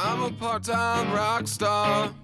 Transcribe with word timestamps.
I'm 0.00 0.22
a 0.22 0.30
part-time 0.30 1.12
rock 1.12 1.48
star. 1.48 2.14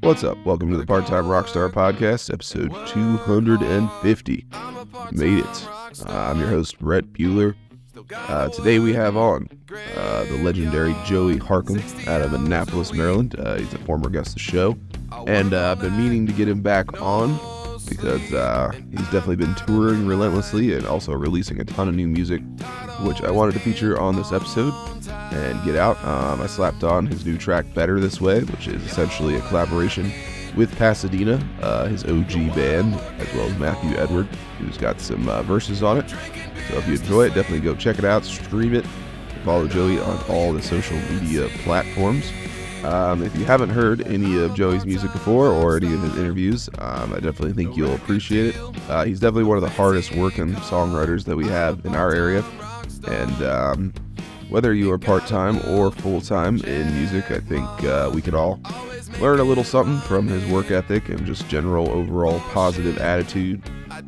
What's 0.00 0.24
up? 0.24 0.38
Welcome 0.46 0.70
to 0.70 0.78
the 0.78 0.86
Part 0.86 1.06
Time 1.06 1.26
Rockstar 1.26 1.70
Podcast, 1.70 2.32
episode 2.32 2.70
250. 2.86 4.46
Made 5.12 5.40
it. 5.40 5.68
Uh, 6.06 6.08
I'm 6.08 6.40
your 6.40 6.48
host, 6.48 6.78
Brett 6.78 7.04
Bueller. 7.12 7.54
Uh, 8.14 8.48
today 8.48 8.78
we 8.78 8.94
have 8.94 9.18
on 9.18 9.46
uh, 9.94 10.24
the 10.24 10.38
legendary 10.42 10.96
Joey 11.04 11.36
Harkum 11.38 12.08
out 12.08 12.22
of 12.22 12.32
Annapolis, 12.32 12.94
Maryland. 12.94 13.38
Uh, 13.38 13.56
he's 13.56 13.74
a 13.74 13.78
former 13.80 14.08
guest 14.08 14.28
of 14.28 14.34
the 14.36 14.40
show. 14.40 14.78
And 15.26 15.52
uh, 15.52 15.72
I've 15.72 15.82
been 15.82 15.98
meaning 15.98 16.26
to 16.28 16.32
get 16.32 16.48
him 16.48 16.62
back 16.62 17.02
on 17.02 17.38
because 17.88 18.32
uh, 18.32 18.70
he's 18.90 19.00
definitely 19.02 19.36
been 19.36 19.54
touring 19.54 20.06
relentlessly 20.06 20.74
and 20.74 20.86
also 20.86 21.12
releasing 21.12 21.60
a 21.60 21.64
ton 21.64 21.88
of 21.88 21.94
new 21.94 22.08
music, 22.08 22.42
which 23.00 23.22
I 23.22 23.30
wanted 23.30 23.52
to 23.52 23.60
feature 23.60 23.98
on 23.98 24.16
this 24.16 24.32
episode 24.32 24.72
and 25.32 25.62
get 25.64 25.76
out. 25.76 26.02
Um, 26.04 26.40
I 26.40 26.46
slapped 26.46 26.84
on 26.84 27.06
his 27.06 27.24
new 27.24 27.36
track 27.36 27.66
Better 27.74 28.00
This 28.00 28.20
Way, 28.20 28.42
which 28.44 28.68
is 28.68 28.82
essentially 28.84 29.36
a 29.36 29.40
collaboration 29.42 30.12
with 30.56 30.74
Pasadena, 30.76 31.40
uh, 31.62 31.86
his 31.86 32.04
OG 32.04 32.54
band, 32.54 32.94
as 32.94 33.32
well 33.34 33.46
as 33.46 33.58
Matthew 33.58 33.96
Edward, 33.96 34.26
who's 34.58 34.76
got 34.76 35.00
some 35.00 35.28
uh, 35.28 35.42
verses 35.42 35.82
on 35.82 35.98
it. 35.98 36.10
So 36.10 36.78
if 36.78 36.86
you 36.86 36.94
enjoy 36.94 37.26
it, 37.26 37.34
definitely 37.34 37.60
go 37.60 37.74
check 37.74 37.98
it 37.98 38.04
out, 38.04 38.24
stream 38.24 38.74
it, 38.74 38.84
follow 39.44 39.68
Joey 39.68 39.98
on 39.98 40.22
all 40.28 40.52
the 40.52 40.62
social 40.62 40.98
media 41.12 41.48
platforms. 41.62 42.30
Um, 42.84 43.22
if 43.22 43.36
you 43.36 43.44
haven't 43.44 43.70
heard 43.70 44.06
any 44.06 44.38
of 44.38 44.54
Joey's 44.54 44.86
music 44.86 45.12
before 45.12 45.48
or 45.48 45.76
any 45.76 45.92
of 45.92 46.00
his 46.00 46.16
interviews, 46.16 46.68
um, 46.78 47.12
I 47.12 47.20
definitely 47.20 47.52
think 47.52 47.76
you'll 47.76 47.94
appreciate 47.94 48.54
it. 48.54 48.60
Uh, 48.88 49.04
he's 49.04 49.20
definitely 49.20 49.44
one 49.44 49.56
of 49.56 49.62
the 49.62 49.70
hardest 49.70 50.14
working 50.14 50.54
songwriters 50.54 51.24
that 51.24 51.36
we 51.36 51.46
have 51.48 51.84
in 51.84 51.94
our 51.94 52.14
area. 52.14 52.44
And 53.08 53.42
um, 53.42 53.92
whether 54.48 54.72
you 54.72 54.90
are 54.92 54.98
part 54.98 55.26
time 55.26 55.58
or 55.68 55.90
full 55.90 56.20
time 56.20 56.60
in 56.62 56.94
music, 56.94 57.30
I 57.30 57.40
think 57.40 57.68
uh, 57.84 58.10
we 58.14 58.22
could 58.22 58.34
all 58.34 58.60
learn 59.20 59.40
a 59.40 59.44
little 59.44 59.64
something 59.64 59.98
from 60.06 60.28
his 60.28 60.44
work 60.50 60.70
ethic 60.70 61.08
and 61.08 61.26
just 61.26 61.48
general 61.48 61.90
overall 61.90 62.40
positive 62.52 62.98
attitude. 62.98 63.62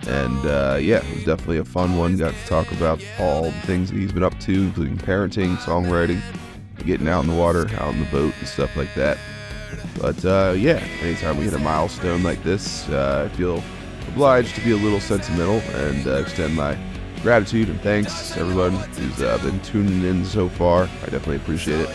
And 0.06 0.46
uh, 0.46 0.78
yeah, 0.80 1.04
it 1.04 1.14
was 1.14 1.24
definitely 1.24 1.58
a 1.58 1.64
fun 1.64 1.96
one. 1.96 2.16
Got 2.16 2.34
to 2.34 2.46
talk 2.46 2.70
about 2.72 3.04
all 3.18 3.42
the 3.42 3.60
things 3.62 3.90
that 3.90 3.98
he's 3.98 4.12
been 4.12 4.22
up 4.22 4.38
to, 4.40 4.52
including 4.52 4.96
parenting, 4.96 5.56
songwriting, 5.56 6.22
getting 6.84 7.08
out 7.08 7.24
in 7.24 7.30
the 7.30 7.36
water, 7.36 7.68
out 7.78 7.94
in 7.94 8.00
the 8.00 8.10
boat, 8.10 8.34
and 8.38 8.48
stuff 8.48 8.76
like 8.76 8.94
that. 8.94 9.18
But 10.00 10.24
uh, 10.24 10.54
yeah, 10.56 10.82
anytime 11.00 11.36
we 11.36 11.44
hit 11.44 11.54
a 11.54 11.58
milestone 11.58 12.22
like 12.22 12.42
this, 12.42 12.88
uh, 12.88 13.28
I 13.30 13.36
feel 13.36 13.62
obliged 14.08 14.54
to 14.56 14.60
be 14.62 14.72
a 14.72 14.76
little 14.76 15.00
sentimental 15.00 15.60
and 15.80 16.06
uh, 16.06 16.14
extend 16.14 16.56
my 16.56 16.76
gratitude 17.22 17.68
and 17.68 17.80
thanks 17.82 18.30
to 18.30 18.40
everyone 18.40 18.72
who's 18.72 19.22
uh, 19.22 19.38
been 19.38 19.60
tuning 19.60 20.04
in 20.04 20.24
so 20.24 20.48
far. 20.48 20.84
I 20.84 21.04
definitely 21.06 21.36
appreciate 21.36 21.80
it. 21.80 21.90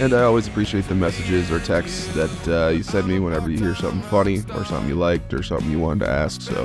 And 0.00 0.14
I 0.14 0.22
always 0.22 0.48
appreciate 0.48 0.88
the 0.88 0.94
messages 0.94 1.50
or 1.50 1.60
texts 1.60 2.06
that 2.14 2.48
uh, 2.48 2.68
you 2.70 2.82
send 2.82 3.06
me 3.06 3.18
whenever 3.18 3.50
you 3.50 3.58
hear 3.58 3.74
something 3.74 4.02
funny 4.02 4.38
or 4.54 4.64
something 4.64 4.88
you 4.88 4.94
liked 4.94 5.34
or 5.34 5.42
something 5.42 5.70
you 5.70 5.78
wanted 5.78 6.06
to 6.06 6.10
ask. 6.10 6.40
So 6.40 6.64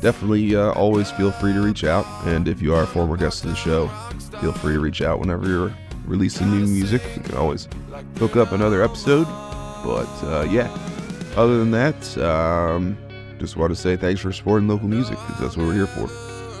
definitely 0.00 0.56
uh, 0.56 0.72
always 0.72 1.10
feel 1.10 1.30
free 1.30 1.52
to 1.52 1.60
reach 1.60 1.84
out. 1.84 2.06
And 2.26 2.48
if 2.48 2.62
you 2.62 2.74
are 2.74 2.84
a 2.84 2.86
former 2.86 3.18
guest 3.18 3.44
of 3.44 3.50
the 3.50 3.56
show, 3.56 3.88
feel 4.40 4.52
free 4.52 4.74
to 4.74 4.80
reach 4.80 5.02
out 5.02 5.20
whenever 5.20 5.46
you're 5.46 5.76
releasing 6.04 6.50
new 6.50 6.66
music. 6.66 7.02
You 7.16 7.22
can 7.22 7.36
always 7.36 7.68
hook 8.18 8.36
up 8.36 8.52
another 8.52 8.82
episode. 8.82 9.26
But 9.84 10.08
uh, 10.22 10.46
yeah, 10.50 10.74
other 11.36 11.58
than 11.58 11.70
that, 11.72 12.18
um, 12.18 12.96
just 13.38 13.56
want 13.56 13.70
to 13.70 13.76
say 13.76 13.96
thanks 13.96 14.20
for 14.20 14.32
supporting 14.32 14.68
local 14.68 14.88
music 14.88 15.18
because 15.26 15.40
that's 15.40 15.56
what 15.56 15.66
we're 15.66 15.74
here 15.74 15.86
for. 15.86 16.08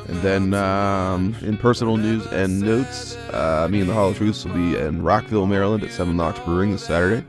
And 0.08 0.20
then 0.20 0.52
um, 0.52 1.34
in 1.40 1.56
personal 1.56 1.96
news 1.96 2.26
and 2.26 2.60
notes, 2.60 3.16
uh, 3.32 3.66
me 3.70 3.80
and 3.80 3.88
the 3.88 3.94
Hollow 3.94 4.12
Truths 4.12 4.44
will 4.44 4.54
be 4.54 4.76
in 4.76 5.02
Rockville, 5.02 5.46
Maryland 5.46 5.82
at 5.82 5.92
Seven 5.92 6.18
Locks 6.18 6.40
Brewing 6.40 6.72
this 6.72 6.84
Saturday. 6.84 7.24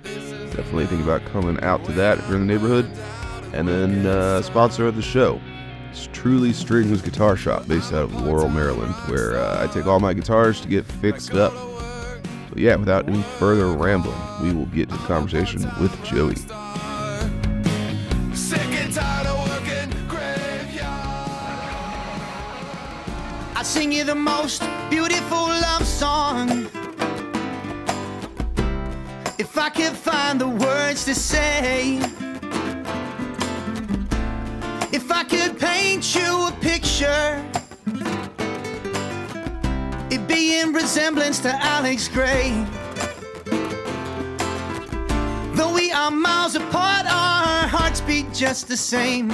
Definitely 0.54 0.88
think 0.88 1.02
about 1.02 1.24
coming 1.28 1.62
out 1.64 1.86
to 1.86 1.94
that 1.94 2.18
if 2.18 2.28
you're 2.28 2.36
in 2.36 2.48
the 2.48 2.54
neighborhood. 2.54 2.86
And 3.54 3.70
then 3.70 4.06
uh, 4.06 4.42
sponsor 4.42 4.88
of 4.88 4.98
the 4.98 5.02
show, 5.02 5.40
it's 5.92 6.10
Truly 6.12 6.52
Strings 6.52 7.02
Guitar 7.02 7.38
Shop 7.38 7.66
based 7.66 7.94
out 7.94 8.04
of 8.04 8.22
Laurel, 8.22 8.50
Maryland, 8.50 8.94
where 9.08 9.38
uh, 9.38 9.64
I 9.64 9.72
take 9.72 9.86
all 9.86 10.02
my 10.02 10.14
guitars 10.14 10.60
to 10.60 10.68
get 10.68 10.84
fixed 10.84 11.34
up. 11.34 11.54
But 12.56 12.62
yeah, 12.62 12.78
without 12.78 13.10
any 13.10 13.22
further 13.38 13.68
rambling, 13.68 14.18
we 14.42 14.54
will 14.54 14.68
get 14.68 14.88
to 14.88 14.96
the 14.96 15.04
conversation 15.04 15.62
with 15.82 15.92
Joey. 16.06 16.36
I 23.58 23.62
sing 23.62 23.92
you 23.92 24.06
the 24.06 24.16
most 24.16 24.64
beautiful 24.90 25.38
love 25.38 25.86
song. 25.86 26.70
If 29.38 29.58
I 29.58 29.68
could 29.68 29.92
find 29.92 30.40
the 30.40 30.48
words 30.48 31.04
to 31.04 31.14
say, 31.14 31.98
if 34.94 35.12
I 35.12 35.26
could 35.26 35.60
paint 35.60 36.16
you 36.16 36.48
a 36.48 36.54
picture, 36.62 37.46
be 40.36 40.60
in 40.60 40.74
resemblance 40.74 41.40
to 41.40 41.50
Alex 41.64 42.10
Grey. 42.10 42.50
Though 45.56 45.74
we 45.74 45.94
are 45.94 46.12
miles 46.12 46.56
apart, 46.56 47.06
our 47.06 47.66
hearts 47.70 48.02
beat 48.02 48.34
just 48.34 48.68
the 48.68 48.76
same. 48.76 49.30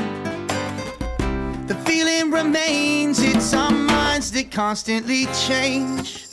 The 1.65 1.75
feeling 1.87 2.29
remains, 2.29 3.19
it's 3.19 3.51
our 3.55 3.71
minds 3.71 4.31
that 4.33 4.51
constantly 4.51 5.25
change. 5.47 6.27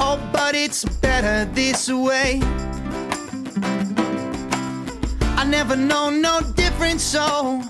Oh, 0.00 0.18
but 0.32 0.56
it's 0.56 0.84
better 0.84 1.44
this 1.52 1.88
way. 1.88 2.40
I 5.36 5.44
never 5.46 5.76
know 5.76 6.10
no 6.10 6.40
difference, 6.56 7.04
so 7.04 7.62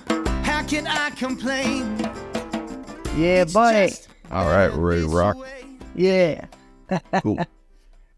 how 0.44 0.64
can 0.66 0.87
I 0.87 1.10
complain? 1.10 1.99
Yeah, 3.19 3.43
It's 3.43 3.53
buddy. 3.53 3.93
All 4.31 4.47
right, 4.47 4.72
we're 4.75 4.88
ready 4.93 5.03
to 5.03 5.06
this 5.09 5.14
rock. 5.14 5.37
way. 5.37 5.62
Yeah. 5.95 6.47
Cool. 7.23 7.39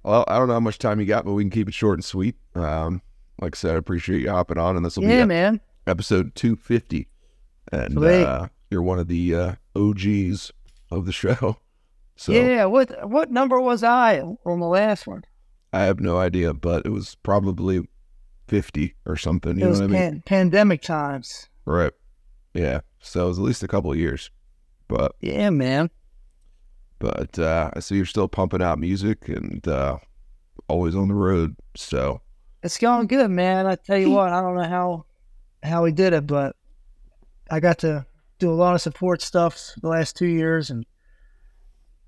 well, 0.02 0.24
I 0.28 0.38
don't 0.38 0.48
know 0.48 0.54
how 0.54 0.60
much 0.60 0.78
time 0.78 1.00
you 1.00 1.06
got, 1.06 1.24
but 1.24 1.32
we 1.32 1.42
can 1.44 1.50
keep 1.50 1.68
it 1.68 1.74
short 1.74 1.98
and 1.98 2.04
sweet. 2.04 2.36
Um, 2.54 3.02
like 3.40 3.56
I 3.56 3.58
said, 3.58 3.74
I 3.74 3.78
appreciate 3.78 4.22
you 4.22 4.30
hopping 4.30 4.58
on, 4.58 4.76
and 4.76 4.84
this 4.84 4.96
will 4.96 5.04
Yeah, 5.04 5.22
be 5.22 5.28
man. 5.28 5.60
episode 5.86 6.34
250. 6.34 7.08
And 7.72 7.98
uh, 8.02 8.48
you're 8.70 8.82
one 8.82 8.98
of 8.98 9.08
the 9.08 9.34
uh, 9.34 9.54
OGs 9.76 10.52
of 10.90 11.06
the 11.06 11.12
show. 11.12 11.56
So 12.16 12.30
Yeah. 12.32 12.66
What 12.66 13.08
what 13.10 13.32
number 13.32 13.60
was 13.60 13.82
I 13.82 14.20
on 14.20 14.60
the 14.60 14.68
last 14.68 15.04
one? 15.04 15.24
I 15.72 15.80
have 15.80 15.98
no 15.98 16.16
idea, 16.16 16.54
but 16.54 16.86
it 16.86 16.90
was 16.90 17.16
probably 17.24 17.88
50 18.46 18.94
or 19.04 19.16
something. 19.16 19.58
You 19.58 19.62
it 19.62 19.64
know 19.64 19.70
was 19.70 19.80
what 19.80 19.90
I 19.90 20.10
mean? 20.10 20.22
pandemic 20.24 20.80
times. 20.82 21.48
Right. 21.64 21.92
Yeah. 22.52 22.82
So 23.00 23.24
it 23.24 23.28
was 23.30 23.38
at 23.40 23.44
least 23.44 23.64
a 23.64 23.66
couple 23.66 23.90
of 23.90 23.98
years. 23.98 24.30
But 24.86 25.16
Yeah, 25.20 25.50
man. 25.50 25.90
But 27.04 27.38
uh, 27.38 27.70
I 27.74 27.80
see 27.80 27.96
you're 27.96 28.06
still 28.06 28.28
pumping 28.28 28.62
out 28.62 28.78
music 28.78 29.28
and 29.28 29.66
uh, 29.68 29.98
always 30.68 30.94
on 30.94 31.08
the 31.08 31.14
road. 31.14 31.54
So 31.76 32.22
It's 32.62 32.78
going 32.78 33.08
good, 33.08 33.30
man. 33.30 33.66
I 33.66 33.74
tell 33.74 33.98
you 33.98 34.08
what, 34.08 34.32
I 34.32 34.40
don't 34.40 34.56
know 34.56 34.62
how 34.62 35.04
how 35.62 35.82
we 35.84 35.92
did 35.92 36.14
it, 36.14 36.26
but 36.26 36.56
I 37.50 37.60
got 37.60 37.78
to 37.80 38.06
do 38.38 38.50
a 38.50 38.54
lot 38.54 38.74
of 38.74 38.80
support 38.80 39.20
stuff 39.20 39.72
the 39.82 39.88
last 39.88 40.16
two 40.16 40.26
years, 40.26 40.70
and 40.70 40.86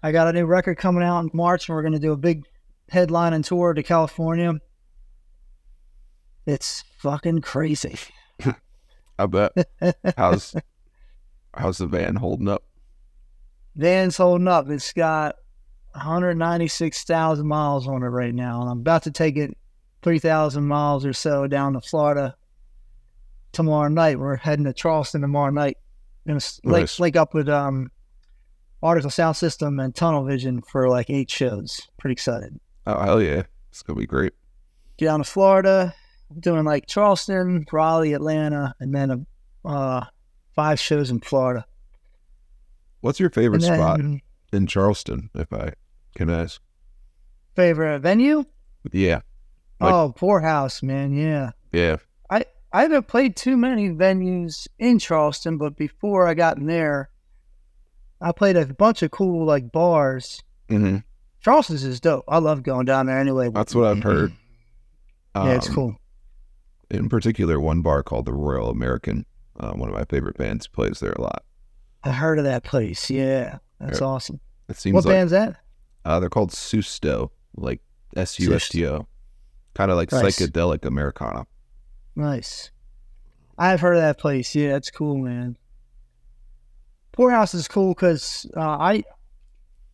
I 0.02 0.12
got 0.12 0.28
a 0.28 0.32
new 0.32 0.46
record 0.46 0.78
coming 0.78 1.02
out 1.02 1.20
in 1.20 1.30
March, 1.34 1.68
and 1.68 1.76
we're 1.76 1.82
going 1.82 1.92
to 1.92 1.98
do 1.98 2.12
a 2.12 2.16
big 2.16 2.44
headlining 2.90 3.44
tour 3.44 3.74
to 3.74 3.82
California. 3.82 4.54
It's 6.46 6.84
fucking 7.00 7.42
crazy. 7.42 7.98
I 9.18 9.26
bet 9.26 9.52
how's 10.16 10.54
how's 11.54 11.78
the 11.78 11.86
van 11.86 12.16
holding 12.16 12.48
up? 12.48 12.65
Van's 13.76 14.16
holding 14.16 14.48
up. 14.48 14.68
It's 14.70 14.92
got 14.92 15.36
196,000 15.92 17.46
miles 17.46 17.86
on 17.86 18.02
it 18.02 18.06
right 18.06 18.34
now, 18.34 18.60
and 18.62 18.70
I'm 18.70 18.80
about 18.80 19.02
to 19.04 19.10
take 19.10 19.36
it 19.36 19.56
3,000 20.02 20.66
miles 20.66 21.04
or 21.04 21.12
so 21.12 21.46
down 21.46 21.74
to 21.74 21.80
Florida 21.80 22.34
tomorrow 23.52 23.88
night. 23.88 24.18
We're 24.18 24.36
heading 24.36 24.64
to 24.64 24.72
Charleston 24.72 25.20
tomorrow 25.20 25.50
night. 25.50 25.78
Gonna 26.26 26.40
link, 26.64 26.82
Nice. 26.82 26.98
link 26.98 27.16
up 27.16 27.34
with 27.34 27.48
um, 27.48 27.90
Artikal 28.82 29.12
Sound 29.12 29.36
System 29.36 29.78
and 29.78 29.94
Tunnel 29.94 30.24
Vision 30.24 30.60
for 30.62 30.88
like 30.88 31.08
eight 31.08 31.30
shows. 31.30 31.80
Pretty 31.98 32.12
excited. 32.12 32.58
Oh 32.86 32.98
hell 33.00 33.22
yeah, 33.22 33.42
it's 33.70 33.82
gonna 33.82 33.98
be 33.98 34.06
great. 34.06 34.32
Get 34.96 35.06
down 35.06 35.20
to 35.20 35.24
Florida, 35.24 35.94
doing 36.40 36.64
like 36.64 36.86
Charleston, 36.86 37.64
Raleigh, 37.70 38.12
Atlanta, 38.14 38.74
and 38.80 38.92
then 38.94 39.26
uh, 39.64 40.04
five 40.54 40.80
shows 40.80 41.10
in 41.10 41.20
Florida. 41.20 41.64
What's 43.00 43.20
your 43.20 43.30
favorite 43.30 43.62
And 43.64 43.74
spot 43.78 44.00
in 44.52 44.66
Charleston, 44.66 45.30
if 45.34 45.52
I 45.52 45.72
can 46.14 46.30
ask? 46.30 46.60
favorite 47.54 48.00
venue? 48.00 48.44
Yeah, 48.92 49.20
Like- 49.80 49.94
oh, 49.94 50.12
Poorhouse, 50.16 50.82
man. 50.82 51.12
Yeah. 51.14 51.52
yeah. 51.72 51.96
I 52.30 52.44
I 52.72 52.82
haven't 52.82 53.08
played 53.08 53.36
too 53.36 53.56
many 53.56 53.88
venues 53.88 54.66
in 54.78 54.98
Charleston, 54.98 55.56
but 55.58 55.76
before 55.76 56.26
I 56.28 56.34
got 56.34 56.58
in 56.58 56.66
there, 56.66 57.08
I 58.20 58.32
played 58.32 58.56
a 58.56 58.66
bunch 58.66 59.02
of 59.02 59.10
cool 59.10 59.44
like 59.46 59.72
bars. 59.72 60.42
hmm 60.68 60.98
Charleston's 61.40 61.84
is 61.84 62.00
dope. 62.00 62.24
I 62.28 62.38
love 62.38 62.62
going 62.64 62.86
down 62.86 63.06
there 63.06 63.18
anyway. 63.20 63.50
That's 63.50 63.74
what 63.74 63.86
I've 63.86 64.02
heard. 64.02 64.32
yeah, 65.36 65.54
it's 65.54 65.68
Um, 65.68 65.74
cool. 65.74 65.96
In 66.90 67.08
particular, 67.08 67.58
one 67.60 67.82
bar 67.82 68.02
called 68.02 68.26
the 68.26 68.32
Royal 68.32 68.68
American. 68.70 69.26
Uh, 69.58 69.72
one 69.72 69.88
of 69.88 69.94
my 69.94 70.04
favorite 70.04 70.36
bands 70.36 70.66
plays 70.66 71.00
there 71.00 71.12
a 71.12 71.20
lot. 71.20 71.42
I 72.06 72.12
heard 72.12 72.38
of 72.38 72.44
that 72.44 72.62
place. 72.64 73.10
Yeah, 73.10 73.58
that's 73.80 74.00
awesome. 74.00 74.40
It 74.68 74.76
seems 74.76 74.94
What 74.94 75.04
like 75.04 75.12
band's 75.14 75.32
that? 75.32 75.56
uh, 76.04 76.20
they're 76.20 76.30
called 76.30 76.50
Susto, 76.50 77.30
like 77.56 77.80
S 78.16 78.38
U 78.40 78.54
S 78.54 78.68
T 78.68 78.86
O, 78.86 79.06
kind 79.74 79.90
of 79.90 79.96
like 79.96 80.12
Nice. 80.12 80.38
psychedelic 80.38 80.84
Americana. 80.84 81.46
Nice. 82.14 82.70
I've 83.58 83.80
heard 83.80 83.96
of 83.96 84.02
that 84.02 84.18
place. 84.18 84.54
Yeah, 84.54 84.76
it's 84.76 84.90
cool, 84.90 85.16
man. 85.18 85.56
Poorhouse 87.12 87.54
is 87.54 87.68
cool 87.68 87.94
because 87.94 88.46
uh, 88.56 88.60
I 88.60 89.02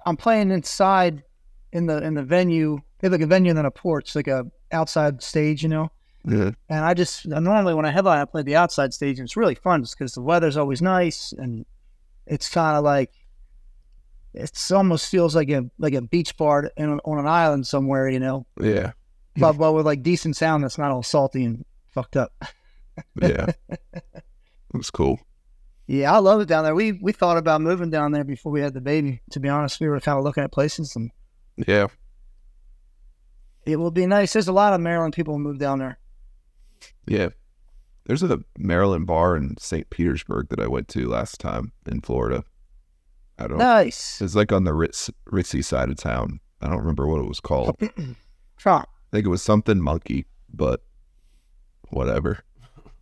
I'm 0.04 0.16
playing 0.16 0.50
inside 0.50 1.22
in 1.72 1.86
the 1.86 2.02
in 2.02 2.14
the 2.14 2.22
venue. 2.22 2.78
They 2.98 3.06
have 3.06 3.12
like 3.12 3.20
a 3.20 3.26
venue 3.26 3.50
and 3.50 3.58
then 3.58 3.66
a 3.66 3.70
porch, 3.70 4.14
like 4.16 4.28
a 4.28 4.46
outside 4.72 5.22
stage, 5.22 5.62
you 5.62 5.68
know. 5.68 5.90
Yeah, 6.24 6.52
And 6.68 6.84
I 6.84 6.94
just 6.94 7.26
normally 7.26 7.74
when 7.74 7.84
I 7.84 7.90
headline, 7.90 8.20
I 8.20 8.24
play 8.26 8.42
the 8.42 8.54
outside 8.56 8.94
stage, 8.94 9.18
and 9.18 9.26
it's 9.26 9.36
really 9.36 9.56
fun 9.56 9.82
just 9.82 9.98
because 9.98 10.14
the 10.14 10.22
weather's 10.22 10.56
always 10.56 10.80
nice, 10.80 11.32
and 11.36 11.66
it's 12.26 12.48
kind 12.48 12.76
of 12.76 12.84
like 12.84 13.10
it's 14.34 14.70
almost 14.70 15.10
feels 15.10 15.36
like 15.36 15.50
a 15.50 15.64
like 15.78 15.94
a 15.94 16.02
beach 16.02 16.36
bar 16.36 16.70
in, 16.76 16.98
on 17.00 17.18
an 17.18 17.26
island 17.26 17.66
somewhere, 17.66 18.08
you 18.08 18.20
know, 18.20 18.46
yeah, 18.60 18.92
but 19.36 19.54
but 19.54 19.72
with 19.72 19.86
like 19.86 20.02
decent 20.02 20.36
sound 20.36 20.64
that's 20.64 20.78
not 20.78 20.90
all 20.90 21.02
salty 21.02 21.44
and 21.44 21.64
fucked 21.88 22.16
up. 22.16 22.32
yeah. 23.20 23.46
it 23.68 24.24
was 24.72 24.90
cool. 24.90 25.20
Yeah, 25.86 26.12
I 26.12 26.18
love 26.18 26.40
it 26.40 26.48
down 26.48 26.64
there. 26.64 26.74
We 26.74 26.92
we 26.92 27.12
thought 27.12 27.36
about 27.36 27.60
moving 27.60 27.90
down 27.90 28.12
there 28.12 28.24
before 28.24 28.52
we 28.52 28.60
had 28.60 28.72
the 28.72 28.80
baby. 28.80 29.20
To 29.32 29.40
be 29.40 29.48
honest, 29.48 29.80
we 29.80 29.88
were 29.88 30.00
kind 30.00 30.16
of 30.18 30.24
looking 30.24 30.44
at 30.44 30.52
places, 30.52 30.96
and 30.96 31.10
Yeah, 31.56 31.88
it 33.66 33.76
will 33.76 33.90
be 33.90 34.06
nice. 34.06 34.32
There's 34.32 34.48
a 34.48 34.52
lot 34.52 34.72
of 34.72 34.80
Maryland 34.80 35.12
people 35.14 35.34
who 35.34 35.40
move 35.40 35.58
down 35.58 35.80
there. 35.80 35.98
yeah. 37.06 37.28
There's 38.04 38.22
a 38.22 38.40
Maryland 38.58 39.06
bar 39.06 39.36
in 39.36 39.56
St. 39.58 39.88
Petersburg 39.90 40.48
that 40.48 40.60
I 40.60 40.66
went 40.66 40.88
to 40.88 41.08
last 41.08 41.40
time 41.40 41.72
in 41.86 42.00
Florida. 42.00 42.42
I 43.38 43.46
don't. 43.46 43.58
Nice. 43.58 44.20
It's 44.20 44.34
like 44.34 44.52
on 44.52 44.64
the 44.64 44.74
Ritz, 44.74 45.10
ritzy 45.30 45.64
side 45.64 45.88
of 45.88 45.96
town. 45.96 46.40
I 46.60 46.68
don't 46.68 46.78
remember 46.78 47.06
what 47.06 47.20
it 47.20 47.28
was 47.28 47.40
called. 47.40 47.76
I 48.66 48.84
think 49.10 49.26
it 49.26 49.30
was 49.30 49.42
something 49.42 49.80
monkey, 49.80 50.26
but 50.52 50.82
whatever. 51.90 52.40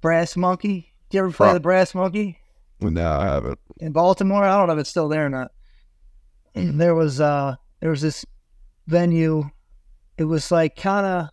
Brass 0.01 0.37
Monkey. 0.37 0.93
Do 1.11 1.19
you 1.19 1.25
ever 1.25 1.33
play 1.33 1.53
the 1.53 1.61
Brass 1.61 1.95
Monkey 1.95 2.39
No, 2.81 3.11
I 3.11 3.25
haven't. 3.25 3.59
in 3.79 3.93
Baltimore? 3.93 4.45
I 4.45 4.57
don't 4.57 4.69
know 4.69 4.75
if 4.75 4.81
it's 4.81 4.91
still 4.91 5.09
there 5.09 5.27
or 5.27 5.31
not. 5.31 5.53
There 6.55 6.95
was 6.95 7.21
uh 7.21 7.57
there 7.81 7.91
was 7.91 8.01
this 8.01 8.25
venue. 8.87 9.51
It 10.19 10.25
was 10.25 10.51
like 10.51 10.77
kind 10.77 11.07
of 11.07 11.29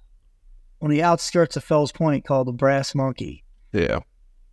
on 0.81 0.89
the 0.89 1.01
outskirts 1.03 1.55
of 1.57 1.63
Fells 1.63 1.91
Point 1.91 2.23
called 2.25 2.47
the 2.47 2.51
Brass 2.53 2.93
Monkey. 2.93 3.43
Yeah, 3.77 3.99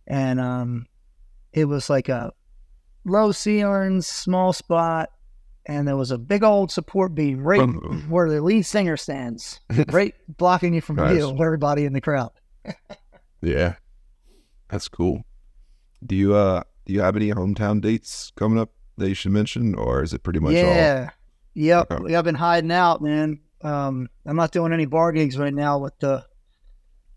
and 0.07 0.39
um, 0.39 0.85
it 1.53 1.65
was 1.65 1.89
like 1.89 2.09
a 2.09 2.31
low 3.05 3.31
ceilings, 3.31 4.07
small 4.07 4.53
spot, 4.53 5.09
and 5.65 5.87
there 5.87 5.97
was 5.97 6.11
a 6.11 6.17
big 6.17 6.43
old 6.43 6.71
support 6.71 7.15
beam 7.15 7.43
right 7.43 7.59
From- 7.59 8.09
where 8.09 8.29
the 8.29 8.41
lead 8.41 8.63
singer 8.63 8.97
stands, 8.97 9.59
right 9.89 10.13
blocking 10.37 10.73
you 10.73 10.81
from 10.81 10.97
Nice. 10.97 11.15
view 11.15 11.29
of 11.29 11.39
everybody 11.41 11.85
in 11.85 11.93
the 11.93 12.01
crowd. 12.01 12.31
yeah. 13.41 13.75
That's 14.69 14.87
cool. 14.87 15.23
Do 16.05 16.15
you 16.15 16.33
uh 16.35 16.63
do 16.85 16.93
you 16.93 17.01
have 17.01 17.15
any 17.15 17.31
hometown 17.31 17.81
dates 17.81 18.31
coming 18.35 18.59
up 18.59 18.71
that 18.97 19.09
you 19.09 19.13
should 19.15 19.31
mention, 19.31 19.75
or 19.75 20.03
is 20.03 20.13
it 20.13 20.23
pretty 20.23 20.39
much 20.39 20.55
all? 20.55 20.61
yeah, 20.61 21.09
yep. 21.53 21.91
Okay. 21.91 22.15
I've 22.15 22.23
been 22.23 22.35
hiding 22.35 22.71
out, 22.71 23.01
man. 23.01 23.39
Um, 23.61 24.09
I'm 24.25 24.35
not 24.35 24.51
doing 24.51 24.73
any 24.73 24.85
bar 24.85 25.11
gigs 25.11 25.37
right 25.37 25.53
now 25.53 25.77
with 25.79 25.97
the 25.99 26.25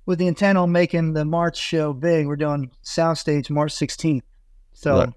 with 0.09 0.19
the 0.19 0.27
intent 0.27 0.57
on 0.57 0.73
making 0.73 1.13
the 1.13 1.23
March 1.23 1.59
show 1.59 1.93
big. 1.93 2.27
We're 2.27 2.37
doing 2.37 2.71
Soundstage 2.83 3.51
March 3.51 3.75
16th, 3.75 4.23
so. 4.73 4.99
Right. 5.01 5.13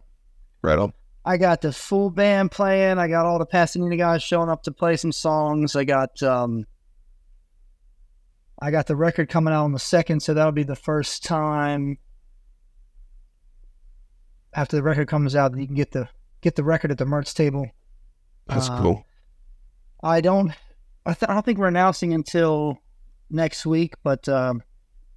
Right 0.62 0.78
on. 0.78 0.92
I 1.24 1.38
got 1.38 1.62
the 1.62 1.72
full 1.72 2.10
band 2.10 2.52
playing. 2.52 2.98
I 2.98 3.08
got 3.08 3.26
all 3.26 3.40
the 3.40 3.46
Pasadena 3.46 3.96
guys 3.96 4.22
showing 4.22 4.50
up 4.50 4.64
to 4.64 4.72
play 4.72 4.98
some 4.98 5.14
songs. 5.14 5.78
I 5.78 5.86
got 5.86 6.22
um 6.22 6.66
I 8.62 8.70
got 8.70 8.88
the 8.88 8.96
record 8.98 9.30
coming 9.30 9.54
out 9.54 9.64
on 9.64 9.72
the 9.72 9.80
second, 9.80 10.20
so 10.22 10.34
that'll 10.34 10.52
be 10.52 10.64
the 10.64 10.76
first 10.76 11.24
time 11.24 11.98
after 14.54 14.76
the 14.76 14.84
record 14.84 15.08
comes 15.08 15.36
out 15.36 15.54
that 15.54 15.62
you 15.62 15.68
can 15.68 15.76
get 15.76 15.92
the 15.92 16.10
get 16.42 16.56
the 16.58 16.64
record 16.66 16.92
at 16.92 16.98
the 16.98 17.06
merch 17.06 17.34
table. 17.34 17.66
That's 18.48 18.70
Uh, 18.70 18.82
cool. 18.82 19.06
I 20.04 20.20
don't 20.20 20.52
I, 21.06 21.14
th- 21.14 21.30
I 21.30 21.34
don't 21.34 21.46
think 21.46 21.60
we're 21.60 21.68
announcing 21.70 22.14
until 22.14 22.78
next 23.30 23.66
week, 23.66 23.94
but 24.04 24.28
um, 24.28 24.62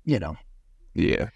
you 0.05 0.19
know, 0.19 0.37
Yeah. 0.95 1.29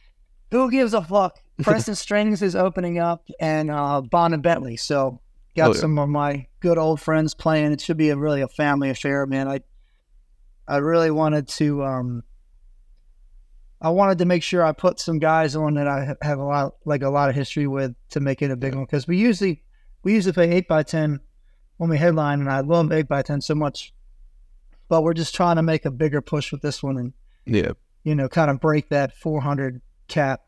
who 0.50 0.70
gives 0.70 0.94
a 0.94 1.02
fuck? 1.02 1.38
Pressing 1.62 1.94
Strings 1.96 2.40
is 2.42 2.54
opening 2.54 2.98
up, 2.98 3.26
and 3.40 3.70
uh, 3.70 4.00
Bond 4.00 4.34
and 4.34 4.42
Bently. 4.44 4.78
So 4.78 5.20
got 5.56 5.70
Oh, 5.70 5.74
yeah. 5.74 5.80
some 5.80 5.98
of 5.98 6.08
my 6.08 6.46
good 6.60 6.78
old 6.78 7.00
friends 7.00 7.34
playing. 7.34 7.72
It 7.72 7.80
should 7.80 7.96
be 7.96 8.10
a 8.10 8.16
really 8.16 8.42
a 8.42 8.48
family 8.48 8.90
affair, 8.90 9.26
man. 9.26 9.48
I 9.48 9.60
I 10.68 10.76
really 10.76 11.10
wanted 11.10 11.48
to 11.48 11.82
um 11.82 12.22
I 13.80 13.90
wanted 13.90 14.18
to 14.18 14.24
make 14.24 14.42
sure 14.42 14.62
I 14.64 14.72
put 14.72 14.98
some 15.00 15.18
guys 15.18 15.54
on 15.56 15.74
that 15.74 15.86
I 15.88 16.14
have 16.22 16.38
a 16.38 16.44
lot 16.44 16.74
like 16.84 17.02
a 17.02 17.10
lot 17.10 17.28
of 17.30 17.34
history 17.36 17.66
with 17.66 17.94
to 18.10 18.20
make 18.20 18.42
it 18.42 18.50
a 18.50 18.56
big 18.56 18.74
one 18.74 18.84
because 18.84 19.06
we 19.08 19.16
usually 19.16 19.62
we 20.02 20.12
usually 20.14 20.32
play 20.32 20.50
eight 20.50 20.68
by 20.68 20.82
ten 20.82 21.20
when 21.76 21.88
we 21.90 21.96
headline, 21.98 22.40
and 22.40 22.50
I 22.50 22.60
love 22.60 22.90
eight 22.92 23.08
by 23.08 23.22
ten 23.22 23.40
so 23.40 23.54
much. 23.54 23.92
But 24.88 25.02
we're 25.02 25.14
just 25.14 25.34
trying 25.34 25.56
to 25.56 25.62
make 25.62 25.84
a 25.84 25.90
bigger 25.90 26.20
push 26.20 26.50
with 26.52 26.62
this 26.62 26.82
one 26.82 26.96
and 26.98 27.12
Yeah. 27.46 27.72
You 28.08 28.14
know, 28.14 28.26
kind 28.28 28.50
of 28.50 28.58
break 28.58 28.88
that 28.88 29.12
400 29.14 29.82
cap. 30.08 30.40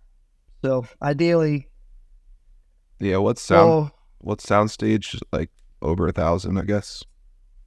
So 0.65 0.87
ideally, 1.03 1.69
Yeah. 2.99 3.19
What 3.19 3.39
sound 3.39 3.69
well, 3.69 3.95
what 4.19 4.39
soundstage 4.39 5.21
like 5.33 5.51
over 5.83 6.09
a 6.09 6.13
thousand, 6.13 6.57
I 6.59 6.63
guess. 6.65 7.05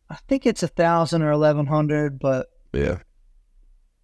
I 0.10 0.16
think 0.28 0.46
it's 0.46 0.64
a 0.64 0.68
thousand 0.68 1.22
or 1.24 1.32
1100, 1.32 2.20
but 2.20 2.48
Yeah. 2.74 3.00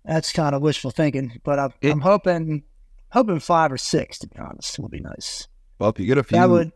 that's 0.06 0.32
kind 0.32 0.56
of 0.56 0.62
wishful 0.62 0.92
thinking. 0.92 1.40
But 1.44 1.60
I'm, 1.60 1.74
It- 1.82 1.92
I'm 1.92 2.02
hoping, 2.02 2.64
hoping 3.12 3.40
five 3.40 3.72
or 3.72 3.78
six, 3.78 4.18
to 4.20 4.28
be 4.28 4.38
honest, 4.40 4.78
would 4.80 4.92
be 4.92 5.00
nice. 5.02 5.48
Well, 5.80 5.90
if 5.90 6.00
you 6.00 6.06
get 6.06 6.18
a 6.18 6.24
few 6.24 6.38
That 6.38 6.50
would, 6.50 6.72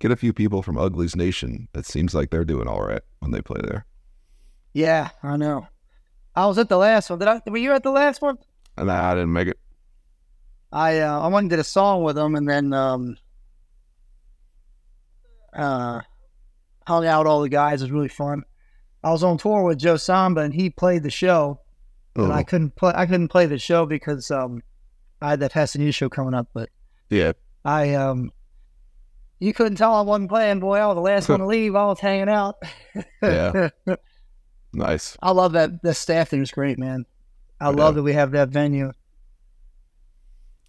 get 0.00 0.10
a 0.10 0.16
few 0.16 0.32
people 0.32 0.62
from 0.62 0.76
Ugly's 0.76 1.14
Nation, 1.16 1.68
it 1.74 1.86
seems 1.86 2.14
like 2.14 2.30
they're 2.30 2.44
doing 2.44 2.66
all 2.68 2.82
right 2.82 3.02
when 3.20 3.30
they 3.32 3.40
play 3.42 3.60
there. 3.62 3.86
yeah, 4.72 5.10
I 5.22 5.36
know. 5.36 5.68
I 6.36 6.46
was 6.46 6.58
at 6.58 6.68
the 6.68 6.76
last 6.76 7.10
one. 7.10 7.18
Did 7.18 7.28
I? 7.28 7.40
Were 7.46 7.58
you 7.58 7.72
at 7.72 7.82
the 7.82 7.90
last 7.90 8.20
one? 8.20 8.38
And 8.76 8.90
I, 8.90 9.12
I 9.12 9.14
didn't 9.14 9.32
make 9.32 9.48
it. 9.48 9.58
I 10.72 10.98
uh, 11.00 11.20
I 11.20 11.28
went 11.28 11.44
and 11.44 11.50
did 11.50 11.60
a 11.60 11.64
song 11.64 12.02
with 12.02 12.16
them, 12.16 12.34
and 12.34 12.48
then 12.48 12.72
um, 12.72 13.16
uh, 15.54 16.00
hung 16.86 17.06
out 17.06 17.20
with 17.20 17.28
all 17.28 17.42
the 17.42 17.48
guys. 17.48 17.80
It 17.80 17.84
was 17.84 17.92
really 17.92 18.08
fun. 18.08 18.42
I 19.02 19.10
was 19.10 19.22
on 19.22 19.38
tour 19.38 19.62
with 19.62 19.78
Joe 19.78 19.96
Samba, 19.96 20.40
and 20.40 20.52
he 20.52 20.70
played 20.70 21.02
the 21.02 21.10
show. 21.10 21.60
Oh, 22.16 22.24
and 22.24 22.32
I 22.32 22.42
couldn't 22.42 22.74
play. 22.74 22.92
I 22.94 23.06
couldn't 23.06 23.28
play 23.28 23.46
the 23.46 23.58
show 23.58 23.86
because 23.86 24.30
um, 24.30 24.62
I 25.20 25.30
had 25.30 25.40
that 25.40 25.52
Pasadena 25.52 25.92
show 25.92 26.08
coming 26.08 26.34
up. 26.34 26.48
But 26.52 26.70
yeah. 27.10 27.32
I 27.64 27.94
um, 27.94 28.32
you 29.38 29.52
couldn't 29.52 29.76
tell 29.76 29.94
I 29.94 30.00
wasn't 30.02 30.30
playing. 30.30 30.60
Boy, 30.60 30.78
I 30.78 30.86
was 30.86 30.96
the 30.96 31.00
last 31.00 31.28
one 31.28 31.38
to 31.40 31.46
leave. 31.46 31.74
I 31.76 31.86
was 31.86 32.00
hanging 32.00 32.28
out. 32.28 32.56
Yeah. 33.22 33.70
Nice. 34.74 35.16
I 35.22 35.30
love 35.30 35.52
that. 35.52 35.82
The 35.82 35.94
staff 35.94 36.30
there 36.30 36.42
is 36.42 36.50
great, 36.50 36.78
man. 36.78 37.06
I 37.60 37.70
Yeah. 37.70 37.76
love 37.76 37.94
that 37.94 38.02
we 38.02 38.12
have 38.12 38.32
that 38.32 38.48
venue. 38.50 38.92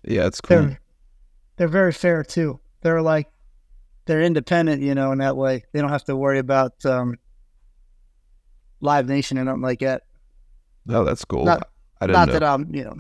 Yeah, 0.04 0.28
it's 0.28 0.40
cool. 0.42 0.58
They're 0.58 0.80
they're 1.58 1.68
very 1.68 1.92
fair 1.92 2.24
too. 2.24 2.60
They're 2.82 3.02
like 3.02 3.28
they're 4.06 4.22
independent, 4.22 4.82
you 4.84 4.94
know, 4.94 5.12
in 5.12 5.18
that 5.18 5.36
way. 5.36 5.64
They 5.74 5.82
don't 5.82 5.90
have 5.90 6.04
to 6.06 6.16
worry 6.16 6.38
about 6.38 6.86
um, 6.86 7.16
Live 8.82 9.08
Nation 9.08 9.38
and 9.38 9.48
nothing 9.48 9.62
like 9.64 9.80
that. 9.80 10.04
Oh, 10.90 11.04
that's 11.04 11.26
cool. 11.26 11.46
Not- 11.46 11.70
I 12.02 12.08
didn't 12.08 12.14
Not 12.20 12.28
know. 12.28 12.34
that 12.34 12.44
I'm, 12.44 12.76
you 12.76 12.84
know. 12.84 12.98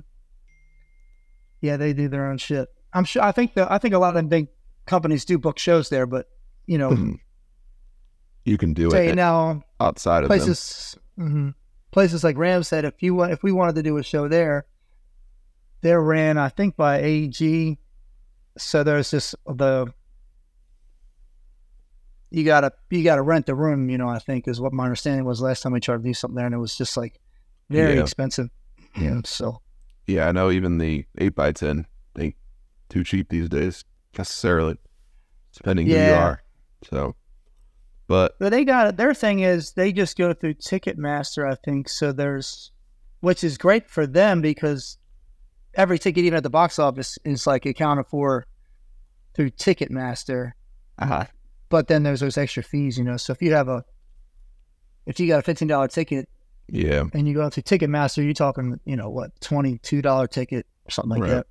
Yeah, 1.61 1.75
they 1.77 1.91
do 1.93 2.07
their 2.07 2.27
own 2.27 2.37
shit. 2.37 2.69
I'm 2.93 3.03
sure. 3.03 3.21
I 3.21 3.31
think 3.33 3.53
the 3.53 3.71
I 3.71 3.77
think 3.77 3.93
a 3.93 3.99
lot 3.99 4.09
of 4.09 4.15
them 4.15 4.29
big 4.29 4.47
companies 4.85 5.25
do 5.25 5.37
book 5.37 5.59
shows 5.59 5.89
there, 5.89 6.05
but 6.07 6.27
you 6.65 6.77
know, 6.77 6.91
Mhm. 6.91 7.19
You 8.45 8.57
can 8.57 8.73
do 8.73 8.89
say 8.91 9.09
it 9.09 9.15
now 9.15 9.61
outside 9.79 10.23
of 10.23 10.27
places 10.27 10.95
mhm. 11.19 11.53
places 11.91 12.23
like 12.23 12.37
Ram 12.37 12.63
said 12.63 12.85
if 12.85 13.01
you 13.03 13.13
want 13.15 13.31
if 13.33 13.43
we 13.43 13.51
wanted 13.51 13.75
to 13.75 13.83
do 13.83 13.97
a 13.97 14.03
show 14.03 14.27
there, 14.27 14.65
they're 15.81 16.01
ran 16.01 16.37
I 16.37 16.49
think 16.49 16.75
by 16.77 17.01
AEG. 17.01 17.77
So 18.57 18.83
there's 18.83 19.11
this 19.11 19.35
the 19.45 19.91
you 22.31 22.43
gotta 22.43 22.71
you 22.89 23.03
gotta 23.03 23.21
rent 23.21 23.45
the 23.45 23.55
room. 23.55 23.89
You 23.89 23.97
know, 23.97 24.09
I 24.09 24.19
think 24.19 24.47
is 24.47 24.59
what 24.61 24.73
my 24.73 24.83
understanding 24.85 25.25
was 25.25 25.41
last 25.41 25.63
time 25.63 25.71
we 25.73 25.79
tried 25.79 25.97
to 25.97 26.03
do 26.03 26.13
something 26.13 26.35
there, 26.35 26.45
and 26.45 26.55
it 26.55 26.59
was 26.59 26.77
just 26.77 26.97
like 26.97 27.19
very 27.69 27.95
Yeah. 27.95 28.01
expensive. 28.01 28.49
Yeah, 28.97 29.21
so 29.25 29.61
Yeah, 30.07 30.27
I 30.27 30.31
know 30.31 30.51
even 30.51 30.77
the 30.77 31.05
eight 31.17 31.35
by 31.35 31.51
ten 31.51 31.87
ain't 32.19 32.35
too 32.89 33.03
cheap 33.03 33.29
these 33.29 33.49
days 33.49 33.83
necessarily, 34.17 34.77
depending 35.55 35.87
who 35.87 35.95
you 35.95 36.13
are. 36.13 36.41
So, 36.89 37.15
but 38.07 38.35
But 38.39 38.49
they 38.51 38.63
got 38.65 38.87
it. 38.87 38.97
their 38.97 39.13
thing 39.13 39.39
is 39.39 39.71
they 39.73 39.91
just 39.91 40.17
go 40.17 40.33
through 40.33 40.55
Ticketmaster, 40.55 41.49
I 41.51 41.55
think. 41.63 41.89
So 41.89 42.11
there's 42.11 42.71
which 43.21 43.43
is 43.43 43.57
great 43.57 43.89
for 43.89 44.05
them 44.05 44.41
because 44.41 44.97
every 45.73 45.97
ticket, 45.97 46.23
even 46.25 46.37
at 46.37 46.43
the 46.43 46.49
box 46.49 46.77
office, 46.79 47.17
is 47.25 47.47
like 47.47 47.65
accounted 47.65 48.05
for 48.07 48.45
through 49.33 49.49
Ticketmaster. 49.51 50.51
Uh-huh. 50.99 51.25
But 51.69 51.87
then 51.87 52.03
there's 52.03 52.19
those 52.19 52.37
extra 52.37 52.61
fees, 52.63 52.97
you 52.97 53.03
know. 53.03 53.17
So 53.17 53.33
if 53.33 53.41
you 53.41 53.53
have 53.53 53.67
a, 53.67 53.83
if 55.05 55.19
you 55.19 55.27
got 55.27 55.39
a 55.39 55.41
fifteen 55.41 55.67
dollar 55.67 55.87
ticket 55.87 56.29
Yeah. 56.69 57.05
and 57.13 57.27
you 57.27 57.33
go 57.33 57.49
to 57.49 57.61
Ticketmaster, 57.61 58.23
you're 58.23 58.33
talking, 58.33 58.79
you 58.85 58.95
know, 58.95 59.09
what 59.09 59.31
twenty 59.41 59.79
two 59.79 60.01
dollar 60.01 60.27
ticket 60.27 60.65
or 60.87 60.91
something 60.91 61.09
like 61.11 61.21
Right. 61.21 61.29
that. 61.31 61.47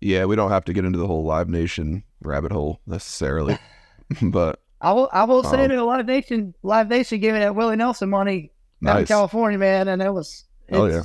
Yeah, 0.00 0.24
we 0.24 0.34
don't 0.34 0.50
have 0.50 0.64
to 0.64 0.72
get 0.72 0.84
into 0.84 0.98
the 0.98 1.06
whole 1.06 1.24
Live 1.24 1.48
Nation 1.48 2.02
rabbit 2.22 2.52
hole 2.52 2.80
necessarily, 2.86 3.58
but 4.22 4.60
I 4.80 4.92
will, 4.92 5.08
I 5.12 5.24
will 5.24 5.42
say 5.44 5.64
Um, 5.64 5.68
that 5.70 5.82
Live 5.84 6.06
Nation, 6.06 6.54
Live 6.62 6.88
Nation 6.88 7.20
gave 7.20 7.34
me 7.34 7.40
that 7.40 7.54
Willie 7.54 7.76
Nelson 7.76 8.08
money 8.08 8.50
out 8.86 9.00
in. 9.00 9.06
California, 9.06 9.58
man, 9.58 9.88
and 9.88 10.00
it 10.00 10.12
was, 10.12 10.44
Oh, 10.72 10.86
yeah. 10.86 11.02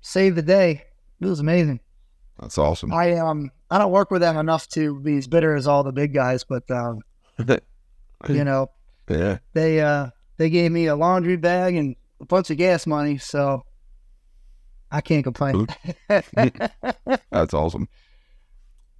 saved 0.00 0.36
the 0.36 0.42
day. 0.42 0.84
It 1.20 1.26
was 1.26 1.40
amazing. 1.40 1.80
That's 2.38 2.58
awesome. 2.58 2.92
I 2.92 3.14
um, 3.14 3.50
I 3.70 3.78
don't 3.78 3.90
work 3.90 4.10
with 4.10 4.20
them 4.20 4.36
enough 4.36 4.68
to 4.70 5.00
be 5.00 5.16
as 5.16 5.26
bitter 5.26 5.54
as 5.54 5.66
all 5.66 5.82
the 5.82 5.92
big 5.92 6.12
guys, 6.12 6.44
but 6.44 6.70
um, 6.70 7.00
you 8.28 8.44
know, 8.44 8.70
yeah. 9.08 9.38
they 9.54 9.80
uh, 9.80 10.08
they 10.36 10.50
gave 10.50 10.70
me 10.70 10.86
a 10.86 10.96
laundry 10.96 11.36
bag 11.36 11.74
and 11.76 11.96
a 12.20 12.26
bunch 12.26 12.50
of 12.50 12.58
gas 12.58 12.86
money, 12.86 13.16
so 13.16 13.64
I 14.92 15.00
can't 15.00 15.24
complain. 15.24 15.66
That's 16.08 17.54
awesome. 17.54 17.88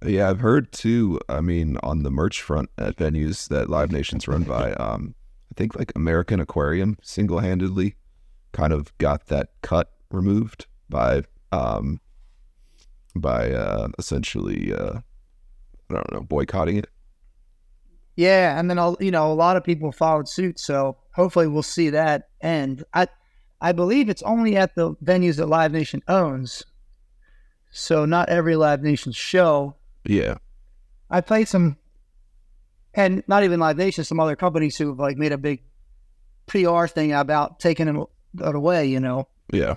Yeah, 0.05 0.29
I've 0.29 0.39
heard 0.39 0.71
too. 0.71 1.19
I 1.27 1.41
mean, 1.41 1.77
on 1.81 2.03
the 2.03 2.11
merch 2.11 2.41
front 2.41 2.69
at 2.77 2.97
venues 2.97 3.47
that 3.49 3.69
Live 3.69 3.91
Nation's 3.91 4.27
run 4.27 4.43
by, 4.43 4.73
um, 4.73 5.15
I 5.51 5.53
think 5.55 5.75
like 5.77 5.91
American 5.95 6.39
Aquarium 6.39 6.97
single 7.01 7.39
handedly 7.39 7.95
kind 8.51 8.73
of 8.73 8.95
got 8.99 9.27
that 9.27 9.49
cut 9.61 9.91
removed 10.11 10.67
by 10.89 11.23
um 11.51 11.99
by 13.15 13.51
uh 13.51 13.87
essentially 13.99 14.73
uh 14.73 14.99
I 15.89 15.93
don't 15.93 16.13
know, 16.13 16.21
boycotting 16.21 16.77
it. 16.77 16.89
Yeah, 18.15 18.59
and 18.59 18.69
then 18.69 18.79
I'll, 18.79 18.97
you 18.99 19.11
know 19.11 19.31
a 19.31 19.33
lot 19.33 19.57
of 19.57 19.63
people 19.63 19.91
followed 19.91 20.27
suit, 20.27 20.59
so 20.59 20.97
hopefully 21.13 21.47
we'll 21.47 21.63
see 21.63 21.89
that 21.89 22.29
end. 22.41 22.83
I 22.93 23.07
I 23.61 23.71
believe 23.71 24.09
it's 24.09 24.23
only 24.23 24.55
at 24.57 24.75
the 24.75 24.95
venues 24.95 25.37
that 25.37 25.47
Live 25.47 25.71
Nation 25.71 26.01
owns, 26.07 26.63
so 27.71 28.05
not 28.05 28.29
every 28.29 28.55
Live 28.55 28.81
Nation 28.81 29.11
show. 29.11 29.75
Yeah. 30.07 30.35
I 31.09 31.21
played 31.21 31.47
some, 31.47 31.77
and 32.93 33.23
not 33.27 33.43
even 33.43 33.59
Live 33.59 33.77
Nation, 33.77 34.03
some 34.03 34.19
other 34.19 34.35
companies 34.35 34.77
who 34.77 34.89
have 34.89 34.99
like 34.99 35.17
made 35.17 35.31
a 35.31 35.37
big 35.37 35.63
PR 36.47 36.87
thing 36.87 37.13
about 37.13 37.59
taking 37.59 37.87
it 37.87 38.07
it 38.39 38.55
away. 38.55 38.85
You 38.87 38.99
know, 38.99 39.27
Yeah. 39.51 39.75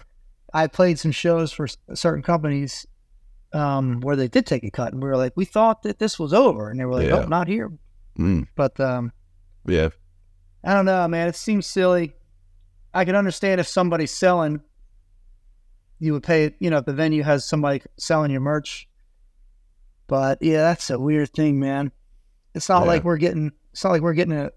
I 0.53 0.67
played 0.67 0.99
some 0.99 1.13
shows 1.13 1.53
for 1.53 1.69
certain 1.95 2.23
companies 2.23 2.87
um, 3.53 4.01
where 4.01 4.17
they 4.17 4.29
did 4.29 4.47
take 4.47 4.65
a 4.65 4.71
cut, 4.71 4.93
and 4.93 5.03
we 5.03 5.09
were 5.09 5.17
like, 5.17 5.33
we 5.37 5.45
thought 5.45 5.83
that 5.83 5.99
this 5.99 6.19
was 6.19 6.33
over, 6.33 6.71
and 6.71 6.79
they 6.81 6.85
were 6.85 6.95
like, 6.95 7.09
Yeah. 7.09 7.23
oh, 7.25 7.27
not 7.27 7.47
here. 7.49 7.71
Mm, 8.19 8.47
But 8.57 8.79
um, 8.81 9.13
yeah. 9.67 9.91
I 10.65 10.75
don't 10.75 10.85
know, 10.85 11.07
man. 11.09 11.29
It 11.29 11.37
seems 11.37 11.67
silly. 11.67 12.15
I 12.93 13.05
can 13.05 13.15
understand 13.15 13.61
if 13.61 13.69
somebody's 13.69 14.11
selling, 14.11 14.61
you 16.01 16.13
would 16.13 16.23
pay. 16.23 16.55
You 16.59 16.71
know, 16.71 16.79
if 16.79 16.85
the 16.85 16.93
venue 16.93 17.23
has 17.23 17.49
somebody 17.49 17.83
selling 17.99 18.31
your 18.31 18.41
merch. 18.41 18.89
But 20.11 20.39
yeah, 20.43 20.63
that's 20.63 20.91
a 20.91 20.99
weird 20.99 21.31
thing, 21.31 21.59
man. 21.61 21.93
It's 22.55 22.69
not 22.69 22.83
Yeah. 22.83 22.89
like 22.89 23.05
we're 23.05 23.17
getting. 23.17 23.53
It's 23.73 23.85
not 23.85 23.91
like 23.91 24.03
we're 24.03 24.13
getting 24.15 24.35
a, 24.37 24.51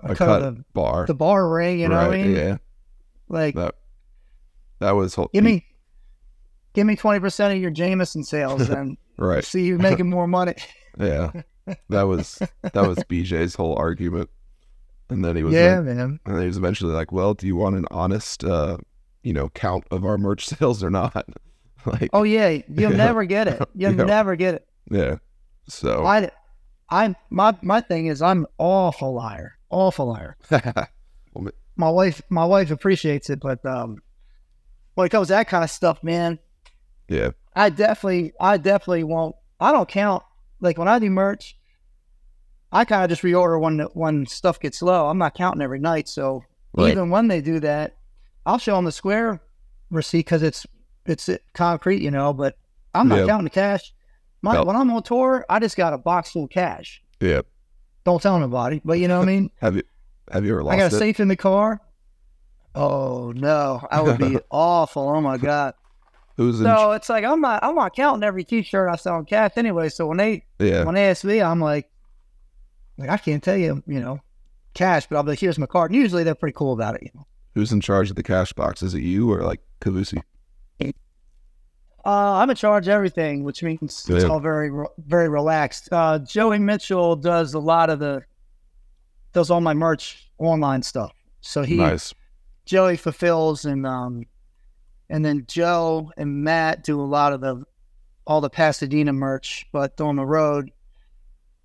a, 0.00 0.12
A 0.12 0.14
cut, 0.14 0.42
of 0.42 0.56
the, 0.58 0.64
bar. 0.74 1.06
the 1.06 1.14
bar 1.14 1.48
ring. 1.48 1.80
You 1.80 1.88
know 1.88 1.96
what 1.96 2.12
I 2.14 2.22
mean? 2.22 2.36
Yeah. 2.36 2.56
Like, 3.28 3.54
That 3.54 3.74
that 4.80 4.90
was 4.92 5.14
whole, 5.14 5.30
give 5.32 5.42
me, 5.44 5.64
give 6.74 6.86
me 6.86 6.94
twenty 6.96 7.20
percent 7.20 7.54
of 7.54 7.60
your 7.60 7.70
Jameson 7.70 8.22
sales, 8.22 8.68
and 8.68 8.98
right. 9.16 9.42
see 9.44 9.64
you 9.64 9.78
making 9.78 10.10
more 10.16 10.26
money. 10.26 10.56
Yeah. 10.98 11.30
That 11.88 12.02
was 12.02 12.38
that 12.62 12.86
was 12.86 12.98
BJ's 13.08 13.54
whole 13.54 13.76
argument. 13.76 14.28
And 15.08 15.24
then 15.24 15.36
he 15.36 15.42
was 15.42 15.54
yeah, 15.54 15.76
like- 15.76 15.84
man. 15.86 16.20
and 16.26 16.38
he 16.40 16.46
was 16.46 16.56
eventually 16.58 16.92
like, 16.92 17.12
"Well, 17.12 17.32
do 17.34 17.46
you 17.46 17.56
want 17.56 17.76
an 17.76 17.86
honest 17.90 18.44
uh, 18.44 18.76
you 19.22 19.32
know, 19.32 19.48
count 19.50 19.84
of 19.90 20.04
our 20.04 20.18
merch 20.18 20.46
sales 20.48 20.84
or 20.84 20.90
not?" 20.90 21.26
like 21.86 22.10
Oh 22.12 22.22
yeah, 22.24 22.48
you'll 22.68 22.90
Yeah. 22.92 22.96
never 22.96 23.24
get 23.24 23.48
it. 23.48 23.62
You'll 23.74 23.94
Yeah. 23.94 24.04
never 24.04 24.36
get 24.36 24.54
it. 24.54 24.66
yeah. 24.90 25.16
So 25.68 26.04
I, 26.04 26.30
I, 26.90 27.14
my 27.30 27.56
my 27.62 27.80
thing 27.80 28.06
is 28.06 28.20
I'm 28.22 28.46
awful 28.58 29.14
liar, 29.14 29.56
awful 29.70 30.06
liar. 30.08 30.36
my 31.76 31.90
wife 31.90 32.20
my 32.28 32.44
wife 32.44 32.70
appreciates 32.70 33.30
it, 33.30 33.40
but 33.40 33.64
um, 33.64 34.02
when 34.94 35.06
it 35.06 35.10
comes 35.10 35.28
to 35.28 35.34
that 35.34 35.48
kind 35.48 35.64
of 35.64 35.70
stuff, 35.70 36.02
man, 36.02 36.38
yeah. 37.08 37.30
I 37.54 37.70
definitely 37.70 38.32
I 38.40 38.56
definitely 38.56 39.04
won't. 39.04 39.36
I 39.60 39.72
don't 39.72 39.88
count 39.88 40.22
like 40.60 40.78
when 40.78 40.88
I 40.88 40.98
do 40.98 41.10
merch. 41.10 41.56
I 42.72 42.84
kind 42.84 43.02
of 43.04 43.10
just 43.10 43.22
reorder 43.22 43.60
when 43.60 43.80
when 43.94 44.26
stuff 44.26 44.60
gets 44.60 44.82
low. 44.82 45.08
I'm 45.08 45.18
not 45.18 45.34
counting 45.34 45.62
every 45.62 45.78
night, 45.80 46.08
so 46.08 46.44
Right. 46.72 46.90
even 46.92 47.10
when 47.10 47.26
they 47.28 47.40
do 47.40 47.58
that, 47.60 47.96
I'll 48.46 48.58
show 48.58 48.76
them 48.76 48.84
the 48.84 48.92
square 48.92 49.40
receipt 49.90 50.18
because 50.26 50.42
it's 50.44 50.66
it's 51.06 51.28
uh, 51.28 51.38
concrete, 51.54 52.02
you 52.02 52.10
know. 52.10 52.32
But 52.32 52.56
I'm 52.94 53.08
not 53.08 53.20
Yeah. 53.20 53.26
counting 53.26 53.44
the 53.44 53.50
cash. 53.50 53.92
My, 54.42 54.54
No. 54.54 54.64
When 54.64 54.76
I'm 54.76 54.90
on 54.90 55.02
tour, 55.02 55.44
I 55.48 55.58
just 55.58 55.76
got 55.76 55.92
a 55.92 55.98
box 55.98 56.32
full 56.32 56.44
of 56.44 56.50
cash. 56.50 57.02
Yeah. 57.20 57.42
Don't 58.04 58.22
tell 58.22 58.38
nobody, 58.38 58.80
but 58.84 58.98
you 58.98 59.06
know 59.08 59.18
what 59.18 59.28
I 59.28 59.32
mean. 59.32 59.50
Have 59.60 59.76
you 59.76 59.82
have 60.32 60.44
you 60.44 60.52
ever 60.52 60.62
lost 60.62 60.74
I 60.74 60.78
got 60.78 60.92
a 60.92 60.96
it? 60.96 60.98
safe 60.98 61.20
in 61.20 61.28
the 61.28 61.36
car. 61.36 61.80
Oh 62.74 63.32
no, 63.32 63.86
I 63.90 64.00
would 64.00 64.18
be 64.18 64.38
awful. 64.50 65.08
Oh 65.08 65.20
my 65.20 65.36
god. 65.36 65.74
Who's 66.36 66.60
in 66.60 66.66
So 66.66 66.92
it's 66.92 67.08
like 67.08 67.24
I'm 67.24 67.40
not 67.40 67.62
I'm 67.64 67.74
not 67.74 67.94
counting 67.94 68.22
every 68.22 68.44
T-shirt 68.44 68.88
I 68.88 68.96
sell 68.96 69.18
in 69.18 69.24
cash 69.24 69.52
anyway. 69.56 69.88
So 69.88 70.06
when 70.06 70.16
they 70.18 70.44
yeah. 70.58 70.84
when 70.84 70.94
they 70.94 71.10
ask 71.10 71.24
me, 71.24 71.42
I'm 71.42 71.60
like, 71.60 71.90
like 72.96 73.10
I 73.10 73.16
can't 73.18 73.42
tell 73.42 73.56
you, 73.56 73.82
you 73.86 74.00
know, 74.00 74.20
cash, 74.74 75.06
but 75.08 75.16
I'll 75.16 75.22
be 75.24 75.30
like, 75.30 75.40
here's 75.40 75.58
my 75.58 75.66
card. 75.66 75.90
And 75.90 76.00
usually 76.00 76.22
they're 76.24 76.34
pretty 76.36 76.54
cool 76.56 76.72
about 76.72 76.94
it. 76.94 77.02
You 77.02 77.10
know? 77.14 77.26
Who's 77.54 77.72
in 77.72 77.80
charge 77.80 78.08
of 78.10 78.16
the 78.16 78.22
cash 78.22 78.52
box? 78.52 78.82
Is 78.82 78.94
it 78.94 79.02
you 79.02 79.30
or 79.32 79.42
like 79.42 79.60
Kavusi? 79.80 80.22
Uh, 80.82 80.92
I'm 82.04 82.48
in 82.48 82.56
charge 82.56 82.88
of 82.88 82.92
everything, 82.92 83.44
which 83.44 83.62
means 83.62 84.06
it's 84.08 84.24
all 84.24 84.40
very 84.40 84.70
very 84.98 85.28
relaxed. 85.28 85.88
Uh, 85.92 86.18
Joey 86.18 86.58
Mitchell 86.58 87.14
does 87.14 87.52
a 87.54 87.58
lot 87.58 87.90
of 87.90 87.98
the 87.98 88.22
does 89.32 89.50
all 89.50 89.60
my 89.60 89.74
merch 89.74 90.30
online 90.38 90.82
stuff. 90.82 91.12
So 91.42 91.62
he 91.62 91.76
Nice. 91.76 92.14
Joey 92.64 92.96
fulfills 92.96 93.64
and 93.66 93.86
um 93.86 94.24
and 95.10 95.24
then 95.24 95.44
Joe 95.46 96.10
and 96.16 96.42
Matt 96.42 96.84
do 96.84 97.00
a 97.00 97.02
lot 97.04 97.32
of 97.34 97.40
the 97.42 97.64
all 98.26 98.40
the 98.40 98.50
Pasadena 98.50 99.12
merch, 99.12 99.66
but 99.72 100.00
on 100.00 100.16
the 100.16 100.24
road 100.24 100.70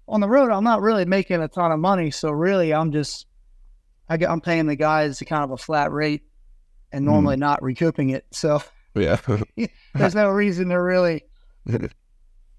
on 0.07 0.19
the 0.19 0.27
road 0.29 0.51
I'm 0.51 0.63
not 0.65 0.81
really 0.81 1.05
making 1.05 1.41
a 1.41 1.47
ton 1.47 1.71
of 1.71 1.79
money, 1.79 2.11
so 2.11 2.29
really 2.31 2.73
I'm 2.73 2.91
just 2.91 3.25
I 4.09 4.15
I'm 4.25 4.41
paying 4.41 4.65
the 4.67 4.75
guys 4.75 5.23
kind 5.25 5.43
of 5.45 5.51
a 5.51 5.57
flat 5.57 5.93
rate 5.93 6.23
and 6.91 7.05
Hmm. 7.05 7.11
normally 7.11 7.37
not 7.37 7.63
recouping 7.63 8.09
it. 8.09 8.25
So 8.31 8.61
Yeah. 8.95 9.19
there's 9.93 10.15
no 10.15 10.29
reason 10.29 10.69
to 10.69 10.75
really 10.81 11.23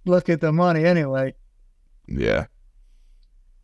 look 0.04 0.28
at 0.28 0.40
the 0.40 0.52
money 0.52 0.84
anyway. 0.84 1.34
yeah. 2.06 2.46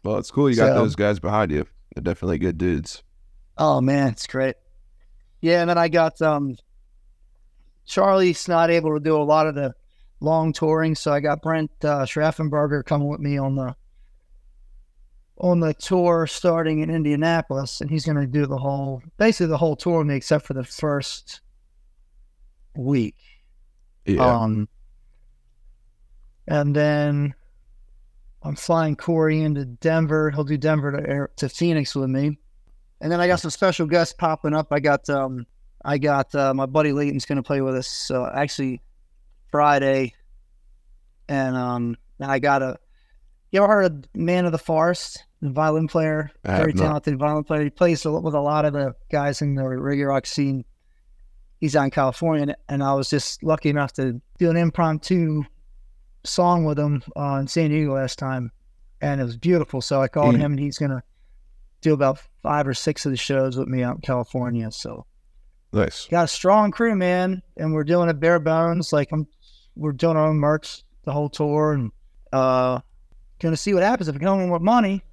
Well, 0.05 0.19
it's 0.19 0.31
cool 0.33 0.51
you 0.51 0.57
got 0.57 0.69
So- 0.69 0.75
those 0.75 0.97
guys 0.97 1.21
behind 1.21 1.53
you. 1.53 1.67
They're 1.95 2.03
definitely 2.03 2.39
good 2.39 2.59
dudes. 2.59 3.03
Oh 3.59 3.81
man, 3.81 4.09
it's 4.09 4.27
great. 4.27 4.57
Yeah, 5.43 5.61
and 5.61 5.69
then 5.71 5.77
I 5.79 5.89
got 5.89 6.21
um 6.23 6.57
Charlie's 7.85 8.49
not 8.49 8.71
able 8.71 8.95
to 8.95 9.01
do 9.01 9.17
a 9.17 9.23
lot 9.23 9.47
of 9.47 9.55
the 9.55 9.75
long 10.21 10.53
touring, 10.53 10.95
so 10.95 11.13
I 11.13 11.21
got 11.21 11.43
Brent 11.43 11.71
uh, 11.85 12.05
Schraffenberger 12.07 12.85
coming 12.85 13.09
with 13.09 13.21
me 13.21 13.37
on 13.39 13.57
the 13.57 13.75
on 15.39 15.61
the 15.61 15.75
tour 15.75 16.27
starting 16.27 16.81
in 16.81 16.91
Indianapolis, 16.91 17.81
and 17.81 17.91
he's 17.91 18.05
going 18.07 18.17
to 18.17 18.27
do 18.27 18.47
the 18.47 18.57
whole 18.59 19.03
basically 19.19 19.47
the 19.49 19.59
whole 19.59 19.77
tour 19.77 19.99
with 19.99 20.07
me 20.07 20.15
except 20.17 20.47
for 20.47 20.55
the 20.55 20.65
first 20.65 21.41
week. 22.77 23.17
Yeah. 24.05 24.25
Um, 24.25 24.69
and 26.49 26.75
then 26.75 27.35
I'm 28.43 28.57
flying 28.57 28.97
Corey 28.97 29.41
into 29.41 29.65
Denver. 29.65 30.31
He'll 30.31 30.45
do 30.45 30.57
Denver 30.57 30.93
to 30.93 31.29
to 31.37 31.49
Phoenix 31.49 31.95
with 31.95 32.11
me. 32.11 32.39
And 33.01 33.11
then 33.11 33.21
I 33.21 33.27
got 33.27 33.41
some 33.41 33.51
special 33.51 33.87
guests 33.87 34.15
popping 34.15 34.55
up. 34.55 34.69
I 34.71 34.81
got 34.81 35.09
um, 35.09 35.47
I 35.85 35.99
got 35.99 36.35
uh, 36.35 36.55
my 36.55 36.67
buddy 36.67 36.93
Leighton's 36.93 37.27
going 37.27 37.37
to 37.37 37.43
play 37.43 37.61
with 37.61 37.75
us. 37.75 37.89
So 37.89 38.29
actually, 38.33 38.81
Friday, 39.51 40.15
and 41.29 41.57
um, 41.57 41.97
I 42.21 42.39
got 42.39 42.63
a. 42.63 42.79
You 43.51 43.63
ever 43.63 43.73
heard 43.73 43.85
of 43.93 44.05
Man 44.15 44.47
of 44.47 44.53
the 44.53 44.59
Forest? 44.59 45.25
The 45.43 45.51
violin 45.51 45.89
player, 45.89 46.31
very 46.45 46.73
talented 46.73 47.19
violin 47.19 47.43
player. 47.43 47.65
He 47.65 47.71
plays 47.71 48.05
with 48.05 48.35
a 48.35 48.41
lot 48.41 48.65
of 48.65 48.75
the 48.75 48.95
guys 49.11 49.43
in 49.43 49.57
the 49.57 49.63
reggae 49.63 50.07
rock 50.07 50.25
scene. 50.25 50.65
He's 51.63 51.77
out 51.77 51.85
in 51.85 51.91
California, 51.93 52.57
and- 52.69 52.83
I 52.83 52.93
was 52.93 53.09
just 53.09 53.41
lucky 53.45 53.69
enough 53.69 53.93
to 53.93 54.21
do 54.37 54.51
an 54.51 54.57
impromptu 54.57 55.45
song 56.25 56.65
with 56.65 56.77
him 56.77 57.05
uh, 57.17 57.39
in 57.41 57.47
San 57.47 57.71
Diego 57.71 57.95
last 57.95 58.19
time, 58.19 58.51
and 59.01 59.21
it 59.21 59.25
was 59.25 59.37
beautiful. 59.37 59.81
So 59.81 60.03
I 60.03 60.09
called 60.09 60.35
Mm. 60.35 60.39
him, 60.39 60.51
and 60.55 60.61
he's 60.61 60.77
gonna 60.77 61.05
do 61.81 61.93
about 61.95 62.19
five 62.43 62.67
or 62.67 62.75
six 62.75 63.07
of 63.07 63.13
the 63.13 63.17
shows 63.17 63.57
with 63.57 63.69
me 63.69 63.85
out 63.85 63.95
in 63.95 64.01
California. 64.01 64.73
So 64.73 65.07
Nice. 65.73 66.09
got 66.09 66.25
a 66.25 66.29
strong 66.29 66.73
crew, 66.73 66.97
man, 66.97 67.43
and 67.57 67.73
we're 67.73 67.85
doing 67.85 68.09
it 68.09 68.19
bare 68.19 68.41
bones. 68.41 68.93
Like 68.93 69.13
I'm, 69.13 69.29
we're 69.77 69.93
doing 69.93 70.17
our 70.17 70.27
own 70.27 70.39
merch 70.39 70.83
the 71.05 71.13
whole 71.13 71.29
tour, 71.31 71.75
and 71.75 71.93
uh, 72.33 72.81
gonna 73.39 73.57
see 73.57 73.73
what 73.73 73.85
happens 73.85 74.09
if 74.09 74.15
we 74.17 74.21
come 74.21 74.41
in 74.41 74.51
with 74.51 74.63
money. 74.63 75.05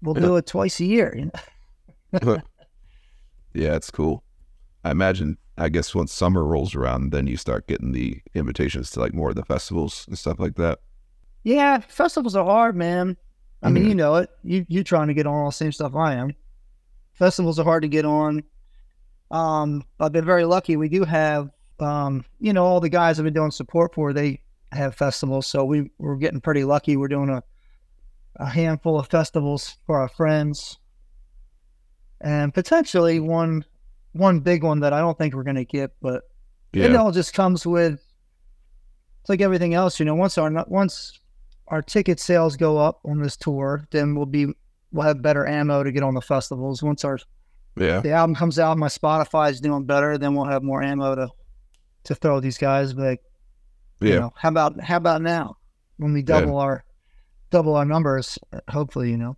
We'll 0.00 0.14
do 0.14 0.36
it 0.36 0.46
twice 0.46 0.80
a 0.80 0.86
year. 0.86 1.14
You 1.14 1.30
know? 2.22 2.38
Yeah, 3.52 3.74
it's 3.76 3.90
cool. 3.90 4.22
I 4.84 4.90
imagine. 4.92 5.36
I 5.58 5.68
guess 5.68 5.94
once 5.94 6.12
summer 6.12 6.44
rolls 6.44 6.74
around, 6.74 7.10
then 7.10 7.26
you 7.26 7.36
start 7.36 7.66
getting 7.66 7.92
the 7.92 8.20
invitations 8.34 8.90
to 8.92 9.00
like 9.00 9.12
more 9.12 9.30
of 9.30 9.34
the 9.34 9.44
festivals 9.44 10.06
and 10.08 10.16
stuff 10.16 10.38
like 10.38 10.54
that. 10.56 10.78
Yeah, 11.42 11.80
festivals 11.80 12.36
are 12.36 12.44
hard, 12.44 12.76
man. 12.76 13.16
I 13.62 13.70
mean, 13.70 13.88
you 13.88 13.94
know 13.94 14.14
it. 14.16 14.30
You 14.44 14.64
you 14.68 14.84
trying 14.84 15.08
to 15.08 15.14
get 15.14 15.26
on 15.26 15.34
all 15.34 15.46
the 15.46 15.52
same 15.52 15.72
stuff 15.72 15.96
I 15.96 16.14
am. 16.14 16.34
Festivals 17.14 17.58
are 17.58 17.64
hard 17.64 17.82
to 17.82 17.88
get 17.88 18.04
on. 18.04 18.44
Um, 19.32 19.84
I've 19.98 20.12
been 20.12 20.24
very 20.24 20.44
lucky. 20.44 20.76
We 20.76 20.88
do 20.88 21.04
have, 21.04 21.50
um, 21.80 22.24
you 22.38 22.52
know, 22.52 22.64
all 22.64 22.78
the 22.80 22.88
guys 22.88 23.18
I've 23.18 23.24
been 23.24 23.34
doing 23.34 23.50
support 23.50 23.94
for. 23.94 24.12
They 24.12 24.40
have 24.70 24.94
festivals, 24.94 25.48
so 25.48 25.64
we 25.64 25.90
we're 25.98 26.16
getting 26.16 26.40
pretty 26.40 26.62
lucky. 26.62 26.96
We're 26.96 27.08
doing 27.08 27.30
a 27.30 27.42
a 28.36 28.46
handful 28.46 28.98
of 28.98 29.08
festivals 29.08 29.76
for 29.86 29.98
our 29.98 30.08
friends, 30.08 30.78
and 32.20 32.54
potentially 32.54 33.18
one 33.18 33.64
one 34.12 34.40
big 34.40 34.62
one 34.62 34.80
that 34.80 34.92
I 34.92 35.00
don't 35.00 35.16
think 35.18 35.34
we're 35.34 35.42
going 35.44 35.56
to 35.56 35.64
get, 35.64 35.90
but 36.00 36.22
it 36.72 36.94
all 36.96 37.12
just 37.12 37.32
comes 37.34 37.66
with 37.66 37.94
it's 39.20 39.28
like 39.28 39.40
everything 39.40 39.74
else, 39.74 39.98
you 39.98 40.04
know. 40.06 40.14
Once 40.14 40.38
our 40.38 40.50
once 40.68 41.18
our 41.68 41.82
ticket 41.82 42.18
sales 42.20 42.56
go 42.56 42.78
up 42.78 43.00
on 43.04 43.20
this 43.20 43.36
tour, 43.36 43.86
then 43.90 44.14
we'll 44.14 44.26
be 44.26 44.46
we'll 44.92 45.06
have 45.06 45.20
better 45.22 45.46
ammo 45.46 45.82
to 45.82 45.92
get 45.92 46.02
on 46.02 46.14
the 46.14 46.20
festivals. 46.20 46.82
Once 46.82 47.04
our 47.04 47.18
Yeah. 47.76 48.00
the 48.00 48.12
album 48.12 48.34
comes 48.34 48.58
out, 48.58 48.78
my 48.78 48.88
Spotify 48.88 49.50
is 49.50 49.60
doing 49.60 49.84
better, 49.84 50.18
then 50.18 50.34
we'll 50.34 50.46
have 50.46 50.62
more 50.62 50.82
ammo 50.82 51.14
to 51.14 51.28
to 52.04 52.14
throw 52.14 52.40
these 52.40 52.58
guys. 52.58 52.94
But 52.94 53.02
like, 53.04 53.20
Yeah. 54.00 54.08
you 54.14 54.20
know, 54.20 54.32
how 54.36 54.48
about 54.48 54.80
how 54.80 54.96
about 54.96 55.22
now 55.22 55.56
when 55.98 56.12
we 56.12 56.22
double 56.22 56.58
our 56.58 56.84
double 57.50 57.76
our 57.76 57.84
numbers? 57.84 58.38
Hopefully, 58.70 59.10
you 59.10 59.16
know. 59.18 59.36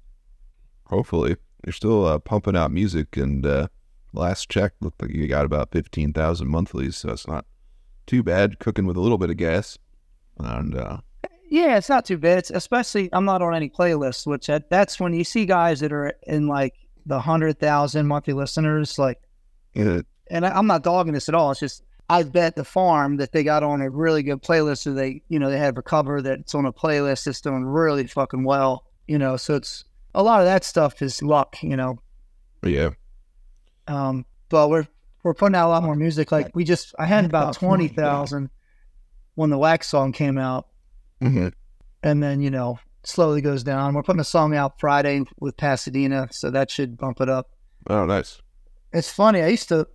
Hopefully, 0.87 1.37
you're 1.65 1.73
still 1.73 2.05
uh, 2.05 2.19
pumping 2.19 2.57
out 2.57 2.73
music, 2.73 3.17
and 3.17 3.45
uh, 3.47 3.69
last 4.13 4.49
check 4.49 4.73
looked 4.81 5.01
like 5.01 5.13
you 5.13 5.27
got 5.29 5.45
about 5.45 5.71
fifteen 5.73 6.13
thousand 6.13 6.49
monthlies, 6.49 6.97
so 6.97 7.11
it's 7.11 7.27
not 7.27 7.47
too 8.07 8.23
bad. 8.23 8.59
Cooking 8.59 8.87
with 8.87 8.97
a 8.97 9.01
little 9.01 9.19
bit 9.19 9.31
of 9.31 9.37
gas, 9.37 9.79
and 10.39 10.77
uh, 10.77 10.99
Yeah, 11.49 11.77
it's 11.77 11.89
not 11.89 12.05
too 12.05 12.19
bad. 12.19 12.39
It's 12.39 12.51
especially 12.51 13.09
I'm 13.13 13.25
not 13.25 13.43
on 13.43 13.55
any 13.55 13.69
playlists, 13.69 14.27
which 14.27 14.47
that, 14.47 14.71
that's 14.71 15.01
when 15.01 15.13
you 15.15 15.25
see 15.25 15.47
guys 15.47 15.81
that 15.81 15.93
are 15.93 16.13
in 16.27 16.47
like 16.47 16.75
the 17.07 17.21
hundred 17.21 17.59
thousand 17.59 18.07
monthly 18.07 18.35
listeners, 18.35 18.99
like 18.99 19.21
yeah, 19.75 20.01
and 20.31 20.47
I, 20.47 20.51
I'm 20.51 20.67
not 20.67 20.83
dogging 20.83 21.13
this 21.13 21.29
at 21.29 21.35
all. 21.35 21.51
It's 21.51 21.61
just 21.61 21.83
I 22.09 22.25
bet 22.25 22.57
the 22.57 22.65
farm 22.65 23.19
that 23.19 23.31
they 23.33 23.45
got 23.45 23.63
on 23.63 23.81
a 23.81 23.89
really 23.89 24.23
good 24.23 24.43
playlist, 24.43 24.87
or 24.87 24.93
they 24.93 25.23
you 25.29 25.39
know 25.39 25.51
they 25.51 25.59
have 25.59 25.79
a 25.79 25.83
cover 25.83 26.21
that's 26.21 26.55
on 26.55 26.67
a 26.67 26.73
playlist 26.73 27.25
that's 27.25 27.41
doing 27.41 27.65
really 27.65 28.07
fucking 28.07 28.45
well, 28.45 28.85
you 29.07 29.19
know. 29.19 29.37
So 29.37 29.55
it's 29.55 29.85
a 30.15 30.23
lot 30.23 30.41
of 30.41 30.47
that 30.47 30.65
stuff 30.65 31.03
is 31.03 31.23
luck, 31.23 31.63
you 31.63 31.77
know. 31.77 31.99
yeah, 32.63 32.91
Um, 33.91 34.25
but 34.49 34.69
we're 34.71 34.87
we're 35.23 35.35
putting 35.35 35.55
out 35.57 35.69
a 35.69 35.71
lot 35.71 35.83
more 35.83 35.97
music. 35.97 36.33
Like 36.33 36.55
we 36.55 36.65
just 36.65 36.95
I 36.99 37.07
had 37.07 37.25
about 37.25 37.55
twenty 37.55 37.89
thousand 37.89 38.51
when 39.35 39.51
the 39.51 39.59
Wax 39.59 39.89
song 39.89 40.13
came 40.13 40.39
out, 40.39 40.67
Mhm. 41.23 41.53
and 42.03 42.23
then 42.23 42.41
you 42.41 42.51
know 42.51 42.79
slowly 43.05 43.41
goes 43.41 43.63
down. 43.63 43.95
We're 43.95 44.03
putting 44.03 44.21
a 44.21 44.25
song 44.25 44.55
out 44.55 44.79
Friday 44.79 45.23
with 45.39 45.57
Pasadena, 45.57 46.29
so 46.31 46.51
that 46.51 46.71
should 46.71 46.97
bump 46.99 47.21
it 47.21 47.29
up. 47.29 47.51
Oh, 47.89 48.05
nice. 48.05 48.41
It's 48.93 49.11
funny. 49.11 49.43
I 49.43 49.49
used 49.49 49.69
to. 49.69 49.87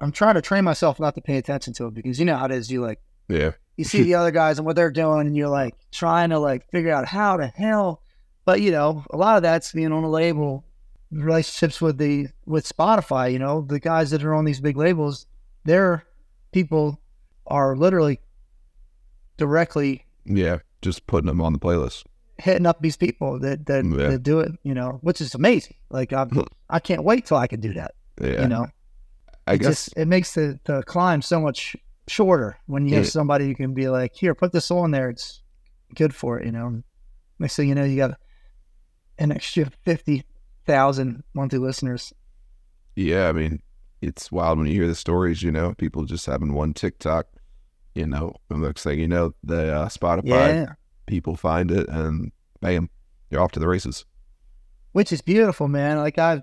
I'm 0.00 0.12
trying 0.12 0.34
to 0.36 0.42
train 0.42 0.64
myself 0.64 0.98
not 0.98 1.14
to 1.16 1.20
pay 1.20 1.36
attention 1.36 1.74
to 1.74 1.86
it 1.88 1.94
because 1.94 2.18
you 2.18 2.24
know 2.24 2.36
how 2.36 2.46
it 2.46 2.52
is. 2.52 2.70
You 2.70 2.80
like 2.80 3.00
Yeah, 3.28 3.52
you 3.76 3.84
see 3.84 4.02
the 4.02 4.14
other 4.20 4.30
guys 4.30 4.58
and 4.58 4.66
what 4.66 4.74
they're 4.76 4.90
doing, 4.90 5.26
and 5.26 5.36
you're 5.36 5.48
like 5.48 5.74
trying 5.92 6.30
to 6.30 6.38
like 6.38 6.68
figure 6.70 6.92
out 6.92 7.06
how 7.06 7.36
the 7.36 7.46
hell. 7.48 8.02
But 8.46 8.60
you 8.62 8.70
know, 8.70 9.04
a 9.10 9.16
lot 9.16 9.36
of 9.36 9.42
that's 9.42 9.72
being 9.72 9.92
on 9.92 10.02
a 10.04 10.10
label, 10.10 10.64
relationships 11.10 11.80
with 11.80 11.98
the 11.98 12.28
with 12.46 12.68
Spotify. 12.68 13.32
You 13.32 13.38
know, 13.38 13.62
the 13.62 13.80
guys 13.80 14.10
that 14.10 14.22
are 14.24 14.34
on 14.34 14.44
these 14.44 14.60
big 14.60 14.76
labels, 14.76 15.26
their 15.64 16.04
people 16.52 17.00
are 17.46 17.76
literally 17.76 18.20
directly 19.36 20.06
yeah. 20.24 20.58
Just 20.82 21.06
putting 21.06 21.26
them 21.26 21.40
on 21.40 21.52
the 21.52 21.58
playlist. 21.58 22.04
hitting 22.38 22.64
up 22.66 22.80
these 22.80 22.96
people 22.96 23.38
that 23.40 23.66
that, 23.66 23.84
Yeah. 23.84 24.08
that 24.10 24.22
do 24.22 24.40
it. 24.40 24.52
You 24.62 24.74
know, 24.74 24.98
which 25.02 25.20
is 25.20 25.34
amazing. 25.34 25.76
Like 25.90 26.12
I, 26.12 26.26
I 26.68 26.78
can't 26.78 27.04
wait 27.04 27.26
till 27.26 27.36
I 27.36 27.46
can 27.46 27.60
do 27.60 27.74
that. 27.74 27.94
Yeah, 28.20 28.42
You 28.42 28.48
know, 28.48 28.66
I 29.46 29.54
it 29.54 29.58
guess. 29.58 29.68
just 29.86 29.96
it 29.96 30.08
makes 30.08 30.34
the 30.34 30.58
the 30.64 30.82
climb 30.84 31.22
so 31.22 31.40
much 31.40 31.76
shorter 32.06 32.58
when 32.66 32.86
you 32.86 32.96
have 32.96 33.08
somebody 33.08 33.46
who 33.46 33.54
can 33.54 33.72
be 33.74 33.88
like, 33.88 34.14
here, 34.14 34.34
put 34.34 34.52
this 34.52 34.70
on 34.70 34.90
there. 34.90 35.10
It's 35.10 35.42
good 35.94 36.14
for 36.14 36.38
it. 36.38 36.46
You 36.46 36.52
know. 36.52 36.82
Next 37.38 37.56
thing 37.56 37.68
you 37.68 37.74
know, 37.74 37.84
you 37.84 37.96
got 37.96 38.18
an 39.18 39.32
extra 39.32 39.70
fifty 39.84 40.24
thousand 40.70 41.24
monthly 41.34 41.58
listeners. 41.58 42.12
Yeah, 42.96 43.28
I 43.28 43.32
mean, 43.32 43.60
it's 44.00 44.30
wild 44.30 44.58
when 44.58 44.66
you 44.66 44.74
hear 44.74 44.86
the 44.86 44.94
stories. 44.94 45.42
You 45.42 45.50
know, 45.52 45.74
people 45.74 46.04
just 46.04 46.26
having 46.26 46.52
one 46.54 46.72
TikTok. 46.74 47.26
You 47.94 48.06
know, 48.06 48.34
and 48.48 48.62
next 48.62 48.84
thing 48.84 49.00
you 49.00 49.08
know, 49.08 49.34
the 49.42 49.74
uh, 49.74 49.88
Spotify 49.88 50.22
Yeah, 50.54 50.66
people 51.06 51.34
find 51.36 51.70
it, 51.70 51.88
and 51.88 52.30
bam, 52.60 52.88
you're 53.30 53.40
off 53.40 53.52
to 53.52 53.60
the 53.60 53.66
races. 53.68 54.04
which 54.92 55.12
is 55.12 55.20
beautiful, 55.22 55.66
man. 55.68 55.96
Like 55.98 56.18
I, 56.18 56.42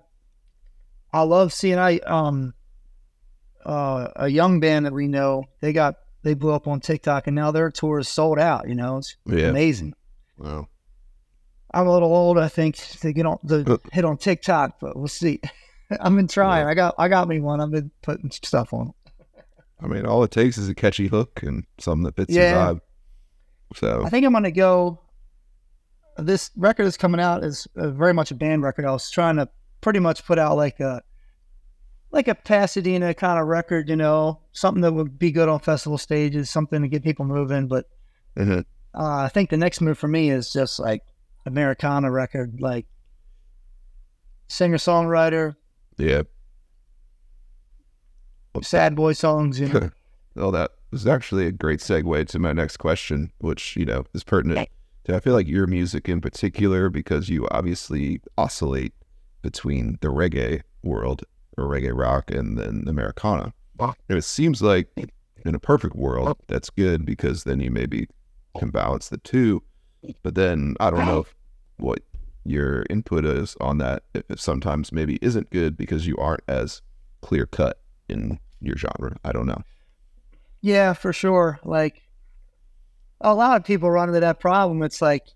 I 1.13 1.21
love 1.21 1.53
seeing 1.53 1.77
I 1.79 1.99
um, 1.99 2.53
uh, 3.65 4.09
a 4.17 4.27
young 4.27 4.59
band 4.59 4.85
that 4.85 4.93
we 4.93 5.07
know 5.07 5.45
they 5.61 5.71
got 5.73 5.95
they 6.23 6.33
blew 6.33 6.51
up 6.51 6.67
on 6.67 6.79
TikTok 6.81 7.27
and 7.27 7.35
now 7.35 7.51
their 7.51 7.71
tour 7.71 7.99
is 7.99 8.07
sold 8.09 8.39
out. 8.39 8.67
You 8.67 8.75
know, 8.75 8.97
it's 8.97 9.15
Yeah. 9.25 9.47
amazing. 9.49 9.93
Wow. 10.37 10.67
I'm 11.73 11.87
a 11.87 11.91
little 11.91 12.13
old, 12.13 12.37
I 12.37 12.47
think, 12.47 12.75
to 12.75 13.11
get 13.13 13.25
on 13.25 13.39
Uh. 13.43 13.47
the 13.47 13.79
hit 13.91 14.05
on 14.05 14.17
TikTok, 14.17 14.79
but 14.79 14.95
we'll 14.95 15.07
see. 15.07 15.41
I've 16.01 16.15
been 16.15 16.27
trying. 16.27 16.65
I 16.67 16.73
got 16.73 16.95
I 16.97 17.07
got 17.07 17.27
me 17.27 17.39
one. 17.39 17.61
I've 17.61 17.71
been 17.71 17.91
putting 18.01 18.29
stuff 18.31 18.73
on. 18.73 18.93
I 19.81 19.87
mean, 19.87 20.05
all 20.05 20.23
it 20.23 20.31
takes 20.31 20.57
is 20.57 20.67
a 20.69 20.75
catchy 20.75 21.07
hook 21.07 21.41
and 21.43 21.63
something 21.77 22.03
that 22.03 22.15
fits 22.15 22.33
Yeah. 22.33 22.51
your 22.51 22.73
vibe. 22.75 22.81
So 23.75 24.03
I 24.05 24.09
think 24.09 24.25
I'm 24.25 24.33
gonna 24.33 24.51
go. 24.51 24.99
This 26.17 26.49
record 26.55 26.85
is 26.87 26.97
coming 26.97 27.21
out 27.21 27.43
is 27.43 27.67
uh, 27.77 27.89
very 27.91 28.13
much 28.13 28.31
a 28.31 28.35
band 28.35 28.63
record. 28.63 28.85
I 28.85 28.91
was 28.91 29.09
trying 29.11 29.35
to 29.35 29.47
pretty 29.81 29.99
much 29.99 30.25
put 30.25 30.39
out 30.39 30.57
like 30.57 30.79
a 30.79 31.01
like 32.11 32.27
a 32.27 32.35
Pasadena 32.35 33.13
kind 33.13 33.39
of 33.39 33.47
record, 33.47 33.87
you 33.89 33.95
know, 33.95 34.39
something 34.53 34.81
that 34.81 34.93
would 34.93 35.19
be 35.19 35.29
good 35.31 35.47
on 35.49 35.59
festival 35.59 35.97
stages, 35.97 36.49
something 36.49 36.81
to 36.81 36.87
get 36.87 37.03
people 37.03 37.25
moving. 37.25 37.67
But 37.67 37.85
Mhm. 38.37 38.61
uh, 38.95 39.17
I 39.17 39.27
think 39.29 39.49
the 39.51 39.57
next 39.57 39.81
move 39.81 39.97
for 39.97 40.07
me 40.07 40.31
is 40.31 40.51
just 40.51 40.79
like 40.79 41.03
Americana 41.47 42.11
record, 42.11 42.61
like 42.61 42.85
singer 44.47 44.77
songwriter, 44.77 45.55
yeah, 45.97 46.23
sad 48.61 48.95
boy 48.95 49.13
songs, 49.13 49.59
you 49.59 49.69
know. 49.69 49.89
well, 50.35 50.51
that 50.51 50.71
was 50.91 51.07
actually 51.07 51.47
a 51.47 51.51
great 51.51 51.79
segue 51.79 52.27
to 52.27 52.39
my 52.39 52.53
next 52.53 52.77
question, 52.77 53.31
which 53.39 53.75
you 53.75 53.85
know 53.85 54.05
is 54.13 54.23
pertinent. 54.23 54.69
to 55.05 55.15
I 55.15 55.19
feel 55.19 55.33
like 55.33 55.47
your 55.47 55.67
music 55.67 56.09
in 56.09 56.21
particular, 56.21 56.89
because 56.89 57.29
you 57.29 57.47
obviously 57.49 58.21
oscillate 58.37 58.93
between 59.41 59.97
the 60.01 60.09
reggae 60.09 60.61
world 60.83 61.23
or 61.57 61.65
reggae 61.65 61.97
rock 61.97 62.29
and 62.29 62.57
then 62.57 62.83
Americana. 62.87 63.53
And 64.09 64.17
it 64.17 64.23
seems 64.23 64.61
like 64.61 64.89
in 65.45 65.55
a 65.55 65.59
perfect 65.59 65.95
world, 65.95 66.29
oh. 66.29 66.43
that's 66.47 66.69
good 66.69 67.05
because 67.05 67.43
then 67.43 67.59
you 67.59 67.71
maybe 67.71 68.07
can 68.57 68.69
balance 68.69 69.09
the 69.09 69.17
two. 69.17 69.63
But 70.23 70.35
then 70.35 70.75
I 70.79 70.89
don't 70.89 71.05
know 71.05 71.19
if, 71.19 71.35
what 71.77 71.99
your 72.43 72.85
input 72.89 73.25
is 73.25 73.55
on 73.59 73.77
that. 73.79 74.03
Sometimes 74.35 74.91
maybe 74.91 75.19
isn't 75.21 75.49
good 75.49 75.77
because 75.77 76.07
you 76.07 76.15
aren't 76.17 76.43
as 76.47 76.81
clear 77.21 77.45
cut 77.45 77.79
in 78.07 78.39
your 78.61 78.77
genre. 78.77 79.17
I 79.23 79.31
don't 79.31 79.45
know. 79.45 79.61
Yeah, 80.61 80.93
for 80.93 81.13
sure. 81.13 81.59
Like 81.63 82.01
a 83.21 83.33
lot 83.33 83.57
of 83.57 83.65
people 83.65 83.91
run 83.91 84.09
into 84.09 84.19
that 84.21 84.39
problem. 84.39 84.81
It's 84.81 85.01
like 85.01 85.27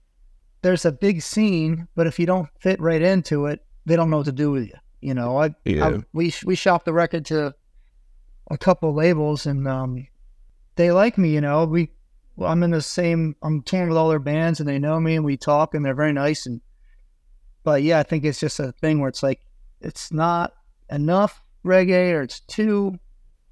there's 0.62 0.86
a 0.86 0.92
big 0.92 1.22
scene, 1.22 1.88
but 1.96 2.08
if 2.08 2.20
you 2.20 2.26
don't 2.26 2.50
fit 2.60 2.80
right 2.80 3.02
into 3.02 3.46
it, 3.46 3.64
they 3.86 3.96
don't 3.96 4.10
know 4.10 4.18
what 4.18 4.26
to 4.28 4.32
do 4.32 4.52
with 4.52 4.68
you. 4.68 4.76
You 5.02 5.14
know, 5.14 5.42
I, 5.42 5.56
Yeah. 5.66 5.88
I 5.88 6.04
we 6.14 6.34
we 6.46 6.56
shopped 6.56 6.86
the 6.86 6.94
record 6.94 7.26
to 7.26 7.56
a 8.50 8.58
couple 8.58 8.90
of 8.90 8.96
labels, 8.96 9.46
and 9.46 9.68
um, 9.68 10.08
they 10.76 10.92
like 10.92 11.18
me. 11.18 11.30
You 11.34 11.42
know, 11.42 11.66
we 11.66 11.90
well, 12.36 12.52
I'm 12.52 12.64
in 12.64 12.72
the 12.72 12.82
same. 12.82 13.36
I'm 13.42 13.62
touring 13.62 13.90
with 13.90 13.98
all 13.98 14.10
their 14.10 14.20
bands, 14.20 14.60
and 14.60 14.68
they 14.68 14.80
know 14.80 15.00
me, 15.00 15.16
and 15.16 15.26
we 15.26 15.38
talk, 15.38 15.74
and 15.74 15.86
they're 15.86 15.94
very 15.94 16.14
nice. 16.14 16.46
And 16.46 16.62
but 17.64 17.84
yeah, 17.84 18.00
I 18.00 18.04
think 18.04 18.24
it's 18.24 18.40
just 18.40 18.60
a 18.60 18.72
thing 18.74 19.00
where 19.00 19.10
it's 19.10 19.24
like 19.24 19.42
it's 19.82 20.12
not 20.12 20.54
enough 20.90 21.42
reggae, 21.66 22.14
or 22.14 22.22
it's 22.22 22.40
too. 22.42 22.98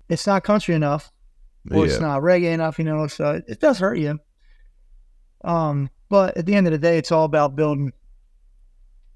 It's 0.10 0.26
not 0.26 0.44
country 0.44 0.74
enough 0.74 1.12
or 1.72 1.86
it's 1.86 2.00
not 2.00 2.22
reggae 2.22 2.54
enough, 2.54 2.80
you 2.80 2.86
know. 2.86 3.08
So 3.08 3.32
it, 3.32 3.46
it 3.48 3.60
does 3.60 3.80
hurt 3.80 3.98
you. 3.98 4.20
Um, 5.44 5.90
but 6.10 6.38
at 6.38 6.46
the 6.46 6.56
end 6.56 6.68
of 6.68 6.72
the 6.72 6.80
day, 6.80 6.98
it's 6.98 7.12
all 7.12 7.26
about 7.26 7.56
building 7.56 7.94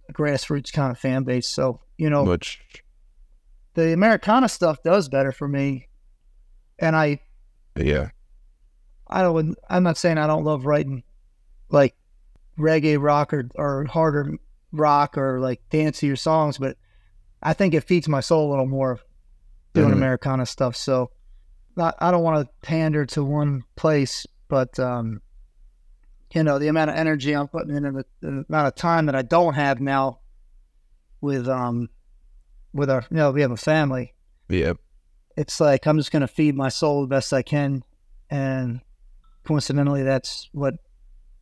a 0.10 0.14
grassroots 0.14 0.72
kind 0.72 0.92
of 0.92 1.00
fan 1.00 1.24
base. 1.24 1.48
So 1.48 1.82
you 1.98 2.10
know, 2.10 2.24
Which 2.24 2.62
the 3.74 3.94
Americana 3.94 4.50
stuff 4.50 4.84
does 4.84 5.10
better 5.10 5.32
for 5.32 5.48
me, 5.48 5.90
and 6.80 6.96
I 6.96 7.20
Yeah. 7.78 8.10
I 9.14 9.22
don't. 9.22 9.56
I'm 9.70 9.84
not 9.84 9.98
saying 9.98 10.18
I 10.18 10.28
don't 10.28 10.44
love 10.44 10.66
writing 10.66 11.04
like 11.70 11.96
reggae 12.58 13.02
rock 13.02 13.34
or, 13.34 13.50
or 13.56 13.86
harder 13.86 14.38
rock 14.72 15.18
or 15.18 15.40
like 15.40 15.62
dancier 15.72 16.18
songs, 16.18 16.58
but 16.58 16.78
I 17.42 17.54
think 17.54 17.74
it 17.74 17.84
feeds 17.84 18.08
my 18.08 18.20
soul 18.22 18.50
a 18.50 18.52
little 18.52 18.66
more 18.66 19.00
doing 19.74 19.90
Mhm. 19.90 19.94
Americana 19.94 20.46
stuff. 20.46 20.76
So 20.76 21.12
not, 21.76 21.96
I 22.00 22.12
don't 22.12 22.24
want 22.24 22.46
to 22.46 22.54
pander 22.68 23.06
to 23.08 23.24
one 23.24 23.64
place, 23.76 24.26
but 24.48 24.78
um, 24.80 25.22
you 26.34 26.44
know 26.44 26.58
the 26.60 26.68
amount 26.68 26.90
of 26.90 26.96
energy 26.96 27.34
I'm 27.34 27.48
putting 27.48 27.76
in 27.76 27.86
and 27.86 27.98
the, 27.98 28.06
the 28.22 28.46
amount 28.50 28.68
of 28.68 28.76
time 28.76 29.06
that 29.06 29.16
I 29.16 29.22
don't 29.22 29.54
have 29.54 29.80
now 29.80 30.20
with 31.22 31.48
um 31.48 31.90
with 32.74 32.90
our 32.90 33.06
you 33.12 33.18
know 33.18 33.32
we 33.32 33.42
have 33.42 33.52
a 33.52 33.58
family 33.58 34.14
Yeah. 34.50 34.74
it's 35.38 35.60
like 35.60 35.86
I'm 35.88 35.98
just 35.98 36.12
gonna 36.12 36.28
feed 36.28 36.56
my 36.56 36.70
soul 36.70 37.02
the 37.02 37.08
best 37.08 37.32
I 37.34 37.44
can, 37.44 37.84
and 38.30 38.82
coincidentally, 39.44 40.04
that's 40.04 40.50
what 40.52 40.76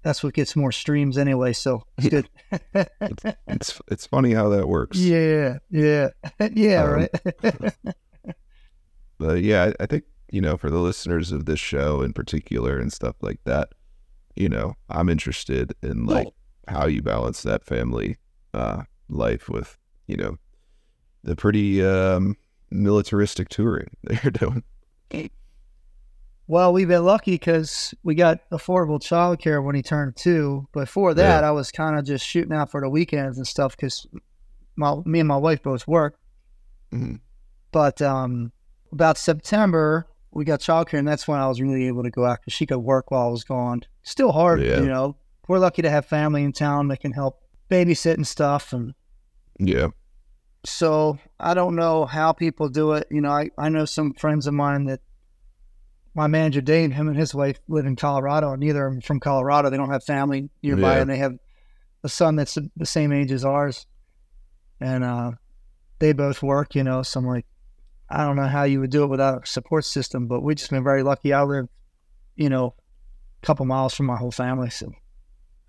that's 0.03 0.23
what 0.23 0.33
gets 0.33 0.55
more 0.55 0.71
streams 0.71 1.17
anyway. 1.17 1.53
So 1.53 1.83
it's 1.97 2.07
good. 2.09 2.29
It's 3.47 3.79
it's 3.87 4.05
funny 4.07 4.33
how 4.33 4.49
that 4.49 4.67
works. 4.67 4.97
yeah, 4.97 5.59
yeah, 5.69 6.09
yeah. 6.53 6.83
Um, 6.83 6.91
right. 6.91 7.75
But 9.17 9.43
yeah, 9.43 9.65
I, 9.79 9.83
I 9.83 9.85
think, 9.85 10.05
you 10.31 10.41
know, 10.41 10.57
for 10.57 10.71
the 10.71 10.79
listeners 10.79 11.31
of 11.31 11.45
this 11.45 11.59
show 11.59 12.01
in 12.01 12.11
particular 12.11 12.79
and 12.79 12.91
stuff 12.91 13.15
like 13.21 13.39
that, 13.43 13.69
you 14.35 14.49
know, 14.49 14.73
I'm 14.89 15.09
interested 15.09 15.75
in 15.83 16.07
like 16.07 16.29
how 16.67 16.87
you 16.87 17.03
balance 17.03 17.43
that 17.43 17.63
family 17.63 18.17
uh 18.55 18.81
life 19.09 19.47
with, 19.47 19.77
you 20.07 20.17
know, 20.17 20.37
the 21.23 21.35
pretty 21.35 21.85
um 21.85 22.35
militaristic 22.71 23.49
touring 23.49 23.89
that 24.05 24.23
you're 24.23 24.31
doing. 24.31 24.63
Well, 26.51 26.73
we've 26.73 26.89
been 26.89 27.05
lucky 27.05 27.31
because 27.31 27.93
we 28.03 28.13
got 28.13 28.39
affordable 28.51 28.99
childcare 28.99 29.63
when 29.63 29.73
he 29.73 29.81
turned 29.81 30.17
two. 30.17 30.67
Before 30.73 31.13
that, 31.13 31.41
Yeah. 31.41 31.47
I 31.47 31.51
was 31.51 31.71
kind 31.71 31.97
of 31.97 32.03
just 32.03 32.25
shooting 32.27 32.51
out 32.51 32.69
for 32.69 32.81
the 32.81 32.89
weekends 32.89 33.37
and 33.37 33.47
stuff 33.47 33.77
because 33.77 34.05
my 34.75 34.95
me 35.05 35.19
and 35.21 35.29
my 35.29 35.37
wife 35.37 35.63
both 35.63 35.87
work. 35.87 36.19
Mhm. 36.91 37.21
But 37.71 38.01
um, 38.01 38.51
about 38.91 39.17
September, 39.17 40.05
we 40.31 40.43
got 40.43 40.59
childcare, 40.59 40.99
and 40.99 41.07
that's 41.07 41.25
when 41.25 41.39
I 41.39 41.47
was 41.47 41.61
really 41.61 41.87
able 41.87 42.03
to 42.03 42.09
go 42.11 42.25
out 42.25 42.39
because 42.41 42.51
she 42.51 42.65
could 42.65 42.79
work 42.79 43.11
while 43.11 43.27
I 43.29 43.31
was 43.31 43.45
gone. 43.45 43.83
Still 44.03 44.33
hard, 44.33 44.61
Yeah. 44.61 44.81
you 44.81 44.87
know. 44.87 45.15
We're 45.47 45.59
lucky 45.59 45.81
to 45.83 45.89
have 45.89 46.05
family 46.05 46.43
in 46.43 46.51
town 46.51 46.89
that 46.89 46.99
can 46.99 47.13
help 47.13 47.41
babysit 47.69 48.15
and 48.15 48.27
stuff. 48.27 48.73
And 48.73 48.93
Yeah. 49.57 49.87
so 50.65 51.17
I 51.39 51.53
don't 51.53 51.77
know 51.77 52.05
how 52.05 52.33
people 52.33 52.67
do 52.67 52.91
it. 52.91 53.07
You 53.09 53.21
know, 53.21 53.31
I, 53.31 53.51
I 53.57 53.69
know 53.69 53.85
some 53.85 54.13
friends 54.15 54.47
of 54.47 54.53
mine 54.53 54.83
that 54.85 54.99
my 56.13 56.27
manager 56.27 56.61
Dave, 56.61 56.91
him 56.91 57.07
and 57.07 57.17
his 57.17 57.33
wife 57.33 57.59
live 57.67 57.85
in 57.85 57.95
Colorado, 57.95 58.51
and 58.51 58.59
neither 58.59 58.85
of 58.85 58.93
them 58.93 59.01
from 59.01 59.19
Colorado. 59.19 59.69
They 59.69 59.77
don't 59.77 59.89
have 59.91 60.03
family 60.03 60.49
nearby, 60.61 60.95
Yeah. 60.95 61.01
and 61.01 61.09
they 61.09 61.17
have 61.17 61.33
a 62.03 62.09
son 62.09 62.35
that's 62.35 62.57
the 62.75 62.85
same 62.85 63.11
age 63.13 63.31
as 63.31 63.45
ours, 63.45 63.85
and 64.79 65.03
uh, 65.03 65.31
they 65.99 66.11
both 66.13 66.43
work. 66.43 66.75
You 66.75 66.83
know, 66.83 67.01
so 67.03 67.19
I'm 67.19 67.27
like, 67.27 67.45
I 68.09 68.25
don't 68.25 68.35
know 68.35 68.47
how 68.47 68.63
you 68.63 68.79
would 68.81 68.89
do 68.91 69.03
it 69.03 69.07
without 69.07 69.43
a 69.43 69.45
support 69.47 69.85
system, 69.85 70.27
but 70.27 70.41
we've 70.41 70.57
just 70.57 70.71
been 70.71 70.83
very 70.83 71.03
lucky. 71.03 71.31
I 71.33 71.43
live, 71.43 71.67
you 72.35 72.49
know, 72.49 72.75
a 73.41 73.45
couple 73.45 73.65
miles 73.65 73.93
from 73.93 74.05
my 74.07 74.17
whole 74.17 74.31
family, 74.31 74.69
so 74.69 74.91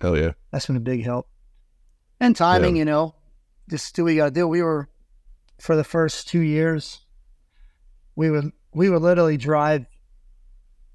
Hell 0.01 0.17
yeah. 0.19 0.33
that's 0.51 0.67
been 0.67 0.77
a 0.77 0.81
big 0.81 1.05
help. 1.05 1.29
And 2.19 2.35
timing, 2.35 2.75
Yeah. 2.77 2.81
you 2.81 2.85
know, 2.87 3.15
just 3.71 3.95
do 3.95 4.05
what 4.05 4.11
you 4.15 4.17
got 4.21 4.27
to 4.27 4.31
do. 4.33 4.49
We 4.49 4.63
were 4.63 4.89
for 5.61 5.77
the 5.77 5.85
first 5.85 6.27
two 6.29 6.41
years, 6.41 7.01
we 8.17 8.31
would 8.31 8.51
we 8.75 8.89
would 8.91 9.03
literally 9.03 9.37
drive 9.37 9.87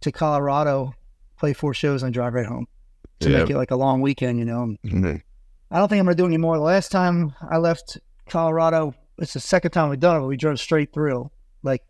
to 0.07 0.17
Colorado, 0.17 0.93
play 1.37 1.53
four 1.53 1.73
shows, 1.73 2.03
and 2.03 2.13
drive 2.13 2.33
right 2.33 2.45
home 2.45 2.67
to 3.19 3.29
Yeah. 3.29 3.39
make 3.39 3.49
it 3.49 3.57
like 3.57 3.71
a 3.71 3.75
long 3.75 4.01
weekend. 4.01 4.39
You 4.39 4.45
know, 4.45 4.75
Mhm. 4.85 5.21
I 5.71 5.79
don't 5.79 5.87
think 5.89 5.99
I'm 5.99 6.05
gonna 6.05 6.15
do 6.15 6.25
any 6.25 6.37
more. 6.37 6.55
The 6.57 6.63
last 6.63 6.91
time 6.91 7.33
I 7.41 7.57
left 7.57 7.97
Colorado, 8.27 8.93
it's 9.17 9.33
the 9.33 9.39
second 9.39 9.71
time 9.71 9.89
we've 9.89 9.99
done 9.99 10.17
it. 10.17 10.19
But 10.21 10.27
we 10.27 10.37
drove 10.37 10.59
straight 10.59 10.93
through, 10.93 11.29
like 11.63 11.83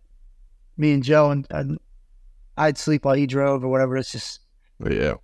me 0.78 0.94
and 0.94 1.04
Joe, 1.04 1.32
and, 1.32 1.48
and 1.50 1.80
I'd 2.58 2.78
sleep 2.78 3.06
while 3.06 3.16
he 3.16 3.28
drove 3.28 3.64
or 3.64 3.68
whatever. 3.70 3.98
It's 3.98 4.12
just 4.12 4.40
But 4.80 4.94
yeah. 4.94 5.16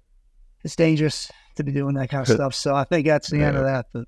it's 0.63 0.75
dangerous 0.75 1.31
to 1.55 1.63
be 1.63 1.71
doing 1.71 1.95
that 1.95 2.09
kind 2.09 2.21
of 2.21 2.27
stuff. 2.35 2.53
So 2.55 2.75
I 2.75 2.83
think 2.83 3.05
that's 3.07 3.29
the 3.29 3.41
end 3.41 3.57
of 3.57 3.63
that. 3.63 3.87
But 3.93 4.07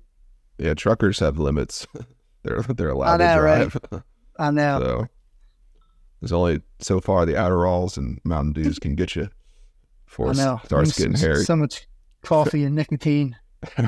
Yeah, 0.58 0.74
truckers 0.74 1.18
have 1.20 1.38
limits. 1.38 1.86
they're 2.42 2.62
they're 2.62 2.90
allowed 2.90 3.18
know, 3.18 3.34
to 3.36 3.42
right? 3.42 3.68
drive. 3.70 4.02
I 4.38 4.50
know. 4.50 4.80
So 4.80 5.06
there's 6.20 6.32
only 6.32 6.60
so 6.80 7.00
far 7.00 7.26
the 7.26 7.34
Adderalls 7.34 7.96
and 7.96 8.20
Mountain 8.24 8.52
Dews 8.54 8.78
can 8.78 8.94
get 8.94 9.16
you 9.16 9.28
before 10.06 10.28
I 10.28 10.30
it 10.30 10.66
starts 10.66 10.96
getting 10.98 11.14
s- 11.14 11.20
hairy. 11.20 11.44
So 11.44 11.56
much 11.56 11.86
coffee 12.22 12.64
and 12.64 12.74
nicotine. 12.74 13.36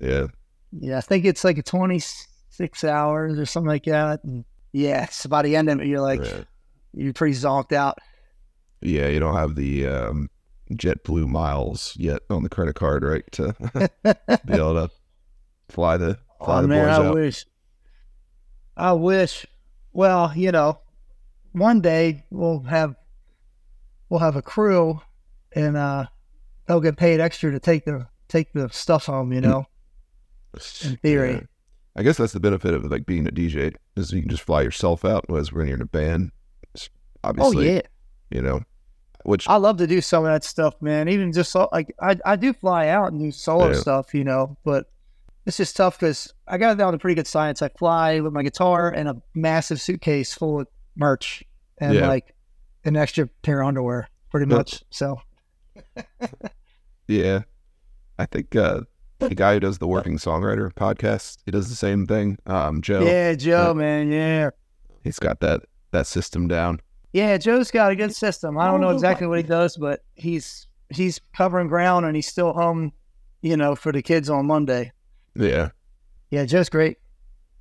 yeah. 0.00 0.26
Yeah, 0.72 0.98
I 0.98 1.00
think 1.00 1.24
it's 1.24 1.44
like 1.44 1.58
a 1.58 1.62
26 1.62 2.84
hours 2.84 3.38
or 3.38 3.46
something 3.46 3.68
like 3.68 3.84
that. 3.84 4.24
And 4.24 4.44
yeah, 4.72 5.06
so 5.06 5.28
by 5.28 5.42
the 5.42 5.56
end 5.56 5.68
of 5.68 5.80
it, 5.80 5.86
you're 5.86 6.00
like, 6.00 6.24
yeah. 6.24 6.44
you're 6.94 7.12
pretty 7.12 7.34
zonked 7.34 7.72
out. 7.72 7.98
Yeah, 8.80 9.08
you 9.08 9.20
don't 9.20 9.36
have 9.36 9.54
the 9.54 9.86
um, 9.86 10.30
JetBlue 10.72 11.28
miles 11.28 11.94
yet 11.98 12.22
on 12.30 12.42
the 12.42 12.48
credit 12.48 12.74
card, 12.74 13.04
right? 13.04 13.24
To 13.32 13.54
be 14.46 14.52
able 14.54 14.74
to 14.74 14.90
fly 15.68 15.96
the 15.96 16.18
fly 16.44 16.58
Oh 16.58 16.62
the 16.62 16.68
man, 16.68 16.86
boys 16.86 16.98
I 16.98 17.06
out. 17.06 17.14
wish. 17.14 17.46
I 18.76 18.92
wish. 18.92 19.46
Well, 19.92 20.32
you 20.34 20.50
know, 20.52 20.80
one 21.52 21.80
day 21.80 22.24
we'll 22.30 22.62
have 22.64 22.94
we'll 24.08 24.20
have 24.20 24.36
a 24.36 24.42
crew, 24.42 25.00
and 25.52 25.76
uh, 25.76 26.06
they'll 26.66 26.80
get 26.80 26.96
paid 26.96 27.20
extra 27.20 27.50
to 27.50 27.60
take 27.60 27.84
the 27.84 28.06
take 28.28 28.52
the 28.52 28.68
stuff 28.70 29.06
home. 29.06 29.32
You 29.32 29.40
know, 29.40 29.66
in 30.84 30.96
theory. 30.96 31.34
Yeah. 31.34 31.40
I 31.94 32.02
guess 32.02 32.16
that's 32.16 32.32
the 32.32 32.40
benefit 32.40 32.72
of 32.72 32.84
like 32.84 33.04
being 33.04 33.26
a 33.26 33.30
DJ 33.30 33.74
is 33.96 34.12
you 34.12 34.22
can 34.22 34.30
just 34.30 34.42
fly 34.42 34.62
yourself 34.62 35.04
out. 35.04 35.24
Whereas 35.28 35.52
when 35.52 35.66
you're 35.66 35.76
in 35.76 35.82
a 35.82 35.86
band, 35.86 36.32
it's 36.74 36.88
oh 37.22 37.28
obviously, 37.28 37.74
yeah, 37.74 37.82
you 38.30 38.40
know, 38.40 38.62
which 39.24 39.46
I 39.46 39.56
love 39.56 39.76
to 39.76 39.86
do 39.86 40.00
some 40.00 40.24
of 40.24 40.32
that 40.32 40.42
stuff, 40.44 40.74
man. 40.80 41.08
Even 41.08 41.32
just 41.32 41.52
so, 41.52 41.68
like 41.70 41.94
I 42.00 42.18
I 42.24 42.36
do 42.36 42.54
fly 42.54 42.88
out 42.88 43.12
and 43.12 43.20
do 43.20 43.30
solo 43.30 43.68
Yeah. 43.68 43.74
stuff, 43.74 44.14
you 44.14 44.24
know, 44.24 44.56
but. 44.64 44.86
It's 45.44 45.56
just 45.56 45.74
tough 45.74 45.98
because 45.98 46.32
I 46.46 46.56
got 46.56 46.78
down 46.78 46.92
to 46.92 47.00
pretty 47.00 47.16
good 47.16 47.26
science. 47.26 47.62
I 47.62 47.68
fly 47.70 48.20
with 48.20 48.32
my 48.32 48.44
guitar 48.44 48.88
and 48.90 49.08
a 49.08 49.20
massive 49.34 49.80
suitcase 49.80 50.32
full 50.32 50.60
of 50.60 50.68
merch 50.96 51.42
and 51.78 51.94
Yeah. 51.94 52.08
like 52.08 52.34
an 52.84 52.96
extra 52.96 53.26
pair 53.42 53.60
of 53.62 53.68
underwear, 53.68 54.08
pretty 54.30 54.50
Yeah. 54.50 54.56
much. 54.58 54.82
So 54.90 55.20
yeah, 57.08 57.40
I 58.18 58.26
think 58.26 58.54
uh, 58.56 58.82
the 59.18 59.34
guy 59.34 59.54
who 59.54 59.60
does 59.60 59.78
the 59.78 59.86
Working 59.86 60.18
Songwriter 60.18 60.72
podcast, 60.72 61.38
he 61.44 61.50
does 61.50 61.68
the 61.68 61.76
same 61.76 62.06
thing. 62.06 62.38
Um, 62.46 62.82
Joe, 62.82 63.02
yeah, 63.02 63.34
Joe, 63.34 63.68
Yeah. 63.68 63.72
man, 63.72 64.10
yeah, 64.10 64.50
he's 65.04 65.18
got 65.18 65.40
that 65.40 65.62
that 65.92 66.06
system 66.06 66.48
down. 66.48 66.80
yeah. 67.12 67.36
Joe's 67.36 67.70
got 67.70 67.92
a 67.92 67.96
good 67.96 68.14
system. 68.14 68.56
I 68.58 68.66
don't 68.66 68.80
know 68.80 68.90
exactly 68.90 69.26
what 69.26 69.38
he 69.38 69.42
does, 69.42 69.76
but 69.76 70.02
he's 70.14 70.66
he's 70.88 71.20
covering 71.36 71.68
ground 71.68 72.06
and 72.06 72.16
he's 72.16 72.26
still 72.26 72.52
home, 72.52 72.92
you 73.42 73.56
know, 73.56 73.74
for 73.74 73.92
the 73.92 74.02
kids 74.02 74.28
on 74.30 74.46
Monday. 74.46 74.92
Yeah, 75.34 75.70
Yeah, 76.30 76.44
Joe's 76.46 76.68
great. 76.68 76.98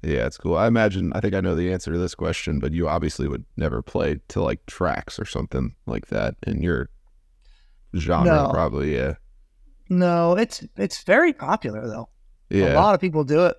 Yeah, 0.04 0.26
it's 0.26 0.38
cool. 0.38 0.56
I 0.56 0.68
imagine. 0.68 1.12
I 1.14 1.20
think 1.20 1.34
I 1.36 1.42
know 1.42 1.56
the 1.56 1.72
answer 1.72 1.92
to 1.92 1.98
this 1.98 2.16
question, 2.16 2.60
but 2.60 2.74
you 2.74 2.88
obviously 2.88 3.28
would 3.28 3.46
never 3.58 3.82
play 3.82 4.20
to 4.30 4.42
like 4.42 4.66
tracks 4.66 5.20
or 5.20 5.26
something 5.26 5.76
like 5.86 6.08
that 6.08 6.36
in 6.48 6.62
your 6.62 6.90
genre, 7.96 8.26
No. 8.26 8.50
probably. 8.52 8.96
Yeah, 8.96 9.16
No, 9.90 10.36
it's 10.38 10.66
it's 10.78 11.04
very 11.04 11.34
popular 11.34 11.88
though. 11.88 12.10
Yeah. 12.50 12.74
A 12.74 12.76
lot 12.76 12.96
of 12.96 13.02
people 13.02 13.24
do 13.24 13.46
it. 13.46 13.56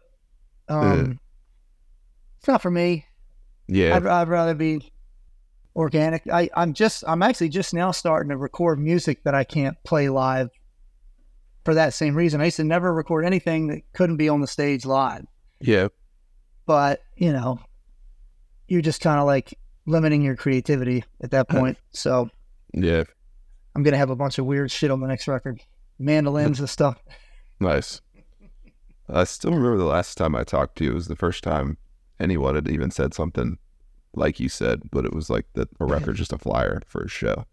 Um, 0.68 1.18
It's 2.38 2.48
not 2.48 2.60
for 2.62 2.70
me. 2.70 3.06
yeah. 3.68 3.96
I'd, 3.96 4.06
I'd 4.06 4.28
rather 4.28 4.54
be 4.54 4.92
organic. 5.76 6.22
I, 6.30 6.50
I'm 6.54 6.72
just 6.74 7.04
I'm 7.06 7.22
actually 7.22 7.48
just 7.50 7.72
now 7.74 7.90
starting 7.92 8.30
to 8.30 8.36
record 8.36 8.78
music 8.78 9.22
that 9.24 9.34
I 9.34 9.44
can't 9.44 9.76
play 9.84 10.08
live 10.08 10.50
for 11.64 11.74
that 11.74 11.94
same 11.94 12.14
reason. 12.14 12.40
I 12.40 12.46
used 12.46 12.56
to 12.56 12.64
never 12.64 12.92
record 12.92 13.24
anything 13.24 13.68
that 13.68 13.82
couldn't 13.92 14.16
be 14.16 14.28
on 14.28 14.40
the 14.40 14.46
stage 14.46 14.84
live. 14.84 15.24
yeah, 15.60 15.88
But, 16.72 17.02
you 17.16 17.34
know, 17.34 17.60
you're 18.66 18.80
just 18.80 19.02
kind 19.02 19.20
of 19.20 19.26
like 19.26 19.58
limiting 19.84 20.22
your 20.22 20.36
creativity 20.36 21.04
at 21.20 21.30
that 21.32 21.46
point. 21.46 21.76
So 21.90 22.30
yeah. 22.72 23.04
I'm 23.76 23.82
gonna 23.82 23.98
have 23.98 24.08
a 24.08 24.16
bunch 24.16 24.38
of 24.38 24.46
weird 24.46 24.70
shit 24.70 24.90
on 24.90 25.00
the 25.00 25.06
next 25.06 25.28
record. 25.28 25.60
Mandolins 25.98 26.60
and 26.60 26.70
stuff. 26.70 26.98
Nice. 27.60 28.00
I 29.06 29.24
still 29.24 29.50
remember 29.50 29.76
the 29.76 29.84
last 29.84 30.16
time 30.16 30.34
I 30.34 30.44
talked 30.44 30.78
to 30.78 30.84
you. 30.84 30.92
It 30.92 30.94
was 30.94 31.08
the 31.08 31.14
first 31.14 31.44
time 31.44 31.76
anyone 32.18 32.54
had 32.54 32.70
even 32.70 32.90
said 32.90 33.12
something 33.12 33.58
like 34.14 34.40
you 34.40 34.48
said, 34.48 34.80
but 34.90 35.04
it 35.04 35.12
was 35.12 35.28
like 35.28 35.44
that 35.52 35.68
a 35.78 35.84
record, 35.84 36.16
just 36.16 36.32
a 36.32 36.38
flyer 36.38 36.80
for 36.86 37.02
a 37.02 37.08
show. 37.08 37.44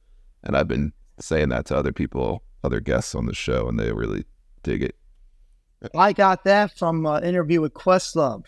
And 0.46 0.56
I've 0.56 0.70
been 0.70 0.94
saying 1.20 1.50
that 1.50 1.66
to 1.66 1.76
other 1.76 1.92
people, 1.92 2.44
other 2.64 2.80
guests 2.80 3.16
on 3.16 3.26
the 3.26 3.36
show, 3.36 3.68
and 3.68 3.78
they 3.78 3.92
really 3.92 4.24
dig 4.64 4.82
it. 4.82 4.96
I 5.94 6.14
got 6.14 6.46
that 6.46 6.78
from 6.78 7.06
an 7.06 7.26
interview 7.26 7.60
with 7.60 7.74
Questlove. 7.74 8.46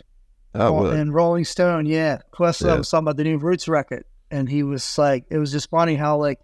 Oh, 0.53 0.85
and 0.87 1.13
Rolling 1.13 1.45
Stone, 1.45 1.85
yeah. 1.85 2.19
Questlove 2.33 2.65
Yeah. 2.67 2.77
was 2.77 2.89
talking 2.89 3.05
about 3.05 3.17
the 3.17 3.23
new 3.23 3.37
Roots 3.37 3.67
record, 3.67 4.03
and 4.29 4.49
he 4.49 4.63
was 4.63 4.97
like, 4.97 5.25
it 5.29 5.37
was 5.37 5.51
just 5.51 5.69
funny 5.69 5.95
how 5.95 6.17
like 6.17 6.39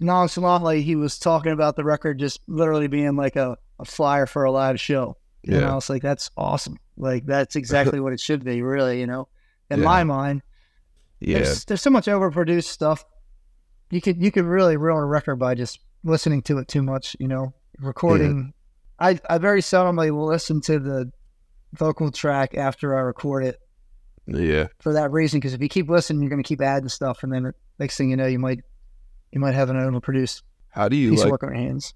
nonchalantly 0.00 0.82
he 0.82 0.96
was 0.96 1.18
talking 1.18 1.52
about 1.52 1.76
the 1.76 1.84
record 1.84 2.18
just 2.18 2.40
literally 2.48 2.88
being 2.88 3.16
like 3.16 3.36
a, 3.36 3.56
a 3.78 3.84
flyer 3.84 4.26
for 4.26 4.44
a 4.44 4.50
live 4.50 4.80
show. 4.80 5.16
And 5.44 5.56
Yeah. 5.60 5.70
I 5.70 5.74
was 5.74 5.88
like, 5.90 6.02
that's 6.02 6.30
awesome. 6.36 6.78
Like 6.96 7.26
that's 7.26 7.54
exactly 7.56 8.00
what 8.00 8.12
it 8.12 8.20
should 8.20 8.44
be, 8.44 8.62
really. 8.62 9.00
You 9.00 9.06
know, 9.06 9.28
in 9.70 9.80
Yeah. 9.80 9.84
my 9.84 10.04
mind, 10.04 10.42
yeah, 11.20 11.38
there's 11.38 11.64
there's 11.64 11.82
so 11.82 11.90
much 11.90 12.06
overproduced 12.06 12.64
stuff. 12.64 13.04
You 13.90 14.00
could 14.00 14.22
you 14.22 14.30
could 14.32 14.44
really 14.44 14.76
ruin 14.76 15.02
a 15.02 15.06
record 15.06 15.36
by 15.36 15.54
just 15.54 15.80
listening 16.02 16.42
to 16.42 16.58
it 16.58 16.68
too 16.68 16.82
much. 16.82 17.16
You 17.20 17.28
know, 17.28 17.54
recording. 17.78 18.52
I 18.98 19.18
I 19.28 19.38
very 19.38 19.60
seldomly 19.60 20.10
will 20.10 20.26
listen 20.26 20.60
to 20.62 20.78
the 20.78 21.10
vocal 21.74 22.10
track 22.10 22.54
after 22.54 22.96
I 22.96 23.00
record 23.00 23.44
it 23.44 23.60
yeah, 24.26 24.68
for 24.80 24.92
that 24.94 25.10
reason. 25.10 25.38
Because 25.38 25.54
if 25.54 25.60
you 25.60 25.68
keep 25.68 25.88
listening, 25.88 26.22
you're 26.22 26.30
going 26.30 26.42
to 26.42 26.46
keep 26.46 26.60
adding 26.60 26.88
stuff, 26.88 27.22
and 27.22 27.32
then 27.32 27.52
next 27.78 27.96
thing 27.96 28.10
you 28.10 28.16
know, 28.16 28.26
you 28.26 28.38
might 28.38 28.60
you 29.32 29.40
might 29.40 29.54
have 29.54 29.70
an 29.70 29.76
overproduced 29.76 30.42
How 30.70 30.88
do 30.88 30.96
you 30.96 31.10
piece 31.10 31.20
like? 31.20 31.26
of 31.26 31.30
work 31.32 31.42
on 31.42 31.50
your 31.50 31.58
hands. 31.58 31.94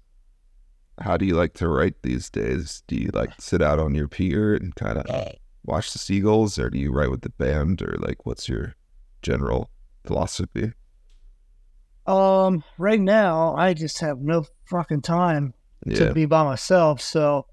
How 0.99 1.15
do 1.15 1.25
you 1.25 1.35
like 1.35 1.53
to 1.55 1.67
write 1.69 2.01
these 2.03 2.29
days? 2.29 2.83
Do 2.87 2.95
you 2.95 3.09
like 3.13 3.29
sit 3.39 3.61
out 3.61 3.79
on 3.79 3.95
your 3.95 4.09
pier 4.09 4.53
and 4.53 4.75
kind 4.75 4.97
of 4.97 5.33
watch 5.63 5.93
the 5.93 5.99
seagulls, 5.99 6.59
or 6.59 6.69
do 6.69 6.77
you 6.77 6.91
write 6.91 7.09
with 7.09 7.21
the 7.21 7.29
band, 7.29 7.81
or 7.81 7.95
like 7.99 8.25
what's 8.25 8.49
your 8.49 8.75
general 9.21 9.69
philosophy? 10.05 10.73
Um, 12.05 12.63
right 12.77 12.99
now, 12.99 13.55
I 13.55 13.73
just 13.73 13.99
have 13.99 14.19
no 14.19 14.45
fucking 14.65 15.01
time 15.01 15.53
Yeah, 15.85 16.07
to 16.07 16.13
be 16.13 16.25
by 16.25 16.43
myself. 16.43 17.01
So, 17.01 17.45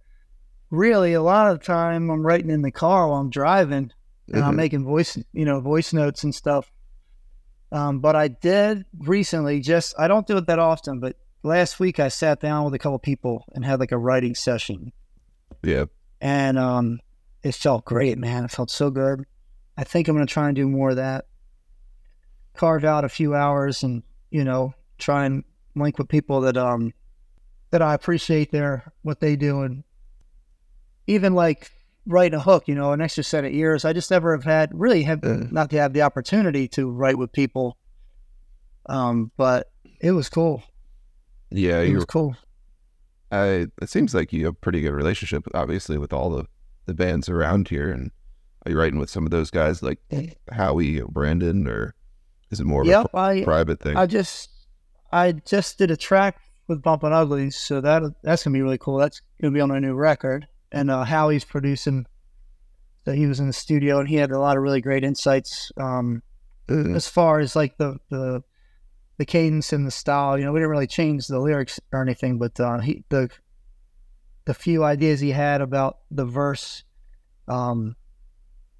really, 0.70 1.12
a 1.12 1.22
lot 1.22 1.50
of 1.50 1.58
the 1.58 1.64
time, 1.64 2.10
I'm 2.10 2.26
writing 2.26 2.50
in 2.50 2.62
the 2.62 2.70
car 2.70 3.08
while 3.08 3.20
I'm 3.20 3.30
driving, 3.30 3.92
and 4.32 4.44
I'm 4.44 4.54
Mhm. 4.54 4.56
making 4.56 4.84
voice, 4.84 5.18
you 5.32 5.44
know, 5.44 5.60
voice 5.60 5.92
notes 5.92 6.24
and 6.24 6.34
stuff. 6.34 6.72
Um, 7.72 8.00
but 8.00 8.14
I 8.16 8.28
did 8.28 8.84
recently. 8.98 9.60
Just 9.60 9.94
I 9.98 10.08
don't 10.08 10.26
do 10.26 10.36
it 10.36 10.46
that 10.46 10.58
often, 10.58 11.00
but 11.00 11.16
last 11.42 11.80
week 11.80 11.98
I 12.00 12.08
sat 12.08 12.40
down 12.40 12.64
with 12.64 12.74
a 12.74 12.78
couple 12.78 12.98
people 12.98 13.44
and 13.54 13.64
had 13.64 13.80
like 13.80 13.92
a 13.92 13.98
writing 13.98 14.34
session, 14.34 14.92
yeah, 15.62 15.86
and 16.20 16.58
um, 16.58 17.00
it 17.42 17.54
felt 17.54 17.84
great, 17.84 18.18
man. 18.18 18.44
It 18.44 18.50
felt 18.50 18.70
so 18.70 18.90
good. 18.90 19.24
I 19.76 19.84
think 19.84 20.08
I'm 20.08 20.14
gonna 20.14 20.26
try 20.26 20.46
and 20.46 20.56
do 20.56 20.68
more 20.68 20.90
of 20.90 20.96
that. 20.96 21.26
Carve 22.54 22.84
out 22.84 23.04
a 23.04 23.08
few 23.08 23.34
hours 23.34 23.82
and 23.82 24.02
you 24.30 24.44
know 24.44 24.74
try 24.98 25.26
and 25.26 25.44
link 25.74 25.98
with 25.98 26.08
people 26.08 26.40
that 26.40 26.56
um 26.56 26.92
that 27.70 27.82
I 27.82 27.94
appreciate 27.94 28.50
their 28.50 28.92
what 29.02 29.20
they 29.20 29.36
do 29.36 29.62
and 29.62 29.84
even 31.06 31.34
like 31.34 31.70
writing 32.06 32.38
a 32.38 32.42
hook, 32.42 32.68
you 32.68 32.74
know, 32.74 32.92
an 32.92 33.00
extra 33.00 33.24
set 33.24 33.44
of 33.44 33.52
ears. 33.52 33.84
I 33.84 33.92
just 33.92 34.10
never 34.10 34.32
have 34.34 34.44
had 34.44 34.70
really 34.72 35.02
have 35.04 35.24
Uh. 35.24 35.44
not 35.50 35.70
to 35.70 35.78
have 35.78 35.92
the 35.92 36.02
opportunity 36.02 36.68
to 36.68 36.90
write 36.90 37.18
with 37.18 37.32
people. 37.32 37.76
Um, 38.88 39.30
but 39.36 39.70
it 40.00 40.12
was 40.12 40.28
cool. 40.28 40.62
yeah. 41.50 41.80
It 41.80 41.94
was 41.94 42.04
cool. 42.04 42.36
I. 43.32 43.66
It 43.82 43.88
seems 43.88 44.14
like 44.14 44.32
you 44.32 44.44
have 44.46 44.54
a 44.54 44.56
pretty 44.56 44.80
good 44.80 44.92
relationship, 44.92 45.44
obviously, 45.54 45.98
with 45.98 46.12
all 46.12 46.30
the 46.30 46.44
the 46.86 46.94
bands 46.94 47.28
around 47.28 47.68
here. 47.68 47.90
And 47.90 48.12
are 48.64 48.70
you 48.70 48.78
writing 48.78 49.00
with 49.00 49.10
some 49.10 49.24
of 49.24 49.30
those 49.32 49.50
guys 49.50 49.82
like 49.82 49.98
Howie 50.52 51.00
or 51.00 51.08
Brandon, 51.08 51.66
or 51.66 51.94
is 52.52 52.60
it 52.60 52.66
more 52.66 52.82
of 52.82 52.86
Yep, 52.86 53.06
a 53.12 53.16
I 53.16 53.34
pri- 53.38 53.44
private 53.44 53.80
thing? 53.80 53.96
I 53.96 54.06
just 54.06 54.50
I 55.10 55.32
just 55.32 55.78
did 55.78 55.90
a 55.90 55.96
track 55.96 56.38
with 56.68 56.82
Bumpin' 56.82 57.12
Uglies, 57.12 57.56
so 57.56 57.80
that 57.80 58.02
that's 58.22 58.44
gonna 58.44 58.54
be 58.54 58.62
really 58.62 58.78
cool. 58.78 58.98
That's 58.98 59.20
gonna 59.40 59.52
be 59.52 59.60
on 59.60 59.72
a 59.72 59.80
new 59.80 59.94
record, 59.94 60.46
and 60.72 60.90
uh, 60.90 61.04
Howie's 61.04 61.44
producing. 61.44 62.06
So 63.04 63.12
he 63.12 63.26
was 63.26 63.38
in 63.38 63.46
the 63.46 63.52
studio, 63.52 64.00
and 64.00 64.08
he 64.08 64.16
had 64.16 64.32
a 64.32 64.38
lot 64.38 64.56
of 64.56 64.62
really 64.62 64.80
great 64.80 65.04
insights 65.04 65.70
um, 65.76 66.22
Uh, 66.68 66.94
as 66.94 67.06
far 67.08 67.38
as 67.38 67.54
like 67.54 67.76
the 67.78 67.98
the 68.10 68.42
the 69.18 69.24
cadence 69.24 69.72
and 69.72 69.86
the 69.86 69.90
style. 69.92 70.36
You 70.36 70.44
know, 70.44 70.52
we 70.52 70.58
didn't 70.58 70.70
really 70.70 70.86
change 70.88 71.28
the 71.28 71.38
lyrics 71.38 71.78
or 71.92 72.02
anything, 72.02 72.38
but 72.38 72.58
uh, 72.58 72.80
he 72.80 73.04
the 73.08 73.30
the 74.44 74.54
few 74.54 74.82
ideas 74.82 75.20
he 75.20 75.30
had 75.30 75.60
about 75.60 75.98
the 76.10 76.24
verse 76.24 76.84
um, 77.48 77.94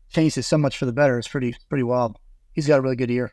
changed 0.09 0.39
it 0.39 0.43
so 0.43 0.59
much 0.59 0.77
for 0.77 0.87
the 0.87 0.93
better. 0.93 1.19
It's 1.19 1.29
pretty 1.29 1.55
pretty 1.69 1.85
wild. 1.85 2.19
He's 2.53 2.67
got 2.67 2.79
a 2.79 2.83
really 2.83 2.97
good 2.97 3.11
ear. 3.11 3.33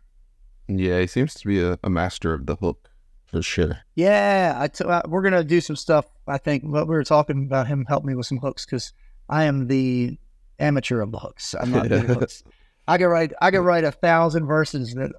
yeah, 0.67 0.99
he 0.99 1.07
seems 1.07 1.33
to 1.33 1.47
be 1.47 1.59
a, 1.61 1.79
a 1.83 1.89
master 1.89 2.33
of 2.33 2.45
the 2.45 2.55
hook 2.57 2.89
for 3.33 3.41
sure. 3.41 3.79
Yeah, 3.95 4.55
I 4.57 4.67
t- 4.67 4.83
uh, 4.83 5.01
we're 5.07 5.23
gonna 5.23 5.43
do 5.43 5.59
some 5.59 5.75
stuff. 5.75 6.05
I 6.27 6.37
think 6.37 6.63
what 6.63 6.87
we 6.87 6.93
were 6.93 7.03
talking 7.03 7.43
about 7.43 7.65
him 7.65 7.83
help 7.85 8.05
me 8.05 8.13
with 8.13 8.27
some 8.27 8.37
hooks 8.37 8.63
because 8.63 8.93
I 9.27 9.45
am 9.45 9.67
the 9.67 10.19
amateur 10.59 11.01
of 11.01 11.11
the 11.11 11.17
hooks. 11.17 11.55
I'm 11.59 11.71
not 11.71 11.89
good 11.89 11.91
at 11.93 12.05
hooks. 12.17 12.43
I 12.87 12.99
could 12.99 13.07
write 13.07 13.33
I 13.41 13.49
could 13.49 13.61
write 13.61 13.85
a 13.85 13.91
thousand 13.91 14.45
verses 14.45 14.93
that 14.93 15.11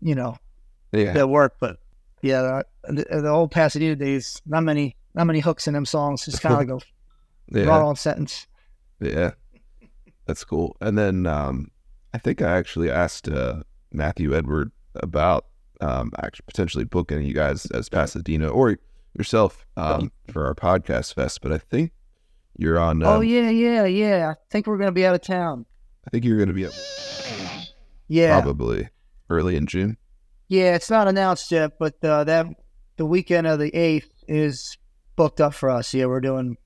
you 0.00 0.14
know 0.14 0.38
Yeah, 0.92 1.12
that 1.12 1.28
work, 1.28 1.56
but 1.60 1.76
yeah, 2.22 2.62
the, 2.84 3.04
the 3.10 3.28
old 3.28 3.50
Pasadena 3.50 3.96
days, 3.96 4.40
not 4.46 4.62
many 4.62 4.96
not 5.14 5.26
many 5.26 5.40
hooks 5.40 5.68
in 5.68 5.74
them 5.74 5.84
songs. 5.84 6.24
Just 6.24 6.40
kind 6.40 6.54
of 6.54 6.58
like 6.58 6.82
a 7.50 7.58
yeah. 7.60 7.68
on 7.68 7.96
sentence. 7.96 8.46
Yeah, 8.98 9.32
that's 10.24 10.42
cool. 10.42 10.74
And 10.80 10.96
then 10.96 11.26
um, 11.26 11.70
I 12.14 12.18
think 12.18 12.40
I 12.40 12.56
actually 12.56 12.90
asked 12.90 13.28
uh, 13.28 13.62
Matthew 13.92 14.34
Edward 14.34 14.72
about 14.94 15.46
um, 15.82 16.10
actually 16.22 16.44
potentially 16.46 16.84
booking 16.84 17.22
you 17.22 17.34
guys 17.34 17.66
as 17.66 17.88
Pasadena 17.88 18.48
or 18.48 18.78
yourself 19.16 19.66
um, 19.76 20.10
for 20.30 20.46
our 20.46 20.54
podcast 20.54 21.14
fest. 21.14 21.40
But 21.42 21.52
I 21.52 21.58
think 21.58 21.92
you're 22.56 22.78
on. 22.78 23.02
Um, 23.02 23.08
oh 23.08 23.20
yeah, 23.20 23.50
yeah, 23.50 23.84
yeah. 23.84 24.30
I 24.30 24.34
think 24.50 24.66
we're 24.66 24.78
gonna 24.78 24.92
be 24.92 25.04
out 25.04 25.14
of 25.14 25.22
town. 25.22 25.66
I 26.06 26.10
think 26.10 26.24
you're 26.24 26.36
going 26.36 26.48
to 26.48 26.54
be 26.54 26.66
up 26.66 26.72
Yeah, 28.08 28.40
probably 28.40 28.88
early 29.30 29.56
in 29.56 29.66
June. 29.66 29.96
Yeah, 30.48 30.74
it's 30.74 30.90
not 30.90 31.08
announced 31.08 31.50
yet, 31.50 31.78
but 31.78 31.94
uh, 32.02 32.24
that 32.24 32.46
the 32.96 33.06
weekend 33.06 33.46
of 33.46 33.58
the 33.58 33.74
eighth 33.74 34.10
is 34.28 34.76
booked 35.16 35.40
up 35.40 35.54
for 35.54 35.70
us. 35.70 35.94
Yeah, 35.94 36.06
we're 36.06 36.20
doing 36.20 36.56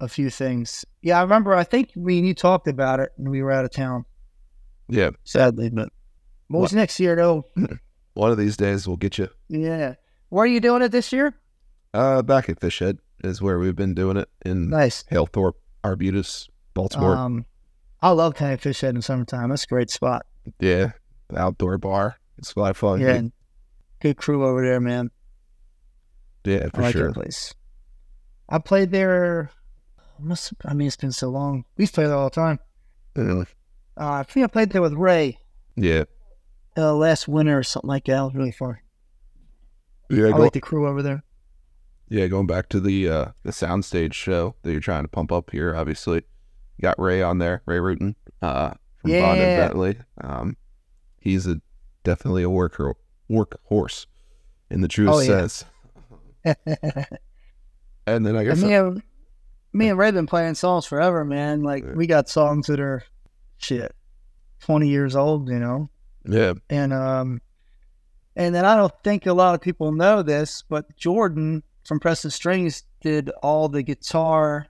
a 0.00 0.08
few 0.08 0.30
things. 0.30 0.84
Yeah, 1.02 1.18
I 1.18 1.22
remember. 1.22 1.54
I 1.54 1.64
think 1.64 1.90
we 1.94 2.18
you 2.20 2.34
talked 2.34 2.68
about 2.68 3.00
it 3.00 3.10
when 3.16 3.30
we 3.30 3.42
were 3.42 3.52
out 3.52 3.64
of 3.64 3.70
town. 3.70 4.04
Yeah, 4.88 5.10
Sadly, 5.24 5.70
but 5.70 5.90
what 6.48 6.60
was 6.60 6.72
next 6.72 6.98
year 7.00 7.16
though? 7.16 7.44
one 8.16 8.30
of 8.30 8.38
these 8.38 8.56
days 8.56 8.86
we'll 8.88 8.96
get 8.96 9.18
you. 9.18 9.28
Yeah, 9.48 9.94
where 10.30 10.44
are 10.44 10.48
you 10.48 10.60
doing 10.60 10.82
it 10.82 10.90
this 10.92 11.12
year? 11.12 11.34
Uh, 11.94 12.22
back 12.22 12.48
at 12.48 12.60
Fishhead 12.60 12.98
is 13.24 13.40
where 13.40 13.58
we've 13.58 13.76
been 13.76 13.94
doing 13.94 14.16
it 14.16 14.28
in 14.44 14.68
Nice. 14.70 15.04
Halethorpe, 15.10 15.54
Arbutus, 15.84 16.48
Baltimore. 16.74 17.14
Um, 17.16 17.46
I 18.02 18.10
love 18.10 18.34
Canyon 18.34 18.58
Fish 18.58 18.80
Head 18.80 18.94
in 18.94 19.02
summertime. 19.02 19.50
That's 19.50 19.64
a 19.64 19.66
great 19.68 19.90
spot. 19.90 20.26
yeah, 20.60 20.92
the 21.28 21.38
outdoor 21.38 21.78
bar. 21.78 22.16
It's 22.38 22.54
a 22.54 22.60
lot 22.60 22.70
of 22.70 22.76
fun. 22.76 23.00
Yeah, 23.00 23.22
good 24.00 24.16
crew 24.16 24.44
over 24.46 24.62
there, 24.64 24.80
man. 24.80 25.10
yeah, 26.44 26.66
I 26.66 26.68
for 26.76 26.82
like 26.82 26.92
sure. 26.92 27.08
that 27.08 27.14
place. 27.14 27.54
I 28.48 28.58
played 28.58 28.90
there. 28.90 29.50
Must 30.18 30.52
I 30.64 30.72
mean 30.74 30.86
it's 30.86 30.96
been 30.96 31.12
so 31.12 31.28
long. 31.28 31.64
We 31.76 31.82
used 31.82 31.94
to 31.94 32.00
play 32.00 32.06
there 32.06 32.16
all 32.16 32.30
the 32.30 32.34
time. 32.34 32.58
Yeah. 33.16 33.44
Uh, 33.98 34.12
I 34.12 34.22
think 34.22 34.44
I 34.44 34.46
played 34.48 34.70
there 34.70 34.82
with 34.82 34.92
Ray. 34.94 35.38
Yeah, 35.76 36.04
uh, 36.76 36.94
last 36.94 37.26
winter 37.28 37.58
or 37.58 37.62
something 37.62 37.88
like 37.88 38.04
that. 38.06 38.18
It 38.20 38.24
was 38.24 38.34
really 38.34 38.52
fun. 38.52 38.76
yeah. 40.10 40.28
I 40.28 40.30
go- 40.32 40.38
like 40.38 40.52
the 40.52 40.60
crew 40.60 40.86
over 40.88 41.02
there. 41.02 41.22
Yeah, 42.08 42.28
going 42.28 42.46
back 42.46 42.68
to 42.68 42.78
the 42.80 43.08
uh 43.08 43.24
the 43.42 43.50
soundstage 43.50 44.12
show 44.12 44.54
that 44.62 44.70
you're 44.70 44.80
trying 44.80 45.02
to 45.02 45.08
pump 45.08 45.32
up 45.32 45.50
here, 45.50 45.74
obviously. 45.74 46.22
You 46.76 46.82
got 46.82 47.00
Ray 47.00 47.20
on 47.22 47.38
there, 47.38 47.62
Ray 47.66 47.78
Rutan, 47.78 48.14
uh 48.42 48.74
from 48.98 49.10
Bond 49.10 49.40
and 49.40 49.72
Bently. 49.74 50.04
Um 50.20 50.56
he's 51.18 51.48
a 51.48 51.60
definitely 52.04 52.44
a 52.44 52.50
worker 52.50 52.94
work 53.28 53.58
horse 53.64 54.06
in 54.70 54.82
the 54.82 54.88
truest 54.88 55.16
Oh, 55.16 55.20
yeah. 55.20 55.46
sense. 55.48 55.64
And 58.06 58.24
then 58.24 58.36
I 58.36 58.44
guess 58.44 58.62
me, 58.62 58.72
and, 58.72 59.02
me 59.72 59.88
and 59.88 59.98
Ray 59.98 60.12
been 60.12 60.26
playing 60.28 60.54
songs 60.54 60.86
forever, 60.86 61.24
man. 61.24 61.62
Like 61.64 61.82
Yeah. 61.84 61.94
we 61.94 62.06
got 62.06 62.28
songs 62.28 62.68
that 62.68 62.78
are 62.78 63.02
shit, 63.58 63.92
twenty 64.60 64.88
years 64.88 65.16
old, 65.16 65.48
you 65.48 65.58
know. 65.58 65.90
Yeah, 66.28 66.54
And 66.70 66.92
um, 66.92 67.40
and 68.34 68.54
then 68.54 68.64
I 68.64 68.76
don't 68.76 68.92
think 69.04 69.26
a 69.26 69.32
lot 69.32 69.54
of 69.54 69.60
people 69.60 69.92
know 69.92 70.22
this, 70.22 70.62
but 70.68 70.94
Jordan 70.96 71.62
from 71.84 72.00
Pressing 72.00 72.30
Strings 72.30 72.82
did 73.00 73.30
all 73.42 73.68
the 73.68 73.82
guitar 73.82 74.66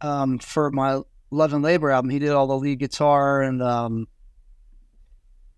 um 0.00 0.38
for 0.38 0.70
my 0.70 1.00
Love 1.30 1.52
and 1.52 1.62
Labor 1.64 1.90
album. 1.90 2.10
He 2.10 2.18
did 2.20 2.30
all 2.30 2.46
the 2.46 2.56
lead 2.58 2.78
guitar 2.78 3.42
and 3.42 3.60
um, 3.62 4.06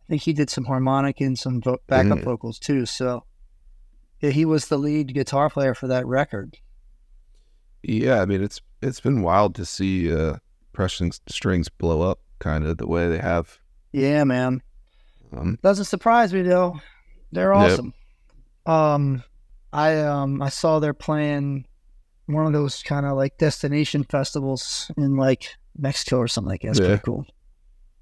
I 0.09 0.13
think 0.13 0.23
he 0.23 0.33
did 0.33 0.49
some 0.49 0.65
harmonic 0.65 1.21
and 1.21 1.39
some 1.39 1.61
vo- 1.61 1.79
backup 1.87 2.19
Mhm. 2.19 2.25
vocals 2.25 2.59
too. 2.59 2.87
So 2.87 3.25
yeah, 4.21 4.31
he 4.31 4.45
was 4.47 4.69
the 4.69 4.79
lead 4.79 5.13
guitar 5.13 5.51
player 5.51 5.75
for 5.75 5.87
that 5.89 6.07
record. 6.07 6.57
yeah, 7.83 8.21
I 8.23 8.25
mean 8.25 8.43
it's 8.43 8.61
it's 8.81 9.01
been 9.01 9.23
wild 9.23 9.55
to 9.57 9.65
see 9.67 10.13
uh 10.13 10.37
Pressing 10.73 11.13
Strings 11.29 11.69
blow 11.69 12.03
up 12.03 12.21
kind 12.39 12.65
of 12.65 12.79
the 12.79 12.87
way 12.87 13.09
they 13.09 13.19
have. 13.19 13.59
Yeah, 13.93 14.25
man. 14.25 14.63
Um 15.33 15.59
Doesn't 15.63 15.85
surprise 15.87 16.33
me 16.33 16.43
though. 16.43 16.81
They're 17.33 17.55
Yep. 17.55 17.65
awesome. 17.73 17.95
Um, 18.67 19.23
I 19.73 19.99
um 20.01 20.41
I 20.43 20.49
saw 20.49 20.79
they're 20.79 20.95
playing 20.95 21.67
one 22.27 22.47
of 22.47 22.53
those 22.53 22.83
kind 22.83 23.07
of 23.07 23.17
like 23.17 23.39
destination 23.39 24.05
festivals 24.05 24.91
in 24.97 25.17
like 25.17 25.55
Mexico 25.79 26.19
or 26.19 26.29
something 26.29 26.51
like 26.51 26.63
that. 26.63 26.69
It's 26.71 26.81
Yeah. 26.81 26.87
pretty 26.87 27.03
cool. 27.05 27.27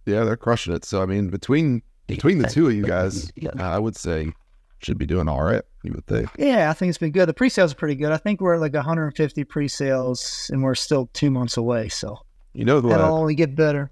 Yeah, 0.06 0.24
they're 0.24 0.36
crushing 0.36 0.74
it. 0.74 0.84
So 0.84 1.02
I 1.02 1.06
mean, 1.06 1.28
between 1.28 1.82
between 2.06 2.38
the 2.38 2.46
two 2.48 2.68
of 2.68 2.74
you 2.74 2.84
guys, 2.84 3.32
I 3.58 3.78
would 3.78 3.96
say 3.96 4.32
should 4.78 4.98
be 4.98 5.06
doing 5.06 5.26
all 5.28 5.42
right. 5.42 5.62
You 5.82 5.92
would 5.94 6.06
think. 6.06 6.28
Yeah, 6.38 6.70
I 6.70 6.74
think 6.74 6.90
it's 6.90 6.98
been 6.98 7.10
good. 7.10 7.28
The 7.28 7.34
pre-sales 7.34 7.72
are 7.72 7.76
pretty 7.76 7.94
good. 7.96 8.12
I 8.12 8.16
think 8.18 8.40
we're 8.40 8.54
at 8.54 8.60
like 8.60 8.74
150 8.74 9.44
pre-sales, 9.44 10.50
and 10.52 10.62
we're 10.62 10.74
still 10.74 11.08
two 11.14 11.30
months 11.30 11.56
away. 11.56 11.88
So 11.88 12.18
You 12.52 12.64
know 12.64 12.80
that'll 12.80 13.18
only 13.18 13.34
get 13.34 13.56
better. 13.56 13.90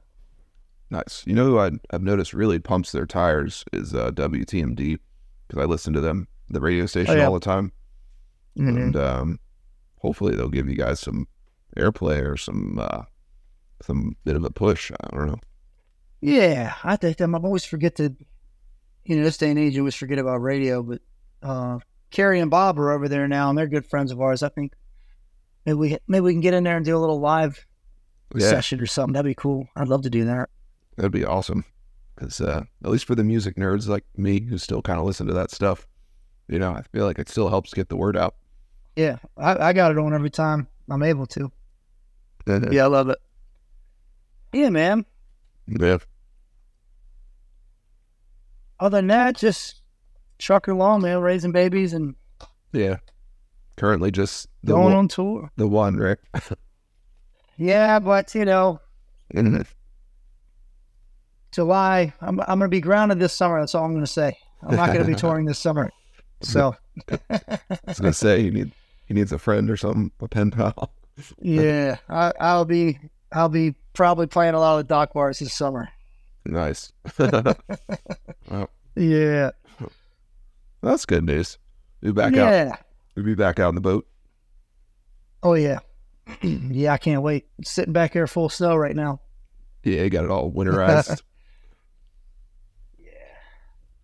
Nice. 0.90 1.23
You 1.27 1.35
know 1.35 1.44
who 1.47 1.59
I, 1.59 1.70
I've 1.90 2.03
noticed 2.03 2.33
really 2.33 2.59
pumps 2.59 2.92
their 2.92 3.07
tires 3.07 3.64
is 3.73 3.94
uh, 3.94 4.11
WTMD 4.12 4.99
because 5.49 5.62
I 5.62 5.66
listen 5.66 5.92
to 5.94 6.01
them 6.01 6.29
the 6.49 6.61
radio 6.61 6.87
station 6.87 7.14
Oh, 7.14 7.18
yeah. 7.18 7.27
all 7.27 7.35
the 7.35 7.40
time, 7.40 7.73
Mhm. 8.59 8.83
and 8.83 8.97
um, 8.97 9.40
hopefully 9.99 10.37
they'll 10.37 10.49
give 10.49 10.68
you 10.68 10.77
guys 10.77 11.01
some 11.01 11.27
airplay 11.77 12.23
or 12.25 12.37
some 12.37 12.79
uh, 12.79 13.03
some 13.83 14.16
bit 14.25 14.37
of 14.37 14.44
a 14.44 14.51
push. 14.51 14.90
I 14.92 15.16
don't 15.16 15.27
know. 15.27 15.38
Yeah, 16.20 16.75
I 16.85 16.97
think 16.97 17.16
them. 17.18 17.35
I 17.35 17.38
always 17.38 17.64
forget 17.64 17.97
to, 17.97 18.14
you 19.05 19.16
know, 19.16 19.23
this 19.25 19.37
day 19.37 19.51
and 19.51 19.59
age, 19.59 19.75
you 19.75 19.83
always 19.83 19.94
forget 19.94 20.18
about 20.18 20.38
radio. 20.38 20.83
But 20.83 21.01
uh, 21.42 21.79
Carrie 22.11 22.40
and 22.40 22.51
Bob 22.51 22.79
are 22.79 22.92
over 22.92 23.09
there 23.09 23.29
now, 23.29 23.49
and 23.51 23.59
they're 23.59 23.66
good 23.66 23.87
friends 23.87 24.11
of 24.12 24.20
ours. 24.20 24.42
I 24.42 24.49
think 24.49 24.73
maybe 25.66 25.77
we 25.77 25.99
maybe 26.09 26.23
we 26.23 26.33
can 26.33 26.40
get 26.40 26.55
in 26.55 26.64
there 26.64 26.77
and 26.77 26.85
do 26.85 26.97
a 26.97 27.01
little 27.01 27.20
live 27.20 27.66
Yeah, 28.35 28.49
session 28.49 28.81
or 28.81 28.87
something. 28.87 29.12
That'd 29.14 29.29
be 29.29 29.35
cool. 29.35 29.66
I'd 29.77 29.88
love 29.88 30.03
to 30.03 30.11
do 30.11 30.25
that. 30.27 30.49
That'd 30.97 31.13
be 31.13 31.25
awesome. 31.25 31.65
Because 32.15 32.41
uh, 32.41 32.65
at 32.85 32.91
least 32.91 33.07
for 33.07 33.15
the 33.15 33.25
music 33.25 33.57
nerds 33.57 33.89
like 33.89 34.05
me 34.17 34.41
who 34.41 34.57
still 34.59 34.83
kind 34.83 35.01
of 35.01 35.05
listen 35.07 35.27
to 35.27 35.33
that 35.35 35.51
stuff, 35.51 35.87
you 36.49 36.59
know, 36.59 36.71
I 36.73 36.83
feel 36.83 37.07
like 37.07 37.19
it 37.19 37.29
still 37.29 37.49
helps 37.49 37.75
get 37.75 37.89
the 37.89 37.97
word 37.97 38.17
out. 38.17 38.37
Yeah, 38.97 39.17
I, 39.37 39.69
I 39.69 39.73
got 39.73 39.91
it 39.91 39.99
on 39.99 40.15
every 40.15 40.31
time 40.31 40.69
I'm 40.89 41.03
able 41.03 41.27
to. 41.29 41.51
Yeah, 42.71 42.85
I 42.85 42.87
love 42.89 43.09
it. 43.09 43.19
Yeah, 44.53 44.69
man. 44.69 45.07
yeah. 45.67 45.97
Other 48.79 48.99
than 48.99 49.07
that, 49.07 49.37
just 49.37 49.81
trucking 50.39 50.75
along, 50.75 51.03
man, 51.03 51.21
raising 51.21 51.53
babies 51.53 51.95
and 51.95 52.15
Yeah. 52.73 52.97
Currently 53.77 54.11
just 54.11 54.49
the 54.63 54.73
going 54.75 54.85
one, 54.85 54.93
on 54.95 55.09
tour. 55.09 55.51
the 55.57 55.67
one, 55.67 55.97
right? 55.97 56.19
Yeah, 57.57 57.99
but 58.01 58.35
you 58.35 58.45
know. 58.45 58.81
July, 61.55 62.12
I'm 62.21 62.40
I'm 62.40 62.59
gonna 62.59 62.69
be 62.69 62.81
grounded 62.81 63.21
this 63.21 63.33
summer. 63.33 63.61
That's 63.61 63.77
all 63.77 63.85
I'm 63.85 63.95
gonna 63.95 64.09
say. 64.09 64.37
I'm 64.62 64.75
not 64.75 64.88
gonna 64.88 65.05
be 65.05 65.14
touring 65.17 65.47
this 65.47 65.59
summer. 65.61 65.88
So 66.40 66.75
I 67.09 67.59
was 67.87 68.01
gonna 68.01 68.12
say 68.12 68.43
he 68.43 68.51
need 68.51 68.73
he 69.07 69.14
needs 69.14 69.31
a 69.31 69.38
friend 69.38 69.71
or 69.71 69.77
something, 69.77 70.11
a 70.21 70.27
pen 70.27 70.51
pal. 70.51 70.93
yeah, 71.40 71.99
I, 72.09 72.33
I'll 72.40 72.64
be 72.64 72.99
I'll 73.33 73.49
be 73.49 73.77
probably 73.93 74.27
playing 74.27 74.55
a 74.55 74.59
lot 74.59 74.81
of 74.81 74.88
dock 74.88 75.12
bars 75.12 75.38
this 75.38 75.53
summer. 75.53 75.88
nice. 76.45 76.93
Yeah, 78.97 79.51
That's 80.81 81.05
good 81.05 81.25
news. 81.25 81.59
We'll 82.01 82.12
be 82.12 82.21
back 82.21 82.37
out. 82.37 82.79
We'll 83.17 83.25
be 83.25 83.35
back 83.35 83.59
out 83.59 83.71
in 83.71 83.75
the 83.75 83.81
boat. 83.81 84.07
Oh 85.43 85.55
yeah, 85.55 85.81
yeah. 86.43 86.93
I 86.93 86.99
can't 86.99 87.23
wait. 87.23 87.47
Sitting 87.64 87.93
back 87.93 88.12
here 88.12 88.29
full 88.29 88.49
snow 88.49 88.77
right 88.77 88.95
now. 88.95 89.21
Yeah, 89.83 90.03
you 90.03 90.11
got 90.11 90.25
it 90.25 90.31
all 90.31 90.51
winterized. 90.51 91.23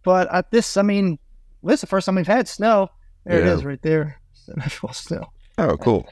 But 0.02 0.32
I, 0.32 0.42
this, 0.50 0.76
I 0.76 0.82
mean, 0.82 1.18
this 1.62 1.74
is 1.74 1.80
the 1.82 1.86
first 1.86 2.06
time 2.06 2.14
we've 2.14 2.26
had 2.26 2.48
snow. 2.48 2.90
There 3.24 3.38
Yeah. 3.38 3.50
it 3.52 3.54
is, 3.54 3.64
right 3.64 3.82
there. 3.82 4.20
Full 4.68 4.92
snow. 4.92 5.26
oh, 5.58 5.76
cool. 5.76 6.08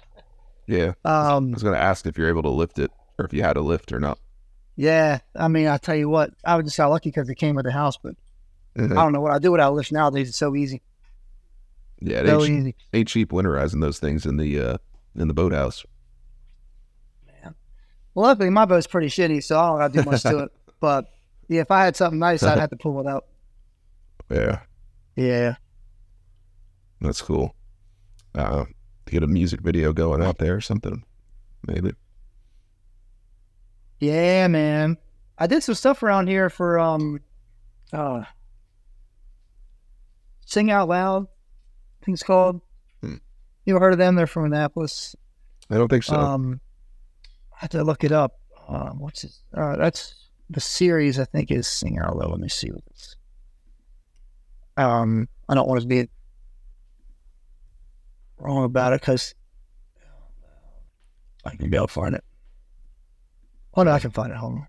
Yeah. 0.67 0.93
I 1.05 1.33
Um, 1.33 1.53
was 1.53 1.63
gonna 1.63 1.79
ask 1.79 2.07
if 2.07 2.19
you're 2.19 2.29
able 2.29 2.43
to 2.43 2.51
lift 2.51 2.79
it 2.79 2.91
or 3.19 3.25
if 3.25 3.33
you 3.33 3.43
had 3.43 3.57
a 3.57 3.61
lift 3.63 3.91
or 3.93 3.99
not. 4.01 4.19
yeah. 4.77 5.21
I 5.35 5.49
mean, 5.49 5.67
I 5.67 5.79
tell 5.79 5.97
you 5.97 6.09
what, 6.09 6.31
I 6.45 6.57
was 6.57 6.67
just 6.67 6.77
got 6.77 6.91
lucky 6.91 7.09
because 7.11 7.29
it 7.31 7.37
came 7.37 7.55
with 7.57 7.65
the 7.65 7.73
house. 7.73 7.97
But 7.97 8.15
Mhm. 8.77 8.93
I 8.93 9.03
don't 9.03 9.13
know 9.13 9.21
what 9.21 9.33
I 9.33 9.39
do 9.39 9.51
without 9.51 9.73
a 9.73 9.75
lift 9.75 9.91
nowadays. 9.91 10.29
It's 10.29 10.37
so 10.39 10.55
easy, 10.55 10.83
Yeah, 12.01 12.19
it 12.21 12.27
so 12.29 12.45
ain't, 12.45 12.59
easy. 12.61 12.75
ain't 12.93 13.09
cheap 13.09 13.31
winterizing 13.31 13.81
those 13.81 13.99
things 13.99 14.27
in 14.27 14.37
the 14.37 14.61
uh 14.61 14.79
in 15.17 15.27
the 15.29 15.35
boathouse. 15.35 15.85
Well, 18.15 18.27
luckily 18.27 18.51
my 18.51 18.65
boat's 18.65 18.87
pretty 18.87 19.09
shitty, 19.09 19.43
so 19.45 19.59
I 19.59 19.69
don't 19.69 19.79
got 19.79 19.93
to 19.93 20.03
do 20.03 20.11
much 20.11 20.23
to 20.23 20.39
it. 20.45 20.53
But 20.81 21.09
yeah, 21.49 21.61
if 21.63 21.71
I 21.71 21.85
had 21.85 21.97
something 21.97 22.19
nice, 22.19 22.43
I'd 22.43 22.59
have 22.59 22.71
to 22.71 22.77
pull 22.77 23.01
it 23.01 23.07
out. 23.07 23.27
Yeah, 24.31 24.61
Yeah. 25.17 25.55
that's 27.01 27.23
cool. 27.23 27.55
Uh, 28.35 28.65
to 29.07 29.13
get 29.13 29.23
a 29.23 29.27
music 29.27 29.61
video 29.61 29.93
going 29.93 30.23
out 30.23 30.39
there 30.39 30.55
or 30.57 30.61
something, 30.61 31.03
maybe. 31.67 31.93
Yeah, 34.01 34.47
man. 34.49 34.97
I 35.39 35.47
did 35.47 35.63
some 35.63 35.75
stuff 35.75 36.03
around 36.03 36.29
here 36.29 36.51
for 36.51 36.79
um 36.79 37.21
uh 37.93 38.25
Sing 40.47 40.71
Out 40.71 40.89
Loud, 40.89 41.27
I 42.01 42.05
think 42.05 42.15
it's 42.17 42.23
called. 42.23 42.61
Hmm. 43.03 43.17
You 43.65 43.75
ever 43.77 43.85
heard 43.85 43.93
of 43.93 43.99
them? 43.99 44.15
They're 44.15 44.27
from 44.27 44.45
Annapolis. 44.47 45.15
I 45.71 45.75
don't 45.77 45.89
think 45.89 46.05
so. 46.05 46.17
Um 46.17 46.61
I 47.53 47.57
have 47.61 47.71
to 47.71 47.83
look 47.85 48.05
it 48.05 48.13
up. 48.13 48.39
Um 48.69 48.99
what's 48.99 49.25
it? 49.25 49.33
Uh 49.55 49.77
that's 49.77 50.29
the 50.51 50.61
series 50.61 51.19
I 51.19 51.25
think 51.25 51.51
is 51.51 51.67
Sing 51.67 51.99
Out 51.99 52.17
Loud. 52.17 52.31
Let 52.31 52.41
me 52.41 52.49
see 52.49 52.71
what 52.71 52.83
it's 52.91 53.17
um 54.79 55.29
I 55.49 55.55
don't 55.55 55.69
want 55.69 55.81
to 55.83 55.87
be 55.87 56.09
wrong 58.39 58.65
about 58.65 58.93
it 58.93 59.01
because 59.01 59.35
I 61.45 61.57
can 61.57 61.71
be 61.71 61.77
able 61.77 61.87
to 61.87 61.93
find 61.93 62.15
it. 62.15 62.25
Oh 63.75 63.83
no, 63.83 63.91
I 63.91 63.99
can 63.99 64.11
find 64.11 64.33
it. 64.33 64.37
Hold 64.37 64.61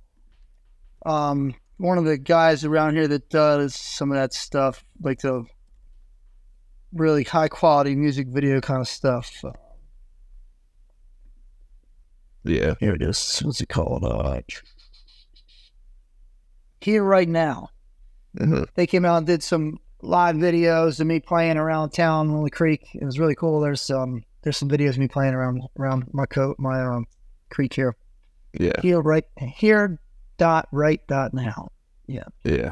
on. 1.06 1.32
Um, 1.32 1.56
one 1.78 1.98
of 1.98 2.06
the 2.06 2.17
guys 2.17 2.65
around 2.65 2.95
here 2.95 3.08
that 3.08 3.30
does 3.30 3.76
some 3.76 4.12
of 4.12 4.15
that 4.15 4.34
stuff, 4.34 4.84
like 5.02 5.19
the 5.22 5.45
really 6.93 7.24
high 7.24 7.48
quality 7.48 7.95
music 7.95 8.28
video 8.28 8.62
kind 8.62 8.82
of 8.82 8.88
stuff. 8.88 9.43
Uh, 9.43 9.52
yeah. 12.43 12.76
here 12.80 12.95
it 12.95 13.02
is. 13.02 13.39
What's 13.43 13.62
it 13.62 13.69
called? 13.69 14.04
Uh, 14.04 14.41
here 16.82 17.04
right 17.04 17.30
now. 17.30 17.69
Mhm. 18.38 18.67
They 18.76 18.88
came 18.88 19.06
out 19.06 19.17
and 19.17 19.28
did 19.28 19.43
some 19.43 19.80
live 20.01 20.35
videos 20.35 20.99
of 20.99 21.07
me 21.07 21.19
playing 21.19 21.57
around 21.57 21.89
town 21.91 22.29
on 22.31 22.43
the 22.43 22.49
creek. 22.49 22.88
It 22.93 23.03
was 23.03 23.19
really 23.19 23.35
cool. 23.35 23.59
There's 23.59 23.89
um 23.89 24.23
there's 24.41 24.57
some 24.57 24.69
videos 24.69 24.91
of 24.91 24.99
me 24.99 25.07
playing 25.07 25.33
around 25.33 25.62
around 25.77 26.05
my 26.13 26.25
coat 26.25 26.57
my 26.59 26.81
um 26.81 27.05
creek 27.49 27.73
here. 27.73 27.95
Yeah. 28.53 28.79
Here 28.81 29.01
right 29.01 29.25
here 29.38 29.99
dot 30.38 30.67
right 30.71 31.05
dot 31.07 31.33
now. 31.33 31.69
Yeah. 32.07 32.25
Yeah. 32.43 32.71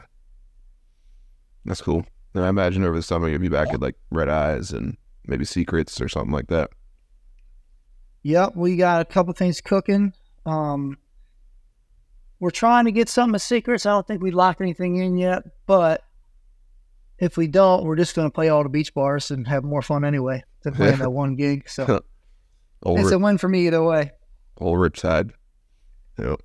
That's 1.66 1.82
cool. 1.82 2.06
And 2.34 2.46
I 2.46 2.50
imagine 2.50 2.84
over 2.84 2.96
the 2.96 3.04
summer 3.04 3.28
you'll 3.28 3.40
be 3.40 3.50
back 3.50 3.74
at 3.74 3.82
like 3.82 3.96
Red 4.12 4.30
Eyes 4.30 4.72
and 4.72 4.98
maybe 5.26 5.44
Seacrets 5.44 6.00
or 6.02 6.08
something 6.08 6.32
like 6.32 6.48
that. 6.48 6.70
Yep, 8.24 8.56
we 8.56 8.76
got 8.78 9.02
a 9.02 9.06
couple 9.06 9.34
things 9.34 9.62
cooking. 9.62 10.14
Um, 10.46 10.98
we're 12.40 12.52
trying 12.52 12.86
to 12.86 12.92
get 12.92 13.10
some 13.10 13.34
of 13.34 13.34
the 13.34 13.40
Seacrets. 13.40 13.86
I 13.86 13.92
don't 13.92 14.06
think 14.06 14.22
we 14.22 14.32
locked 14.32 14.62
anything 14.62 14.98
in 14.98 15.18
yet, 15.18 15.44
but 15.66 16.04
if 17.20 17.38
we 17.38 17.48
don't, 17.48 17.84
we're 17.84 17.96
just 17.96 18.16
going 18.16 18.28
to 18.28 18.34
play 18.34 18.50
all 18.50 18.64
the 18.64 18.70
beach 18.70 18.94
bars 18.94 19.32
and 19.32 19.48
have 19.48 19.64
more 19.64 19.82
fun 19.82 20.06
anyway 20.06 20.44
than 20.64 20.74
playing 20.76 20.98
that 20.98 21.10
one 21.10 21.36
gig. 21.36 21.68
So 21.70 21.84
it's 22.86 23.04
Rip, 23.06 23.14
a 23.14 23.18
win 23.18 23.38
for 23.38 23.50
me 23.50 23.68
either 23.68 23.84
way. 23.84 24.12
old 24.60 24.78
Riptide. 24.78 25.32
Yep. 26.20 26.42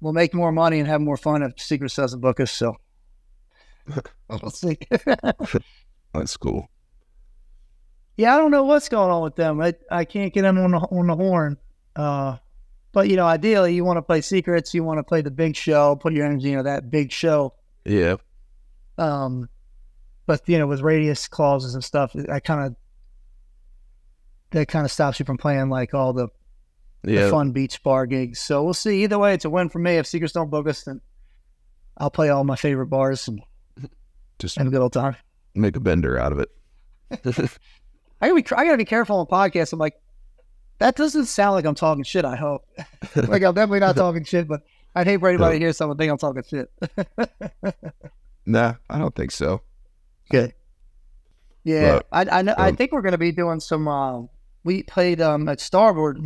We'll 0.00 0.12
make 0.12 0.34
more 0.34 0.52
money 0.52 0.78
and 0.78 0.88
have 0.88 1.00
more 1.00 1.16
fun 1.16 1.42
if 1.42 1.56
Seacrets 1.56 1.94
doesn't 1.94 2.20
book 2.20 2.40
us. 2.40 2.50
So 2.50 2.76
we'll 4.28 4.50
see. 4.50 4.78
That's 6.14 6.36
cool. 6.36 6.68
yeah, 8.16 8.34
I 8.34 8.38
don't 8.38 8.50
know 8.50 8.64
what's 8.64 8.88
going 8.88 9.10
on 9.10 9.22
with 9.22 9.36
them. 9.36 9.60
I, 9.60 9.74
I 9.90 10.04
can't 10.04 10.32
get 10.32 10.42
them 10.42 10.58
on 10.58 10.72
the, 10.72 10.78
on 10.78 11.06
the 11.06 11.16
horn. 11.16 11.56
Uh, 11.94 12.38
but 12.92 13.08
you 13.08 13.16
know, 13.16 13.26
ideally, 13.26 13.74
you 13.74 13.84
want 13.84 13.98
to 13.98 14.02
play 14.02 14.20
Seacrets. 14.20 14.74
You 14.74 14.82
want 14.82 14.98
to 14.98 15.04
play 15.04 15.22
the 15.22 15.30
big 15.30 15.54
show. 15.54 15.96
Put 15.96 16.12
your 16.12 16.26
energy 16.26 16.52
into 16.52 16.64
that 16.64 16.90
big 16.90 17.12
show. 17.12 17.54
Yeah. 17.84 18.16
Um, 18.98 19.48
but 20.30 20.48
you 20.48 20.60
know, 20.60 20.68
with 20.68 20.80
radius 20.80 21.26
clauses 21.26 21.74
and 21.74 21.82
stuff, 21.82 22.14
I 22.30 22.38
kind 22.38 22.64
of 22.64 22.76
that 24.52 24.68
kind 24.68 24.84
of 24.84 24.92
stops 24.92 25.18
you 25.18 25.26
from 25.26 25.38
playing 25.38 25.70
like 25.70 25.92
all 25.92 26.12
the, 26.12 26.28
the 27.02 27.28
fun 27.28 27.50
beach 27.50 27.82
bar 27.82 28.06
gigs. 28.06 28.38
So 28.38 28.62
we'll 28.62 28.74
see. 28.74 29.02
Either 29.02 29.18
way, 29.18 29.34
it's 29.34 29.44
a 29.44 29.50
win 29.50 29.68
for 29.70 29.80
me. 29.80 29.96
If 29.96 30.06
Seacrets 30.06 30.32
don't 30.32 30.48
book 30.48 30.68
us, 30.68 30.84
then 30.84 31.00
I'll 31.98 32.12
play 32.12 32.28
all 32.28 32.44
my 32.44 32.54
favorite 32.54 32.86
bars 32.86 33.26
and 33.26 33.42
Just 34.38 34.56
have 34.56 34.68
a 34.68 34.70
good 34.70 34.80
old 34.80 34.92
time. 34.92 35.16
make 35.56 35.74
a 35.74 35.80
bender 35.80 36.16
out 36.16 36.30
of 36.30 36.38
it. 36.38 36.50
I 38.20 38.28
gotta 38.28 38.40
be 38.40 38.56
I 38.56 38.64
gotta 38.64 38.76
be 38.76 38.84
careful 38.84 39.16
on 39.16 39.26
podcasts. 39.26 39.72
I'm 39.72 39.80
like, 39.80 40.00
that 40.78 40.94
doesn't 40.94 41.26
sound 41.26 41.54
like 41.56 41.64
I'm 41.64 41.74
talking 41.74 42.04
shit. 42.04 42.24
I 42.24 42.36
hope. 42.36 42.68
like 43.16 43.42
I'm 43.42 43.54
definitely 43.54 43.80
not 43.80 43.96
talking 43.96 44.22
shit, 44.22 44.46
but 44.46 44.62
I'd 44.94 45.08
hate 45.08 45.18
for 45.18 45.28
anybody 45.28 45.58
to 45.58 45.64
hear 45.64 45.72
someone 45.72 45.98
think 45.98 46.12
I'm 46.12 46.18
talking 46.18 46.44
shit. 46.48 46.70
nah, 48.46 48.74
I 48.88 48.98
don't 48.98 49.16
think 49.16 49.32
so. 49.32 49.62
Good. 50.30 50.54
Yeah, 51.64 52.00
But, 52.10 52.30
I 52.32 52.38
I, 52.38 52.42
know, 52.42 52.54
I 52.56 52.70
um, 52.70 52.76
think 52.76 52.92
we're 52.92 53.02
gonna 53.02 53.18
be 53.18 53.32
doing 53.32 53.60
some. 53.60 53.86
Uh, 53.86 54.22
we 54.64 54.82
played 54.84 55.20
um, 55.20 55.48
at 55.48 55.60
Starboard 55.60 56.18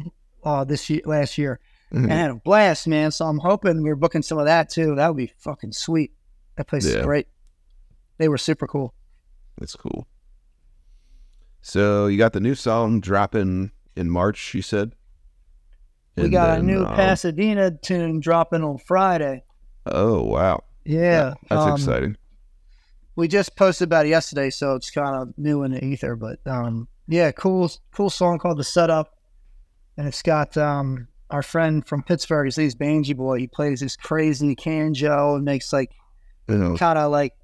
uh, 0.44 0.62
this 0.64 0.88
year, 0.88 1.00
last 1.04 1.36
year, 1.38 1.58
and 1.90 2.10
had 2.10 2.30
a 2.30 2.34
blast, 2.34 2.86
man. 2.86 3.10
So 3.10 3.26
I'm 3.26 3.38
hoping 3.38 3.82
we're 3.82 3.96
booking 3.96 4.22
some 4.22 4.38
of 4.38 4.44
that 4.46 4.68
too. 4.70 4.94
That 4.94 5.08
would 5.08 5.16
be 5.16 5.32
fucking 5.38 5.72
sweet. 5.72 6.12
That 6.56 6.68
place 6.68 6.86
Yeah. 6.86 7.00
is 7.00 7.04
great. 7.06 7.26
They 8.18 8.28
were 8.28 8.38
super 8.38 8.66
cool. 8.68 8.94
That's 9.58 9.74
cool. 9.74 10.06
So 11.62 12.06
you 12.06 12.18
got 12.18 12.32
the 12.32 12.40
new 12.40 12.54
song 12.54 13.00
dropping 13.00 13.70
in 13.96 14.10
March, 14.10 14.54
you 14.54 14.62
said? 14.62 14.92
We 16.16 16.24
And 16.24 16.32
got 16.32 16.58
a 16.58 16.62
new 16.62 16.84
um, 16.84 16.94
Pasadena 16.94 17.72
tune 17.72 18.20
dropping 18.20 18.62
on 18.62 18.78
Friday. 18.78 19.44
Oh 19.86 20.22
wow. 20.22 20.62
Yeah, 20.84 21.34
That's 21.48 21.62
um, 21.62 21.72
exciting. 21.74 22.16
We 23.16 23.28
just 23.28 23.56
posted 23.56 23.86
about 23.86 24.06
it 24.06 24.10
yesterday, 24.10 24.50
so 24.50 24.74
it's 24.74 24.90
kind 24.90 25.14
of 25.16 25.38
new 25.38 25.62
in 25.62 25.72
the 25.72 25.84
ether. 25.84 26.16
But 26.16 26.40
um, 26.46 26.88
yeah, 27.06 27.30
cool, 27.32 27.70
cool 27.92 28.10
song 28.10 28.38
called 28.38 28.58
"The 28.58 28.64
Setup," 28.64 29.14
and 29.96 30.06
it's 30.08 30.22
got 30.22 30.56
um, 30.56 31.08
our 31.30 31.42
friend 31.42 31.86
from 31.86 32.02
Pittsburgh. 32.02 32.46
His 32.46 32.58
name's 32.58 32.74
Bangy 32.74 33.16
Boy. 33.16 33.38
He 33.38 33.46
plays 33.46 33.80
this 33.80 33.96
crazy 33.96 34.54
banjo 34.54 35.36
and 35.36 35.44
makes 35.44 35.72
like 35.72 35.92
You 36.48 36.56
know, 36.56 36.76
kind 36.76 36.98
of 36.98 37.10
like 37.10 37.34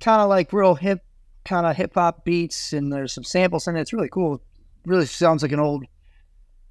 kind 0.00 0.22
of 0.22 0.28
like 0.28 0.52
real 0.52 0.74
hip 0.74 1.04
kind 1.44 1.66
of 1.66 1.76
hip 1.76 1.94
hop 1.94 2.24
beats 2.24 2.72
and 2.72 2.92
there's 2.92 3.12
some 3.12 3.24
samples 3.24 3.66
in 3.66 3.76
it. 3.76 3.80
It's 3.80 3.92
really 3.92 4.08
cool. 4.08 4.42
Really 4.84 5.06
sounds 5.06 5.42
like 5.42 5.52
an 5.52 5.60
old 5.60 5.84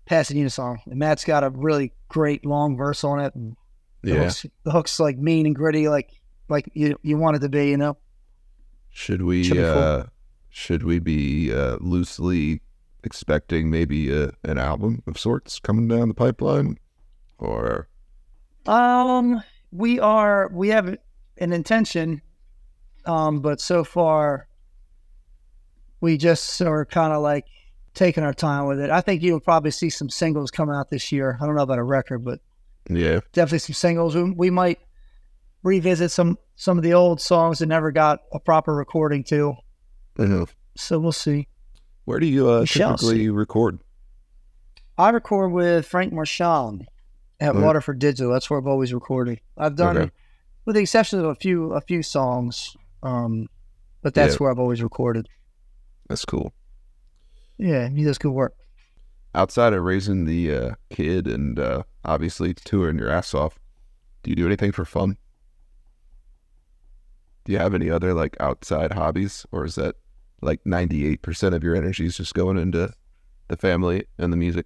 Pasadena 0.06 0.50
song. 0.50 0.80
And 0.86 0.98
Matt's 1.00 1.26
got 1.26 1.44
a 1.44 1.50
really 1.50 1.94
great 2.08 2.46
long 2.46 2.78
verse 2.78 3.04
on 3.04 3.20
it. 3.20 3.34
And 3.36 3.56
the, 4.02 4.14
yeah. 4.14 4.24
hooks, 4.24 4.46
the 4.64 4.72
hook's 4.72 5.00
like 5.00 5.18
mean 5.18 5.46
and 5.46 5.56
gritty, 5.56 5.88
like 5.88 6.10
like 6.48 6.70
you 6.74 6.98
you 7.04 7.18
want 7.18 7.38
it 7.38 7.40
to 7.40 7.50
be. 7.50 7.70
You 7.70 7.78
know. 7.78 7.98
Should 8.92 9.22
we 9.22 9.60
uh 9.62 10.06
should 10.50 10.84
we 10.84 11.00
be 11.00 11.54
uh 11.54 11.78
loosely 11.80 12.62
expecting 13.04 13.70
maybe 13.70 14.12
a, 14.14 14.32
an 14.44 14.58
album 14.58 15.04
of 15.08 15.18
sorts 15.18 15.60
coming 15.60 15.88
down 15.88 16.10
the 16.10 16.14
pipeline? 16.14 16.78
Or 17.38 17.88
Um, 18.66 19.42
we 19.72 20.00
are 20.00 20.50
we 20.52 20.70
have 20.70 20.98
an 21.38 21.54
intention, 21.54 22.22
um, 23.06 23.40
but 23.40 23.62
so 23.62 23.84
far 23.84 24.48
we 26.02 26.18
just 26.18 26.62
are 26.62 26.86
kind 26.86 27.14
of 27.14 27.22
like 27.22 27.46
taking 27.94 28.24
our 28.24 28.34
time 28.34 28.66
with 28.66 28.80
it. 28.80 28.90
I 28.90 29.02
think 29.02 29.22
you'll 29.22 29.40
probably 29.40 29.72
see 29.72 29.90
some 29.90 30.10
singles 30.10 30.52
coming 30.52 30.76
out 30.76 30.90
this 30.90 31.12
year. 31.12 31.38
I 31.42 31.46
don't 31.46 31.56
know 31.56 31.64
about 31.64 31.80
a 31.80 31.84
record, 31.84 32.24
but 32.24 32.40
yeah. 32.90 33.20
definitely 33.34 33.60
some 33.60 33.74
singles. 33.74 34.16
We, 34.16 34.24
we 34.32 34.50
might 34.50 34.80
revisit 35.64 36.12
some 36.12 36.38
some 36.56 36.78
of 36.78 36.84
the 36.84 36.94
old 36.94 37.22
songs 37.22 37.60
that 37.60 37.68
never 37.68 37.92
got 37.92 38.20
a 38.34 38.40
proper 38.40 38.76
recording 38.76 39.24
to. 39.26 39.56
Know. 40.18 40.48
So 40.76 41.00
we'll 41.00 41.12
see. 41.14 41.48
Where 42.06 42.20
do 42.20 42.26
you 42.28 42.50
uh 42.50 42.66
typically 42.66 43.30
record? 43.30 43.80
I 44.98 45.10
record 45.12 45.52
with 45.52 45.86
Frank 45.86 46.12
Marchand 46.12 46.88
at 47.40 47.54
Mhm. 47.54 47.64
Waterford 47.64 48.00
Digital. 48.00 48.32
That's 48.34 48.50
where 48.50 48.60
I've 48.60 48.68
always 48.68 48.94
recorded. 48.94 49.40
I've 49.58 49.76
done, 49.78 49.98
Okay. 49.98 50.12
with 50.66 50.76
the 50.76 50.82
exception 50.82 51.20
of 51.20 51.26
a 51.26 51.36
few 51.36 51.72
a 51.74 51.80
few 51.82 52.04
songs, 52.04 52.76
um, 53.04 53.48
but 54.02 54.14
that's 54.14 54.34
Yeah. 54.34 54.38
where 54.40 54.52
I've 54.52 54.60
always 54.60 54.84
recorded. 54.84 55.30
That's 56.10 56.26
cool. 56.26 56.52
Yeah, 57.58 57.88
he 57.90 58.04
does 58.04 58.18
good 58.18 58.32
work. 58.32 58.56
Outside 59.36 59.74
of 59.74 59.84
raising 59.84 60.26
the 60.26 60.54
uh, 60.54 60.76
kid 60.90 61.28
and 61.28 61.60
uh, 61.60 61.84
obviously 62.04 62.54
touring 62.54 62.98
your 62.98 63.10
ass 63.10 63.34
off, 63.34 63.60
do 64.24 64.32
you 64.32 64.36
do 64.36 64.46
anything 64.48 64.72
for 64.72 64.84
fun? 64.86 65.18
Do 67.46 67.52
you 67.54 67.58
have 67.60 67.74
any 67.74 67.90
other 67.90 68.14
like 68.14 68.38
outside 68.40 68.94
hobbies, 68.94 69.46
or 69.52 69.66
is 69.66 69.76
that 69.76 69.96
like 70.42 70.60
ninety 70.66 71.08
eight 71.08 71.22
percent 71.22 71.56
of 71.56 71.64
your 71.64 71.76
energy 71.76 72.06
is 72.06 72.18
just 72.18 72.34
going 72.34 72.58
into 72.58 72.94
the 73.48 73.58
family 73.58 74.06
and 74.18 74.32
the 74.32 74.38
music? 74.38 74.66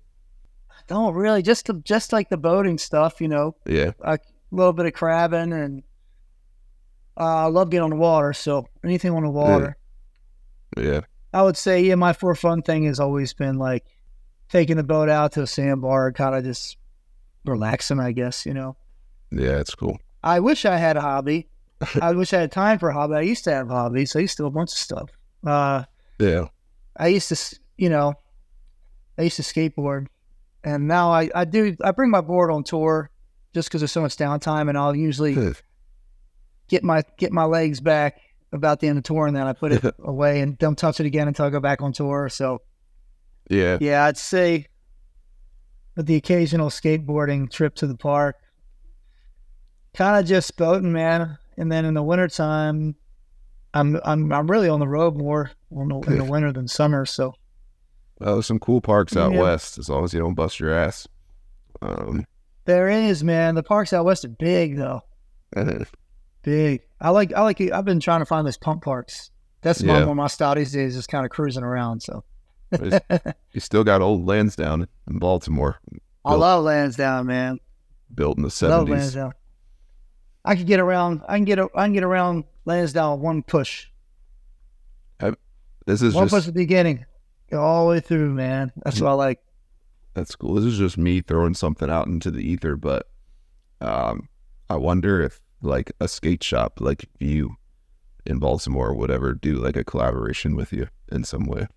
Don't 0.87 1.13
really 1.13 1.41
just 1.41 1.69
just 1.83 2.11
like 2.11 2.29
the 2.29 2.37
boating 2.37 2.77
stuff, 2.77 3.21
you 3.21 3.27
know, 3.27 3.55
Yeah, 3.65 3.91
a 4.01 4.19
little 4.51 4.73
bit 4.73 4.85
of 4.85 4.93
crabbing, 4.93 5.53
and 5.53 5.83
uh, 7.17 7.45
I 7.45 7.45
love 7.45 7.69
getting 7.69 7.83
on 7.83 7.89
the 7.91 7.95
water. 7.95 8.33
So 8.33 8.67
anything 8.83 9.11
on 9.13 9.23
the 9.23 9.29
water. 9.29 9.77
yeah, 10.77 11.01
I 11.33 11.41
would 11.43 11.55
say, 11.57 11.81
yeah, 11.83 11.95
my 11.95 12.11
for 12.13 12.35
fun 12.35 12.63
thing 12.63 12.83
has 12.85 12.99
always 12.99 13.33
been 13.33 13.57
like 13.57 13.85
taking 14.49 14.75
the 14.77 14.83
boat 14.83 15.09
out 15.09 15.31
to 15.33 15.43
a 15.43 15.47
sandbar, 15.47 16.11
kind 16.11 16.35
of 16.35 16.43
just 16.43 16.77
relaxing, 17.45 17.99
I 17.99 18.11
guess, 18.11 18.45
you 18.45 18.53
know. 18.53 18.75
yeah. 19.31 19.59
It's 19.59 19.75
cool. 19.75 19.99
I 20.23 20.39
wish 20.39 20.65
I 20.65 20.77
had 20.77 20.97
a 20.97 21.01
hobby. 21.01 21.47
I 22.01 22.11
wish 22.13 22.33
I 22.33 22.41
had 22.41 22.51
time 22.51 22.79
for 22.79 22.89
a 22.89 22.93
hobby. 22.93 23.15
I 23.15 23.21
used 23.21 23.43
to 23.45 23.51
have 23.51 23.67
hobbies. 23.67 24.15
I 24.15 24.19
used 24.19 24.37
to 24.37 24.43
do 24.43 24.47
a 24.47 24.51
bunch 24.51 24.71
of 24.71 24.77
stuff. 24.77 25.09
Uh, 25.45 25.83
Yeah, 26.19 26.47
I 26.97 27.07
used 27.07 27.29
to, 27.29 27.59
you 27.77 27.89
know, 27.89 28.13
I 29.17 29.23
used 29.23 29.35
to 29.37 29.41
skateboard, 29.41 30.07
and 30.63 30.87
now 30.87 31.11
I, 31.11 31.29
I 31.35 31.45
do. 31.45 31.75
I 31.83 31.91
bring 31.91 32.09
my 32.09 32.21
board 32.21 32.51
on 32.51 32.63
tour 32.63 33.09
just 33.53 33.69
because 33.69 33.81
there's 33.81 33.91
so 33.91 34.01
much 34.01 34.15
downtime, 34.15 34.69
and 34.69 34.77
I'll 34.77 34.95
usually 34.95 35.33
get 36.67 36.83
my 36.83 37.03
get 37.17 37.31
my 37.31 37.43
legs 37.43 37.79
back 37.79 38.19
about 38.51 38.79
the 38.79 38.87
end 38.87 38.97
of 38.97 39.03
tour, 39.03 39.27
and 39.27 39.35
then 39.35 39.47
I 39.47 39.53
put 39.53 39.71
it 39.71 39.83
away 40.03 40.41
and 40.41 40.57
don't 40.57 40.77
touch 40.77 40.99
it 40.99 41.05
again 41.05 41.27
until 41.27 41.45
I 41.45 41.49
go 41.49 41.59
back 41.59 41.81
on 41.81 41.91
tour. 41.93 42.29
So 42.29 42.61
yeah, 43.49 43.77
yeah, 43.81 44.05
I'd 44.05 44.17
say 44.17 44.67
with 45.95 46.05
the 46.05 46.15
occasional 46.15 46.69
skateboarding 46.69 47.51
trip 47.51 47.75
to 47.75 47.87
the 47.87 47.97
park, 47.97 48.37
kind 49.93 50.19
of 50.19 50.25
just 50.25 50.55
boating, 50.57 50.91
man. 50.91 51.37
And 51.57 51.71
then 51.71 51.85
in 51.85 51.93
the 51.93 52.03
wintertime, 52.03 52.95
I'm 53.73 53.99
I'm 54.05 54.31
I'm 54.31 54.49
really 54.49 54.69
on 54.69 54.79
the 54.79 54.87
road 54.87 55.15
more 55.17 55.51
on 55.75 55.87
the, 55.89 55.99
in 56.11 56.17
the 56.19 56.23
winter 56.25 56.51
than 56.51 56.67
summer. 56.67 57.05
So 57.05 57.33
Well, 58.19 58.35
there's 58.35 58.45
some 58.47 58.59
cool 58.59 58.81
parks 58.81 59.15
out 59.17 59.33
Yeah. 59.33 59.41
west 59.41 59.77
as 59.77 59.89
long 59.89 60.03
as 60.03 60.13
you 60.13 60.19
don't 60.19 60.33
bust 60.35 60.59
your 60.59 60.73
ass. 60.73 61.07
Um, 61.81 62.25
there 62.65 62.87
is, 62.89 63.23
man. 63.23 63.55
The 63.55 63.63
parks 63.63 63.91
out 63.93 64.05
west 64.05 64.23
are 64.25 64.29
big 64.29 64.77
though, 64.77 65.01
big. 66.43 66.81
I 67.01 67.09
like 67.09 67.33
I 67.33 67.41
like 67.41 67.59
it. 67.61 67.73
I've 67.73 67.85
been 67.85 67.99
trying 67.99 68.19
to 68.21 68.25
find 68.25 68.45
those 68.47 68.57
pump 68.57 68.83
parks. 68.83 69.31
That's 69.61 69.81
my 69.83 69.99
one 70.01 70.09
of 70.09 70.15
my 70.15 70.27
style 70.27 70.55
these 70.55 70.71
days, 70.71 70.95
just 70.95 71.09
kind 71.09 71.25
of 71.25 71.31
cruising 71.31 71.63
around. 71.63 72.01
So 72.01 72.23
you 73.51 73.59
still 73.59 73.83
got 73.83 74.01
old 74.01 74.25
Lansdowne 74.25 74.87
in 75.09 75.19
Baltimore, 75.19 75.79
I 76.25 76.31
Built- 76.31 76.39
love 76.41 76.63
Lansdowne, 76.65 77.25
man. 77.27 77.59
built 78.13 78.37
in 78.37 78.43
the 78.43 78.47
Love 78.47 78.53
seventies. 78.87 79.15
I 80.45 80.55
could 80.55 80.67
get 80.67 80.79
around. 80.79 81.21
I 81.27 81.37
can 81.37 81.45
get. 81.45 81.59
a- 81.59 81.69
I 81.75 81.85
can 81.85 81.93
get 81.93 82.03
around 82.03 82.43
Lansdowne 82.65 83.21
one 83.21 83.43
push. 83.43 83.87
This 85.85 86.01
is 86.01 86.13
one 86.13 86.25
just 86.25 86.33
push 86.33 86.47
at 86.47 86.53
the 86.53 86.59
beginning, 86.61 87.05
go 87.51 87.61
all 87.61 87.83
the 87.85 87.89
way 87.89 87.99
through, 87.99 88.33
man. 88.33 88.71
That's 88.85 89.01
what 89.01 89.09
I 89.09 89.13
like. 89.13 89.39
That's 90.13 90.33
cool. 90.33 90.53
This 90.53 90.63
is 90.63 90.77
just 90.77 90.97
me 90.97 91.19
throwing 91.19 91.55
something 91.55 91.89
out 91.89 92.07
into 92.07 92.31
the 92.31 92.39
ether, 92.39 92.77
but 92.77 93.09
um, 93.81 94.29
I 94.69 94.77
wonder 94.77 95.21
if 95.21 95.41
like 95.61 95.91
a 95.99 96.07
skate 96.07 96.41
shop 96.41 96.79
like 96.79 97.09
Vu 97.19 97.57
in 98.25 98.39
Baltimore 98.39 98.93
would 98.95 99.11
ever 99.11 99.33
do 99.33 99.55
like 99.55 99.75
a 99.75 99.83
collaboration 99.83 100.55
with 100.55 100.71
you 100.71 100.87
in 101.11 101.25
some 101.25 101.47
way. 101.47 101.67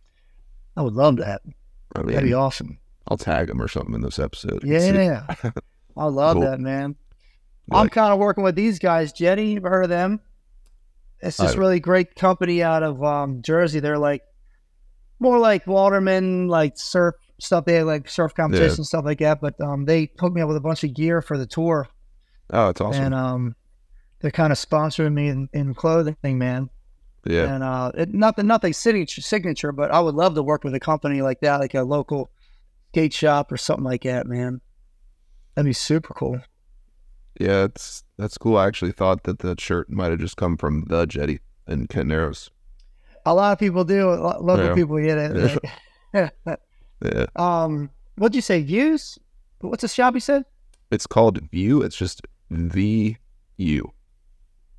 I 0.76 0.82
would 0.82 0.94
love 0.94 1.16
that. 1.16 1.42
I 1.96 2.02
That'd 2.02 2.22
be 2.22 2.32
awesome. 2.32 2.78
I'll 3.08 3.16
tag 3.16 3.48
them 3.48 3.60
or 3.60 3.66
something 3.66 3.94
in 3.94 4.02
this 4.02 4.20
episode. 4.20 4.62
see. 4.62 4.68
Yeah, 4.68 5.26
I 5.96 6.04
love 6.04 6.34
Cool. 6.34 6.42
that, 6.42 6.60
man. 6.60 6.94
I'm 7.70 7.84
Like, 7.84 7.92
kind 7.92 8.12
of 8.12 8.18
working 8.18 8.44
with 8.44 8.54
these 8.54 8.78
guys. 8.78 9.12
Jetty, 9.12 9.48
you've 9.50 9.64
heard 9.64 9.84
of 9.84 9.90
them? 9.90 10.20
It's 11.20 11.38
this 11.38 11.56
really 11.56 11.80
great 11.80 12.14
company 12.14 12.62
out 12.62 12.82
of 12.82 13.02
um, 13.02 13.42
Jersey. 13.42 13.80
They're 13.80 13.98
like 13.98 14.22
more 15.18 15.38
like 15.38 15.66
Waterman, 15.66 16.48
like 16.48 16.78
surf 16.78 17.14
stuff. 17.40 17.64
They 17.64 17.74
have 17.74 17.86
like 17.86 18.08
surf 18.08 18.34
competitions, 18.34 18.88
stuff 18.88 19.04
like 19.04 19.18
that. 19.18 19.40
But 19.40 19.60
um, 19.60 19.86
they 19.86 20.10
hooked 20.18 20.36
me 20.36 20.42
up 20.42 20.48
with 20.48 20.56
a 20.56 20.60
bunch 20.60 20.84
of 20.84 20.94
gear 20.94 21.22
for 21.22 21.38
the 21.38 21.46
tour. 21.46 21.88
oh, 22.52 22.68
it's 22.68 22.80
awesome. 22.80 23.02
and 23.02 23.14
um, 23.14 23.56
they're 24.20 24.30
kind 24.30 24.52
of 24.52 24.58
sponsoring 24.58 25.14
me 25.14 25.28
in, 25.28 25.48
in 25.52 25.74
clothing, 25.74 26.16
man. 26.22 26.70
yeah, 27.24 27.54
And 27.54 27.64
uh, 27.64 27.92
it, 27.94 28.14
nothing, 28.14 28.46
nothing 28.46 28.72
signature, 28.72 29.22
signature, 29.22 29.72
but 29.72 29.90
I 29.90 30.00
would 30.00 30.14
love 30.14 30.34
to 30.34 30.42
work 30.42 30.64
with 30.64 30.74
a 30.74 30.80
company 30.80 31.22
like 31.22 31.40
that, 31.40 31.60
like 31.60 31.74
a 31.74 31.82
local 31.82 32.30
skate 32.92 33.12
shop 33.12 33.50
or 33.50 33.56
something 33.56 33.84
like 33.84 34.04
that, 34.04 34.26
man. 34.26 34.60
That'd 35.54 35.68
be 35.68 35.72
super 35.72 36.14
cool. 36.14 36.40
Yeah, 37.40 37.64
it's 37.64 38.02
that's 38.18 38.38
cool. 38.38 38.56
I 38.56 38.66
actually 38.66 38.92
thought 38.92 39.24
that 39.24 39.40
that 39.40 39.60
shirt 39.60 39.90
might 39.90 40.10
have 40.10 40.20
just 40.20 40.36
come 40.36 40.56
from 40.56 40.84
the 40.88 41.06
Jetty 41.06 41.40
in 41.68 41.86
Kent 41.86 42.08
Narrows. 42.08 42.50
A 43.26 43.34
lot 43.34 43.52
of 43.52 43.58
people 43.58 43.84
do. 43.84 44.10
A 44.10 44.14
lot, 44.14 44.44
local 44.44 44.66
Yeah. 44.66 44.74
people 44.74 44.98
get 44.98 45.18
it. 45.18 45.64
Yeah, 47.04 47.26
um, 47.36 47.90
what'd 48.16 48.34
you 48.34 48.40
say? 48.40 48.62
Views? 48.62 49.18
What's 49.60 49.82
the 49.82 49.88
shop 49.88 50.14
you 50.14 50.20
said? 50.20 50.44
it's 50.90 51.06
called 51.06 51.40
Vu. 51.52 51.82
It's 51.82 51.96
just 51.96 52.22
V 52.50 53.18
U. 53.58 53.92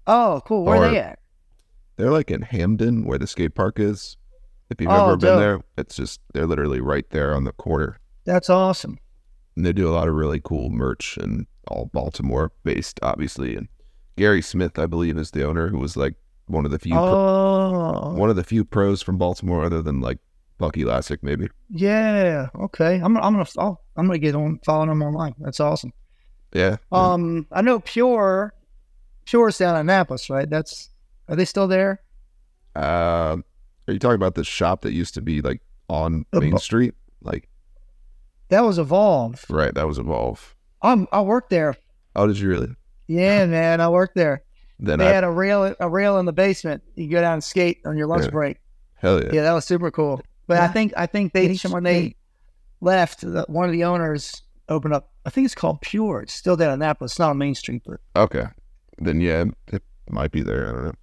Oh, 0.08 0.42
cool. 0.46 0.64
Where 0.64 0.78
are 0.84 0.90
they 0.90 0.98
at? 1.00 1.20
They're 1.98 2.12
like 2.12 2.32
in 2.32 2.42
Hampden, 2.42 3.06
where 3.06 3.20
the 3.20 3.28
skate 3.28 3.54
park 3.54 3.80
is. 3.80 4.18
If 4.72 4.82
you've 4.82 4.90
Oh, 4.90 5.06
ever 5.10 5.18
been 5.18 5.30
dope. 5.30 5.40
there, 5.40 5.62
it's 5.78 5.96
just 5.96 6.20
they're 6.34 6.48
literally 6.48 6.80
right 6.82 7.08
there 7.12 7.36
on 7.36 7.44
the 7.44 7.52
corner. 7.52 8.00
That's 8.24 8.50
awesome. 8.50 8.98
And 9.56 9.64
they 9.66 9.74
do 9.74 9.88
a 9.88 9.94
lot 9.94 10.08
of 10.08 10.16
really 10.16 10.40
cool 10.44 10.70
merch 10.72 11.18
and 11.18 11.46
all 11.68 11.90
Baltimore 11.94 12.52
based, 12.64 13.00
obviously. 13.04 13.56
And 13.56 13.68
Gary 14.18 14.42
Smith, 14.42 14.78
I 14.80 14.86
believe, 14.86 15.18
is 15.18 15.32
the 15.32 15.44
owner, 15.46 15.68
who 15.70 15.78
was 15.78 15.96
like 15.98 16.16
one 16.48 16.66
of 16.66 16.72
the 16.72 16.80
few 16.80 16.94
pro- 16.94 17.04
Oh, 17.04 18.14
one 18.16 18.30
of 18.30 18.36
the 18.36 18.44
few 18.44 18.64
pros 18.66 19.02
from 19.02 19.18
Baltimore, 19.18 19.64
other 19.66 19.82
than 19.82 20.02
like 20.02 20.18
Bucky 20.58 20.84
Lasek, 20.84 21.20
maybe. 21.22 21.50
yeah. 21.70 22.48
Okay. 22.56 22.96
I'm, 22.96 23.16
I'm 23.18 23.34
gonna, 23.34 23.46
I'll, 23.58 23.82
I'm 23.96 24.08
gonna 24.08 24.18
get 24.20 24.34
on 24.36 24.60
following 24.66 24.90
them 24.90 25.04
online. 25.04 25.36
That's 25.40 25.60
awesome. 25.60 25.94
Yeah. 26.54 26.78
Um, 26.92 27.46
I 27.52 27.62
know 27.62 27.80
Pure, 27.82 28.54
Pure's 29.26 29.58
down 29.58 29.76
in 29.76 29.82
Annapolis, 29.82 30.30
right? 30.30 30.50
That's 30.50 30.90
are 31.30 31.36
they 31.36 31.46
still 31.46 31.68
there? 31.68 32.02
Uh, 32.76 33.38
are 33.88 33.94
you 33.94 34.00
talking 34.00 34.16
about 34.16 34.36
the 34.36 34.44
shop 34.44 34.82
that 34.82 34.94
used 34.94 35.14
to 35.16 35.22
be 35.22 35.42
like 35.42 35.62
on 35.90 36.26
Main 36.34 36.58
Street? 36.58 36.94
Like, 37.22 37.50
That 38.50 38.62
was 38.62 38.80
Evolve. 38.80 39.46
right, 39.50 39.74
that 39.74 39.88
was 39.88 39.98
Evolve. 40.00 40.56
Um, 40.88 41.08
I 41.12 41.22
worked 41.22 41.50
there. 41.50 41.76
Oh, 42.16 42.28
did 42.28 42.40
you 42.40 42.50
really? 42.50 42.70
Yeah, 43.08 43.46
man, 43.46 43.82
I 43.82 43.90
worked 43.90 44.16
there. 44.16 44.44
Then 44.80 45.00
They 45.00 45.08
I 45.08 45.12
had 45.12 45.24
a 45.24 45.30
rail, 45.32 45.74
a 45.80 45.90
rail 45.90 46.20
in 46.20 46.26
the 46.28 46.34
basement. 46.34 46.84
You 46.96 47.10
go 47.10 47.20
down 47.20 47.34
and 47.34 47.44
skate 47.44 47.80
on 47.86 47.98
your 47.98 48.06
lunch 48.06 48.26
Yeah. 48.26 48.30
break. 48.30 48.58
hell 48.96 49.24
yeah. 49.24 49.30
Yeah, 49.34 49.42
that 49.42 49.54
was 49.54 49.66
super 49.66 49.90
cool. 49.90 50.22
But 50.46 50.58
I 50.60 50.68
think 50.68 50.94
I 50.96 51.08
think 51.08 51.34
they 51.34 51.56
when 51.72 51.82
they 51.84 52.16
left, 52.80 53.22
the, 53.22 53.44
one 53.48 53.66
of 53.66 53.72
the 53.72 53.84
owners 53.86 54.44
opened 54.70 54.94
up. 54.94 55.10
I 55.26 55.32
think 55.32 55.46
it's 55.46 55.56
called 55.56 55.82
Pure. 55.82 56.22
It's 56.22 56.34
still 56.34 56.56
down 56.56 56.68
in 56.70 56.74
Annapolis. 56.76 57.14
It's 57.14 57.20
not 57.20 57.32
on 57.32 57.38
Main 57.40 57.56
Street, 57.56 57.82
but 57.88 58.00
Okay. 58.16 58.46
Then 59.00 59.20
yeah, 59.20 59.46
it 59.74 59.82
might 60.12 60.32
be 60.32 60.44
there. 60.44 60.70
I 60.70 60.72
don't 60.72 60.86
know. 60.86 60.94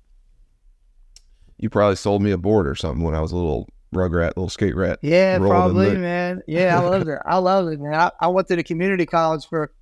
You 1.59 1.69
probably 1.69 1.97
sold 1.97 2.23
me 2.23 2.31
a 2.31 2.39
board 2.39 2.69
or 2.69 2.75
something 2.77 3.03
when 3.03 3.15
I 3.17 3.21
was 3.21 3.33
a 3.33 3.37
little 3.37 3.69
rugrat, 3.95 4.29
little 4.37 4.49
skate 4.49 4.77
rat. 4.77 4.99
yeah, 5.03 5.39
probably, 5.39 5.91
the- 5.91 5.99
man. 5.99 6.43
Yeah, 6.47 6.79
I 6.79 6.83
loved 6.85 7.09
it. 7.09 7.19
I 7.25 7.39
loved 7.39 7.73
it, 7.73 7.81
man. 7.81 7.95
I, 7.95 8.11
I 8.21 8.27
went 8.29 8.49
to 8.49 8.57
the 8.57 8.63
community 8.63 9.07
college 9.07 9.47
for 9.49 9.73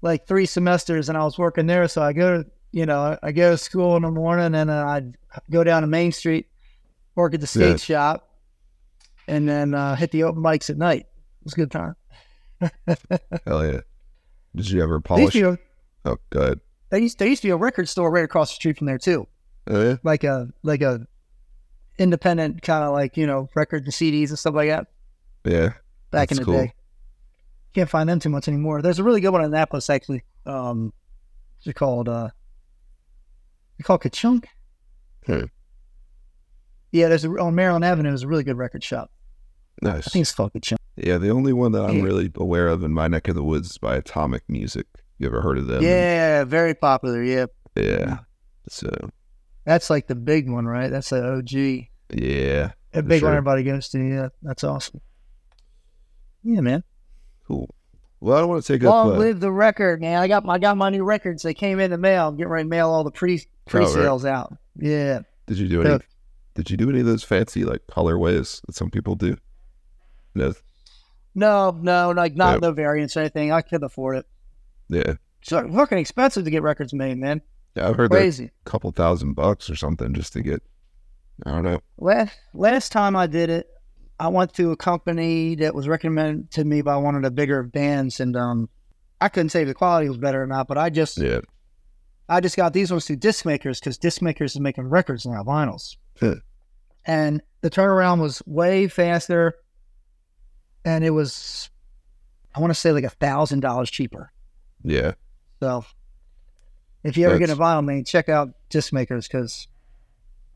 like 0.00 0.26
three 0.26 0.46
semesters, 0.46 1.08
and 1.08 1.18
I 1.18 1.24
was 1.24 1.38
working 1.38 1.66
there. 1.66 1.86
So 1.88 2.02
I 2.02 2.12
go, 2.12 2.42
to, 2.42 2.50
you 2.72 2.86
know, 2.86 3.16
I 3.22 3.32
go 3.32 3.52
to 3.52 3.58
school 3.58 3.96
in 3.96 4.02
the 4.02 4.10
morning, 4.10 4.46
and 4.46 4.54
then 4.54 4.70
I'd 4.70 5.16
go 5.50 5.62
down 5.64 5.82
to 5.82 5.86
Main 5.88 6.12
Street, 6.12 6.46
work 7.14 7.34
at 7.34 7.40
the 7.40 7.46
skate 7.46 7.68
Yeah. 7.70 7.76
shop, 7.76 8.28
and 9.28 9.48
then 9.48 9.74
uh, 9.74 9.94
hit 9.96 10.10
the 10.10 10.24
open 10.24 10.42
mics 10.42 10.70
at 10.70 10.76
night. 10.78 11.00
It 11.02 11.44
was 11.44 11.52
a 11.52 11.56
good 11.56 11.70
time. 11.70 11.94
Hell 13.46 13.66
yeah. 13.66 13.80
Did 14.54 14.70
you 14.70 14.82
ever 14.82 15.00
polish? 15.00 15.32
to 15.34 15.58
Oh, 16.04 16.16
go 16.30 16.40
ahead. 16.40 16.60
there, 16.90 17.00
used, 17.00 17.18
there 17.18 17.28
used 17.28 17.42
to 17.42 17.48
be 17.48 17.52
a 17.52 17.56
record 17.56 17.88
store 17.88 18.10
right 18.10 18.24
across 18.24 18.50
the 18.50 18.54
street 18.56 18.76
from 18.78 18.86
there 18.86 18.98
too, 18.98 19.26
Oh 19.68 19.82
yeah. 19.82 19.96
like 20.02 20.24
a 20.24 20.48
like 20.62 20.82
a 20.82 21.06
independent 21.98 22.62
kind 22.62 22.84
of 22.84 22.92
like 22.92 23.16
you 23.16 23.26
know 23.26 23.48
records 23.54 23.84
and 23.86 23.92
CDs 23.94 24.28
and 24.30 24.38
stuff 24.38 24.54
like 24.54 24.68
that 24.68 24.86
Yeah. 25.44 25.72
back 26.10 26.30
in 26.30 26.38
the 26.38 26.44
cool. 26.44 26.54
day. 26.54 26.72
Can't 27.74 27.88
find 27.88 28.08
them 28.08 28.18
too 28.18 28.28
much 28.28 28.48
anymore. 28.48 28.82
There's 28.82 28.98
a 28.98 29.04
really 29.04 29.20
good 29.20 29.30
one 29.30 29.40
in 29.42 29.46
Annapolis 29.48 29.88
actually. 29.90 30.22
Um, 30.46 30.92
what's 31.58 31.66
it 31.68 31.74
called? 31.74 32.08
Uh, 32.08 32.30
it's 33.78 33.86
called 33.86 34.02
Kachunk. 34.02 34.44
Hmm. 35.26 35.44
Yeah, 36.90 37.08
there's 37.08 37.24
a, 37.24 37.30
on 37.30 37.54
Maryland 37.54 37.84
Avenue. 37.84 38.10
There's 38.10 38.22
a 38.24 38.28
really 38.28 38.44
good 38.44 38.58
record 38.58 38.84
shop. 38.84 39.10
Nice. 39.80 40.06
I 40.06 40.10
think 40.10 40.22
it's 40.22 40.34
called 40.34 40.52
Kachunk. 40.52 40.76
Yeah, 40.96 41.16
the 41.18 41.30
only 41.30 41.52
one 41.54 41.72
that 41.72 41.84
I'm 41.84 41.98
Yeah. 41.98 42.02
really 42.02 42.30
aware 42.36 42.68
of 42.68 42.84
in 42.84 42.92
my 42.92 43.08
neck 43.08 43.28
of 43.28 43.34
the 43.34 43.42
woods 43.42 43.70
is 43.70 43.78
by 43.78 43.96
Atomic 43.96 44.42
Music. 44.48 44.86
You 45.18 45.26
ever 45.28 45.40
heard 45.40 45.56
of 45.56 45.66
them? 45.68 45.82
Yeah, 45.82 46.44
very 46.44 46.74
popular. 46.74 47.22
Yeah, 47.22 47.46
Yeah. 47.76 48.18
So 48.68 48.90
that's 49.64 49.90
like 49.90 50.06
the 50.06 50.14
big 50.14 50.50
one, 50.50 50.66
right? 50.66 50.90
That's 50.90 51.10
the 51.10 51.24
OG. 51.36 52.20
yeah, 52.20 52.72
A 52.94 53.02
big 53.02 53.20
sure. 53.20 53.28
one 53.28 53.36
everybody 53.36 53.62
goes 53.64 53.88
to. 53.90 53.98
Yeah, 54.00 54.28
that's 54.42 54.64
awesome. 54.64 55.00
Yeah, 56.42 56.60
man. 56.60 56.82
cool. 57.46 57.72
Well, 58.20 58.36
I 58.36 58.40
don't 58.40 58.48
want 58.50 58.64
to 58.64 58.72
take 58.72 58.84
up. 58.84 58.90
Long 58.90 59.12
Uh, 59.14 59.18
live 59.18 59.40
the 59.40 59.50
record, 59.50 60.00
man. 60.00 60.18
I 60.20 60.28
got 60.28 60.44
my 60.44 60.54
I 60.54 60.58
got 60.58 60.76
my 60.76 60.90
new 60.90 61.02
records. 61.04 61.42
They 61.42 61.54
came 61.54 61.80
in 61.80 61.90
the 61.90 61.98
mail. 61.98 62.28
I'm 62.28 62.36
getting 62.36 62.50
ready 62.52 62.64
to 62.64 62.68
mail 62.68 62.88
all 62.88 63.02
the 63.04 63.10
pre 63.10 63.40
Oh, 63.40 63.44
pre 63.66 63.86
sales 63.86 64.24
out. 64.24 64.56
Yeah. 64.76 65.20
did 65.46 65.58
you 65.58 65.68
do 65.68 65.80
any? 65.82 65.90
Yeah. 65.90 65.98
Did 66.54 66.70
you 66.70 66.76
do 66.76 66.88
any 66.90 67.00
of 67.00 67.06
those 67.06 67.24
fancy 67.24 67.64
like 67.64 67.80
colorways 67.88 68.60
that 68.66 68.74
some 68.76 68.90
people 68.90 69.14
do? 69.16 69.36
No. 70.34 70.52
No, 71.34 71.70
no, 71.72 72.10
like 72.10 72.36
not 72.36 72.54
Yeah. 72.62 72.68
no 72.68 72.72
variants 72.72 73.16
or 73.16 73.20
anything. 73.20 73.50
I 73.52 73.62
could 73.62 73.82
afford 73.82 74.18
it. 74.18 74.26
Yeah. 74.88 75.14
So 75.42 75.66
fucking 75.72 75.98
expensive 75.98 76.44
to 76.44 76.50
get 76.50 76.62
records 76.62 76.92
made, 76.92 77.18
man. 77.18 77.40
Yeah, 77.74 77.88
I've 77.88 77.96
heard 77.96 78.10
Crazy. 78.10 78.46
a 78.46 78.70
couple 78.70 78.90
thousand 78.92 79.34
bucks 79.34 79.70
or 79.70 79.76
something 79.76 80.12
just 80.14 80.32
to 80.34 80.42
get. 80.42 80.62
I 81.46 81.50
don't 81.52 81.64
know. 81.64 81.80
Last 81.98 82.36
last 82.54 82.92
time 82.92 83.16
I 83.16 83.26
did 83.26 83.48
it, 83.50 83.66
I 84.20 84.28
went 84.28 84.52
to 84.54 84.70
a 84.72 84.76
company 84.76 85.54
that 85.56 85.74
was 85.74 85.88
recommended 85.88 86.50
to 86.52 86.64
me 86.64 86.82
by 86.82 86.96
one 86.96 87.14
of 87.14 87.22
the 87.22 87.30
bigger 87.30 87.62
bands, 87.62 88.20
and 88.20 88.36
um, 88.36 88.68
I 89.20 89.28
couldn't 89.28 89.48
say 89.50 89.62
if 89.62 89.68
the 89.68 89.74
quality 89.74 90.08
was 90.08 90.18
better 90.18 90.42
or 90.42 90.46
not, 90.46 90.68
but 90.68 90.76
I 90.78 90.90
just 90.90 91.18
Yeah. 91.18 91.40
I 92.28 92.40
just 92.40 92.56
got 92.56 92.72
these 92.72 92.90
ones 92.90 93.06
through 93.06 93.16
disc 93.16 93.44
makers 93.44 93.80
because 93.80 93.98
disc 93.98 94.22
makers 94.22 94.54
is 94.54 94.60
making 94.60 94.84
records 94.88 95.26
now, 95.26 95.42
vinyls. 95.42 95.96
And 97.04 97.42
the 97.62 97.68
turnaround 97.70 98.20
was 98.20 98.42
way 98.46 98.86
faster. 98.88 99.54
And 100.84 101.04
it 101.04 101.10
was, 101.10 101.68
I 102.54 102.60
want 102.60 102.70
to 102.70 102.78
say 102.78 102.92
like 102.92 103.04
a 103.04 103.10
thousand 103.10 103.60
dollars 103.60 103.90
cheaper. 103.90 104.32
Yeah. 104.84 105.12
So 105.60 105.84
if 107.04 107.16
you 107.16 107.26
ever 107.26 107.38
get 107.38 107.50
a 107.50 107.54
That's- 107.54 107.58
vinyl 107.76 107.84
made, 107.84 108.06
check 108.06 108.28
out 108.28 108.50
disc 108.68 108.92
makers 108.92 109.26
because 109.28 109.68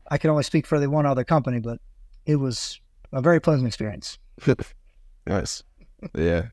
I 0.09 0.17
can 0.17 0.29
only 0.29 0.43
speak 0.43 0.65
for 0.65 0.79
the 0.79 0.89
one 0.89 1.05
other 1.05 1.23
company, 1.23 1.59
but 1.59 1.79
it 2.25 2.37
was 2.37 2.79
a 3.11 3.21
very 3.21 3.39
pleasant 3.39 3.67
experience. 3.67 4.17
nice. 5.27 5.63
Yeah. 6.15 6.47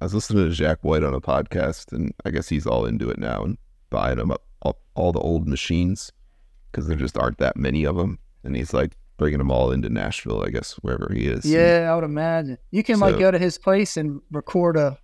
I 0.00 0.04
was 0.04 0.14
listening 0.14 0.48
to 0.48 0.54
Jack 0.54 0.78
White 0.82 1.02
on 1.02 1.12
a 1.14 1.20
podcast, 1.20 1.92
and 1.92 2.12
I 2.24 2.30
guess 2.30 2.48
he's 2.48 2.66
all 2.66 2.84
into 2.86 3.10
it 3.10 3.18
now 3.18 3.42
and 3.42 3.58
buying 3.90 4.18
them 4.18 4.30
up 4.30 4.42
all, 4.62 4.78
all 4.94 5.12
the 5.12 5.18
old 5.20 5.48
machines 5.48 6.12
because 6.70 6.86
there 6.86 6.96
just 6.96 7.18
aren't 7.18 7.38
that 7.38 7.56
many 7.56 7.84
of 7.84 7.96
them. 7.96 8.18
And 8.44 8.54
he's 8.54 8.72
like 8.72 8.96
bringing 9.16 9.38
them 9.38 9.50
all 9.50 9.72
into 9.72 9.88
Nashville, 9.88 10.44
I 10.44 10.50
guess, 10.50 10.74
wherever 10.82 11.12
he 11.12 11.26
is. 11.26 11.44
And- 11.44 11.54
Yeah, 11.54 11.88
I 11.90 11.94
would 11.96 12.04
imagine. 12.04 12.58
You 12.70 12.84
can 12.84 13.00
like 13.00 13.18
go 13.18 13.30
to 13.30 13.38
his 13.38 13.58
place 13.58 13.96
and 13.96 14.20
record 14.30 14.76
a, 14.76 14.98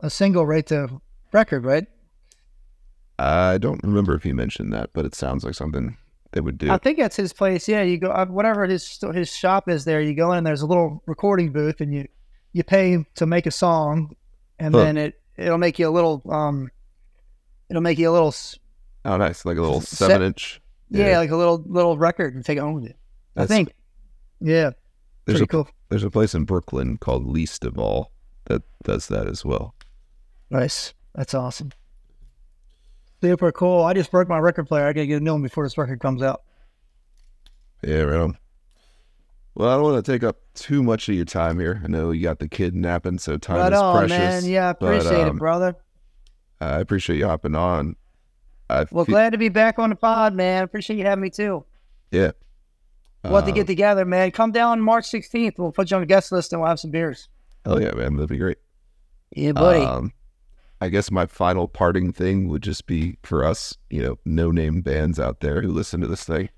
a 0.00 0.10
single 0.10 0.46
right 0.46 0.66
to 0.66 1.00
record, 1.32 1.64
right? 1.64 1.86
I 3.18 3.58
don't 3.58 3.82
remember 3.82 4.14
if 4.14 4.22
he 4.22 4.32
mentioned 4.32 4.72
that, 4.72 4.90
but 4.92 5.04
it 5.06 5.14
sounds 5.14 5.44
like 5.44 5.54
something 5.54 5.96
they 6.32 6.40
would 6.40 6.58
do. 6.58 6.70
I 6.70 6.78
think 6.78 6.98
that's 6.98 7.16
his 7.16 7.32
place. 7.32 7.66
Yeah, 7.68 7.82
you 7.82 7.96
go 7.98 8.10
uh, 8.10 8.26
whatever 8.26 8.66
his 8.66 8.98
his 9.14 9.32
shop 9.34 9.68
is 9.68 9.84
there. 9.84 10.00
You 10.00 10.14
go 10.14 10.32
in. 10.32 10.44
There's 10.44 10.62
a 10.62 10.66
little 10.66 11.02
recording 11.06 11.50
booth, 11.52 11.80
and 11.80 11.94
you 11.94 12.06
you 12.52 12.62
pay 12.62 13.04
to 13.14 13.26
make 13.26 13.46
a 13.46 13.50
song, 13.50 14.14
and 14.58 14.74
Huh. 14.74 14.84
then 14.84 14.96
it 14.98 15.14
it'll 15.36 15.58
make 15.58 15.78
you 15.78 15.88
a 15.88 15.90
little 15.90 16.22
um, 16.30 16.70
it'll 17.70 17.82
make 17.82 17.98
you 17.98 18.10
a 18.10 18.12
little 18.12 18.34
oh, 19.04 19.16
nice. 19.16 19.44
Like 19.44 19.56
a 19.56 19.62
little 19.62 19.80
Set- 19.80 20.08
seven 20.08 20.26
inch. 20.28 20.60
yeah, 20.90 21.18
like 21.18 21.30
a 21.30 21.36
little 21.36 21.62
little 21.66 21.96
record 21.96 22.34
and 22.34 22.44
take 22.44 22.58
it 22.58 22.60
home 22.60 22.74
with 22.74 22.84
you. 22.84 22.94
I 23.36 23.46
think. 23.46 23.72
Yeah, 24.40 24.70
There's 25.24 25.38
pretty 25.38 25.44
a, 25.44 25.46
cool. 25.46 25.68
there's 25.88 26.04
a 26.04 26.10
place 26.10 26.34
in 26.34 26.44
Brooklyn 26.44 26.98
called 26.98 27.26
Least 27.26 27.64
of 27.64 27.78
All 27.78 28.12
that 28.44 28.60
does 28.84 29.08
that 29.08 29.26
as 29.26 29.42
well. 29.46 29.74
Nice. 30.50 30.92
That's 31.14 31.32
awesome. 31.32 31.72
Super 33.22 33.50
cool. 33.52 33.82
I 33.82 33.94
just 33.94 34.10
broke 34.10 34.28
my 34.28 34.38
record 34.38 34.66
player. 34.68 34.86
I 34.86 34.92
gotta 34.92 35.06
get 35.06 35.20
a 35.20 35.24
new 35.24 35.32
one 35.32 35.42
before 35.42 35.64
this 35.64 35.78
record 35.78 36.00
comes 36.00 36.22
out. 36.22 36.42
Yeah, 37.82 38.00
right 38.02 38.20
on. 38.20 38.38
Well, 39.54 39.70
I 39.70 39.74
don't 39.74 39.84
want 39.84 40.04
to 40.04 40.12
take 40.12 40.22
up 40.22 40.36
too 40.54 40.82
much 40.82 41.08
of 41.08 41.14
your 41.14 41.24
time 41.24 41.58
here. 41.58 41.80
I 41.82 41.88
know 41.88 42.10
you 42.10 42.22
got 42.22 42.40
the 42.40 42.48
kid 42.48 42.74
napping, 42.74 43.18
so 43.18 43.38
time 43.38 43.56
right 43.56 43.72
is 43.72 43.78
on, 43.80 43.96
precious. 44.08 44.18
man. 44.44 44.44
Yeah, 44.44 44.68
I 44.68 44.72
but, 44.74 44.86
appreciate 44.94 45.22
um, 45.28 45.36
it, 45.36 45.38
brother. 45.38 45.76
I 46.60 46.78
appreciate 46.80 47.16
you 47.18 47.26
hopping 47.26 47.54
on. 47.54 47.96
I 48.68 48.84
Well, 48.90 49.04
fe- 49.06 49.12
glad 49.12 49.32
to 49.32 49.38
be 49.38 49.48
back 49.48 49.78
on 49.78 49.90
the 49.90 49.96
pod, 49.96 50.34
man. 50.34 50.62
Appreciate 50.62 50.96
you 50.98 51.04
having 51.04 51.22
me 51.22 51.30
too. 51.30 51.64
yeah. 52.10 52.32
We'll 53.24 53.34
have 53.36 53.46
to 53.46 53.52
get 53.52 53.66
together, 53.66 54.04
man. 54.04 54.30
Come 54.30 54.52
down 54.52 54.80
March 54.80 55.10
16th. 55.10 55.58
We'll 55.58 55.72
put 55.72 55.90
you 55.90 55.96
on 55.96 56.00
the 56.02 56.06
guest 56.06 56.30
list 56.30 56.52
and 56.52 56.60
we'll 56.62 56.68
have 56.68 56.78
some 56.78 56.92
beers. 56.92 57.28
Hell 57.64 57.82
yeah, 57.82 57.90
man. 57.90 58.14
That'd 58.14 58.28
be 58.28 58.38
great. 58.38 58.58
Yeah, 59.32 59.50
buddy. 59.50 59.84
Um, 59.84 60.12
I 60.80 60.88
guess 60.88 61.10
my 61.10 61.26
final 61.26 61.68
parting 61.68 62.12
thing 62.12 62.48
would 62.48 62.62
just 62.62 62.86
be 62.86 63.16
for 63.22 63.44
us, 63.44 63.76
you 63.88 64.02
know, 64.02 64.18
no 64.24 64.50
name 64.50 64.82
bands 64.82 65.18
out 65.18 65.40
there 65.40 65.62
who 65.62 65.72
listen 65.72 66.00
to 66.02 66.06
this 66.06 66.24
thing. 66.24 66.50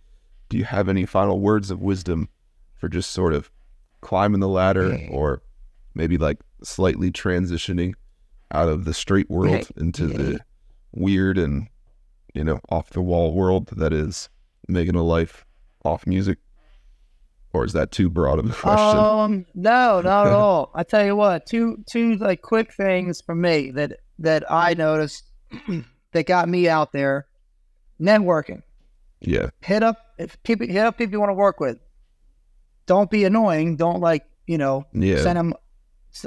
Do 0.49 0.59
you 0.59 0.65
have 0.65 0.89
any 0.89 1.07
final 1.07 1.41
words 1.41 1.71
of 1.71 1.81
wisdom 1.81 2.29
for 2.75 2.89
just 2.89 3.11
sort 3.11 3.33
of 3.33 3.51
climbing 4.01 4.41
the 4.41 4.49
ladder 4.49 4.99
or 5.11 5.43
maybe 5.95 6.19
like 6.19 6.39
slightly 6.63 7.11
transitioning 7.13 7.95
out 8.51 8.69
of 8.69 8.85
the 8.85 8.95
straight 8.95 9.31
world 9.31 9.69
into 9.77 10.07
the 10.07 10.41
weird 10.93 11.39
and, 11.39 11.69
you 12.35 12.43
know, 12.43 12.61
off 12.71 12.91
the 12.91 13.01
wall 13.01 13.35
world 13.35 13.69
that 13.77 13.93
is 13.93 14.29
making 14.67 14.97
a 14.97 15.03
life 15.03 15.45
off 15.85 16.07
music? 16.07 16.39
Or 17.53 17.65
is 17.65 17.73
that 17.73 17.91
too 17.91 18.11
broad 18.11 18.39
of 18.39 18.51
a 18.51 18.53
question? 18.53 18.99
Um, 18.99 19.47
no, 19.55 20.01
not 20.03 20.27
at 20.27 20.33
all. 20.45 20.71
I 20.75 20.83
tell 20.83 21.05
you 21.05 21.17
what, 21.17 21.47
two 21.47 21.83
two 21.91 22.17
like 22.17 22.43
quick 22.43 22.73
things 22.75 23.21
for 23.21 23.35
me 23.35 23.71
that 23.73 24.01
that 24.19 24.51
I 24.51 24.75
noticed 24.75 25.25
that 26.13 26.27
got 26.27 26.49
me 26.49 26.69
out 26.69 26.93
there. 26.93 27.27
Networking. 28.01 28.63
yeah. 29.21 29.51
Hit 29.61 29.83
up 29.83 29.99
if 30.19 30.41
people 30.45 30.67
hit 30.67 30.85
up 30.85 30.99
people 30.99 31.13
you 31.13 31.21
want 31.21 31.31
to 31.31 31.35
work 31.35 31.59
with. 31.59 31.79
Don't 32.87 33.11
be 33.11 33.25
annoying. 33.25 33.77
Don't 33.77 34.01
like 34.01 34.25
you 34.47 34.59
know 34.59 34.85
Yeah. 34.93 35.23
send 35.23 35.37
them. 35.39 35.55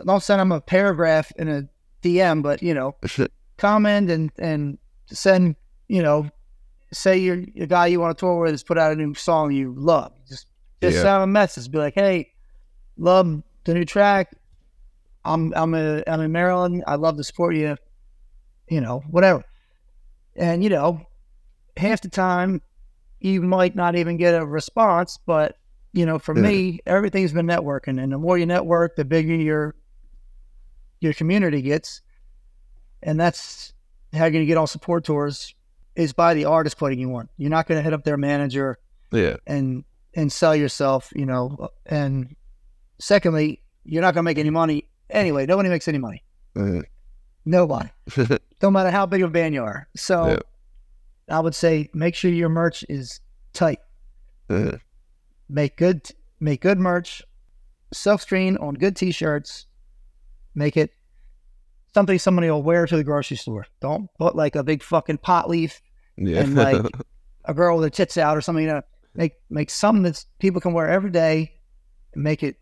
Don't 0.05 0.21
send 0.23 0.39
them 0.39 0.51
a 0.51 0.59
paragraph 0.61 1.31
in 1.37 1.47
a 1.47 1.63
DM, 2.03 2.41
but 2.43 2.61
you 2.61 2.73
know 2.73 2.95
comment 3.57 4.09
and 4.09 4.31
and 4.39 4.77
send 5.07 5.55
you 5.87 6.01
know 6.01 6.29
say 6.91 7.17
you're 7.17 7.43
a 7.59 7.67
guy 7.67 7.87
you 7.87 7.99
want 8.01 8.17
to 8.17 8.19
tour 8.19 8.41
with 8.41 8.51
has 8.51 8.63
put 8.63 8.77
out 8.77 8.91
a 8.91 8.95
new 8.95 9.13
song 9.13 9.51
you 9.53 9.73
love. 9.77 10.11
Just 10.27 10.47
just 10.81 10.97
Yeah. 10.97 11.03
send 11.03 11.23
a 11.23 11.27
message. 11.27 11.69
Be 11.71 11.77
like, 11.77 11.93
hey, 11.95 12.31
love 12.97 13.41
the 13.65 13.73
new 13.73 13.85
track. 13.85 14.33
I'm 15.23 15.53
I'm 15.55 15.73
a, 15.75 16.03
I'm 16.07 16.21
in 16.21 16.31
Maryland. 16.31 16.83
I'd 16.87 16.99
love 16.99 17.17
to 17.17 17.23
support 17.23 17.55
you. 17.55 17.77
you 18.69 18.79
know, 18.79 19.03
whatever. 19.09 19.43
And, 20.35 20.63
you 20.63 20.69
know, 20.69 21.05
half 21.75 21.99
the 22.01 22.07
time 22.09 22.61
you 23.19 23.41
might 23.41 23.75
not 23.75 23.97
even 23.97 24.15
get 24.15 24.33
a 24.33 24.45
response, 24.45 25.19
but, 25.25 25.57
you 25.91 26.05
know, 26.05 26.17
for 26.19 26.33
Yeah. 26.33 26.41
me, 26.43 26.79
everything's 26.85 27.33
been 27.33 27.47
networking. 27.47 28.01
And 28.01 28.13
the 28.13 28.17
more 28.17 28.37
you 28.37 28.45
network, 28.45 28.95
the 28.95 29.03
bigger 29.03 29.35
your 29.35 29.75
your 31.01 31.13
community 31.13 31.61
gets. 31.61 32.01
And 33.03 33.19
that's 33.19 33.73
how 34.13 34.19
you're 34.19 34.31
going 34.31 34.43
to 34.43 34.47
get 34.47 34.57
on 34.57 34.67
support 34.67 35.03
tours 35.03 35.53
is 35.95 36.13
by 36.13 36.33
the 36.33 36.45
artist 36.45 36.77
putting 36.77 36.99
you 36.99 37.13
on. 37.15 37.27
You're 37.37 37.49
not 37.49 37.67
going 37.67 37.77
to 37.79 37.83
hit 37.83 37.91
up 37.93 38.03
their 38.05 38.17
manager 38.17 38.77
Yeah. 39.11 39.35
and 39.45 39.83
and 40.13 40.31
sell 40.31 40.55
yourself, 40.55 41.11
you 41.15 41.25
know. 41.25 41.69
And 41.85 42.35
secondly, 42.99 43.61
you're 43.83 44.01
not 44.01 44.13
going 44.13 44.23
to 44.23 44.29
make 44.29 44.37
any 44.37 44.49
money 44.49 44.87
anyway. 45.09 45.45
Nobody 45.45 45.69
makes 45.69 45.87
any 45.87 45.97
money. 45.97 46.23
Uh, 46.55 46.81
Nobody. 47.45 47.89
No 48.61 48.69
matter 48.69 48.91
how 48.91 49.07
big 49.07 49.23
of 49.23 49.31
a 49.31 49.33
band 49.33 49.55
you 49.55 49.63
are. 49.63 49.87
So 49.95 50.27
Yeah. 50.27 51.35
I 51.35 51.39
would 51.39 51.55
say 51.55 51.89
make 51.95 52.13
sure 52.13 52.29
your 52.29 52.49
merch 52.49 52.85
is 52.89 53.19
tight. 53.53 53.79
uh, 54.51 54.73
Make 55.49 55.77
good 55.77 56.07
make 56.39 56.61
good 56.61 56.77
merch, 56.77 57.23
self 57.91 58.21
screen 58.21 58.57
on 58.57 58.75
good 58.75 58.95
t 58.95 59.11
shirts. 59.11 59.65
Make 60.53 60.77
it 60.77 60.91
something 61.95 62.19
somebody 62.19 62.51
will 62.51 62.61
wear 62.61 62.85
to 62.85 62.95
the 62.95 63.03
grocery 63.03 63.37
store. 63.37 63.65
Don't 63.79 64.09
put 64.19 64.35
like 64.35 64.55
a 64.55 64.63
big 64.63 64.83
fucking 64.83 65.17
pot 65.17 65.49
leaf 65.49 65.81
yeah. 66.17 66.41
and 66.41 66.53
like 66.53 66.85
a 67.45 67.53
girl 67.55 67.77
with 67.77 67.85
her 67.85 67.89
tits 67.89 68.15
out 68.17 68.37
or 68.37 68.41
something. 68.41 68.63
You 68.63 68.73
know, 68.73 68.81
make 69.13 69.33
make 69.49 69.69
something 69.69 70.03
that 70.03 70.23
people 70.39 70.61
can 70.61 70.73
wear 70.73 70.89
every 70.89 71.11
day 71.11 71.53
and 72.13 72.23
make 72.23 72.43
it 72.43 72.57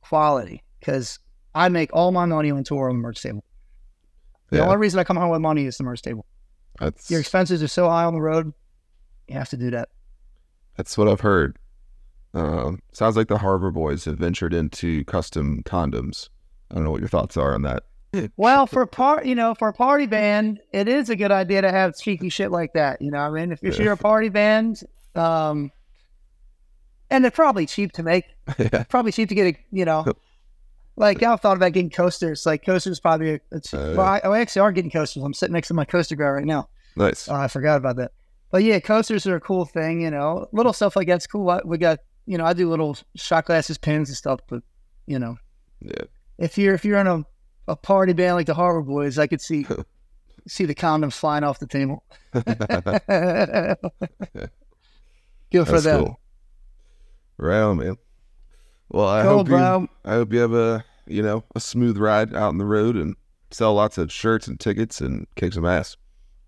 quality. 0.00 0.62
Because 0.80 1.18
I 1.54 1.68
make 1.68 1.90
all 1.92 2.10
my 2.12 2.24
money 2.24 2.50
on 2.50 2.64
tour 2.64 2.88
on 2.88 2.96
the 2.96 3.02
merch 3.02 3.22
table. 3.22 3.44
The 4.50 4.58
Yeah. 4.58 4.64
only 4.64 4.76
reason 4.78 4.98
I 4.98 5.04
come 5.04 5.16
home 5.16 5.30
with 5.30 5.40
money 5.40 5.64
is 5.66 5.76
the 5.78 5.84
merch 5.84 6.02
table. 6.02 6.26
that's 6.78 7.10
Your 7.10 7.20
expenses 7.20 7.62
are 7.62 7.68
so 7.68 7.88
high 7.88 8.04
on 8.04 8.14
the 8.14 8.20
road, 8.20 8.52
you 9.28 9.34
have 9.34 9.48
to 9.50 9.56
do 9.56 9.70
that. 9.70 9.88
that's 10.76 10.96
what 10.98 11.06
I've 11.08 11.20
heard. 11.20 11.58
Um, 12.34 12.80
sounds 12.92 13.14
like 13.16 13.28
the 13.28 13.36
Harbor 13.38 13.70
Boys 13.70 14.06
have 14.06 14.16
ventured 14.18 14.54
into 14.54 15.04
custom 15.04 15.62
condoms. 15.64 16.30
I 16.70 16.76
don't 16.76 16.84
know 16.84 16.90
what 16.90 17.00
your 17.00 17.08
thoughts 17.10 17.36
are 17.36 17.54
on 17.54 17.60
that. 17.62 17.82
Well, 18.38 18.66
for 18.66 18.80
a 18.82 18.86
part, 18.86 19.26
you 19.26 19.34
know, 19.34 19.54
for 19.54 19.68
a 19.68 19.72
party 19.72 20.06
band, 20.06 20.60
it 20.72 20.88
is 20.88 21.10
a 21.10 21.16
good 21.16 21.30
idea 21.30 21.60
to 21.62 21.70
have 21.70 21.94
cheeky 21.96 22.30
shit 22.30 22.50
like 22.50 22.72
that. 22.72 23.00
You 23.02 23.10
know, 23.10 23.18
what 23.18 23.38
I 23.38 23.40
mean, 23.42 23.52
if, 23.52 23.62
if 23.62 23.78
you're 23.78 23.92
a 23.92 23.96
party 23.98 24.30
band, 24.30 24.80
um, 25.14 25.70
and 27.12 27.22
they're 27.24 27.30
probably 27.30 27.66
cheap 27.66 27.92
to 27.92 28.02
make. 28.02 28.24
yeah. 28.58 28.82
probably 28.88 29.12
cheap 29.12 29.28
to 29.28 29.34
get 29.34 29.54
a 29.54 29.58
you 29.70 29.84
know 29.84 30.04
like 30.96 31.22
I've 31.22 31.40
thought 31.40 31.56
about 31.56 31.72
getting 31.72 31.90
coasters. 31.90 32.44
Like 32.44 32.64
coasters 32.64 32.98
probably 32.98 33.34
a, 33.34 33.40
a 33.52 33.56
Uh, 33.56 33.94
well, 33.96 34.00
I, 34.00 34.20
I 34.24 34.40
actually 34.40 34.60
are 34.60 34.72
getting 34.72 34.90
coasters. 34.90 35.22
I'm 35.22 35.34
sitting 35.34 35.52
next 35.52 35.68
to 35.68 35.74
my 35.74 35.84
coaster 35.84 36.16
guy 36.16 36.24
right 36.28 36.44
now. 36.44 36.68
Nice. 36.96 37.28
Oh, 37.28 37.34
I 37.34 37.48
forgot 37.48 37.76
about 37.76 37.96
that. 37.96 38.12
But 38.50 38.64
yeah, 38.64 38.80
coasters 38.80 39.26
are 39.26 39.36
a 39.36 39.40
cool 39.40 39.64
thing. 39.64 40.00
You 40.02 40.10
know, 40.10 40.48
little 40.52 40.72
stuff 40.72 40.96
like 40.96 41.06
that's 41.06 41.26
cool. 41.26 41.48
I, 41.50 41.60
we 41.64 41.78
got 41.78 42.00
you 42.26 42.36
know 42.38 42.44
I 42.44 42.52
do 42.52 42.68
little 42.68 42.96
shot 43.16 43.46
glasses, 43.46 43.78
pins, 43.78 44.08
and 44.08 44.16
stuff. 44.16 44.40
But 44.48 44.62
you 45.06 45.18
know, 45.18 45.36
Yeah. 45.80 46.04
if 46.38 46.58
you're 46.58 46.74
if 46.74 46.84
you're 46.84 46.98
in 46.98 47.06
a, 47.06 47.24
a 47.68 47.76
party 47.76 48.12
band 48.12 48.34
like 48.36 48.46
the 48.46 48.54
Harbor 48.54 48.82
Boys, 48.82 49.18
I 49.18 49.26
could 49.26 49.40
see 49.40 49.66
see 50.48 50.64
the 50.66 50.74
condoms 50.74 51.14
flying 51.14 51.44
off 51.44 51.58
the 51.60 51.66
table. 51.66 52.02
Good 55.50 55.66
for 55.66 55.72
That's 55.72 55.84
them. 55.84 56.04
cool. 56.04 56.20
Right 57.42 57.74
man. 57.74 57.96
Well, 58.88 59.08
I 59.08 59.22
Cool, 59.22 59.30
hope 59.32 59.48
you, 59.48 59.54
bro. 59.54 59.88
I 60.04 60.12
hope 60.12 60.32
you 60.32 60.38
have 60.38 60.52
a 60.52 60.84
you 61.06 61.22
know 61.22 61.42
a 61.56 61.60
smooth 61.60 61.98
ride 61.98 62.34
out 62.34 62.48
on 62.50 62.58
the 62.58 62.64
road 62.64 62.94
and 62.96 63.16
sell 63.50 63.74
lots 63.74 63.98
of 63.98 64.12
shirts 64.12 64.46
and 64.46 64.60
tickets 64.60 65.00
and 65.00 65.26
kick 65.34 65.52
some 65.54 65.66
ass. 65.66 65.96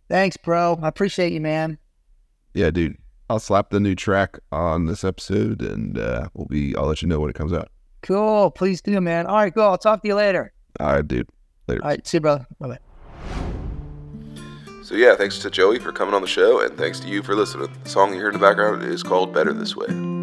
Thanks, 0.08 0.36
bro. 0.36 0.78
I 0.82 0.88
appreciate 0.88 1.32
you, 1.32 1.40
man. 1.40 1.78
Yeah, 2.54 2.70
dude. 2.70 2.96
I'll 3.28 3.40
slap 3.40 3.70
the 3.70 3.80
new 3.80 3.94
track 3.96 4.38
on 4.52 4.86
this 4.86 5.02
episode 5.02 5.62
and 5.62 5.98
uh, 5.98 6.28
we'll 6.34 6.46
be. 6.46 6.76
I'll 6.76 6.86
let 6.86 7.02
you 7.02 7.08
know 7.08 7.18
when 7.18 7.30
it 7.30 7.34
comes 7.34 7.52
out. 7.52 7.70
Cool. 8.02 8.52
Please 8.52 8.80
do, 8.80 9.00
man. 9.00 9.26
All 9.26 9.36
right, 9.36 9.52
cool. 9.52 9.64
I'll 9.64 9.78
talk 9.78 10.02
to 10.02 10.08
you 10.08 10.14
later. 10.14 10.52
All 10.78 10.92
right, 10.92 11.08
dude. 11.08 11.28
Later. 11.66 11.82
All 11.82 11.88
right, 11.88 12.06
see 12.06 12.18
you, 12.18 12.20
brother. 12.20 12.46
Bye 12.60 12.68
bye. 12.68 12.78
So 14.84 14.94
yeah, 14.94 15.16
thanks 15.16 15.38
to 15.40 15.50
Joey 15.50 15.80
for 15.80 15.90
coming 15.90 16.14
on 16.14 16.20
the 16.20 16.28
show, 16.28 16.60
and 16.60 16.76
thanks 16.76 17.00
to 17.00 17.08
you 17.08 17.22
for 17.22 17.34
listening. 17.34 17.68
The 17.82 17.90
song 17.90 18.12
you 18.12 18.18
hear 18.18 18.28
in 18.28 18.34
the 18.34 18.38
background 18.38 18.82
is 18.84 19.02
called 19.02 19.32
"Better 19.32 19.52
This 19.54 19.74
Way." 19.74 20.13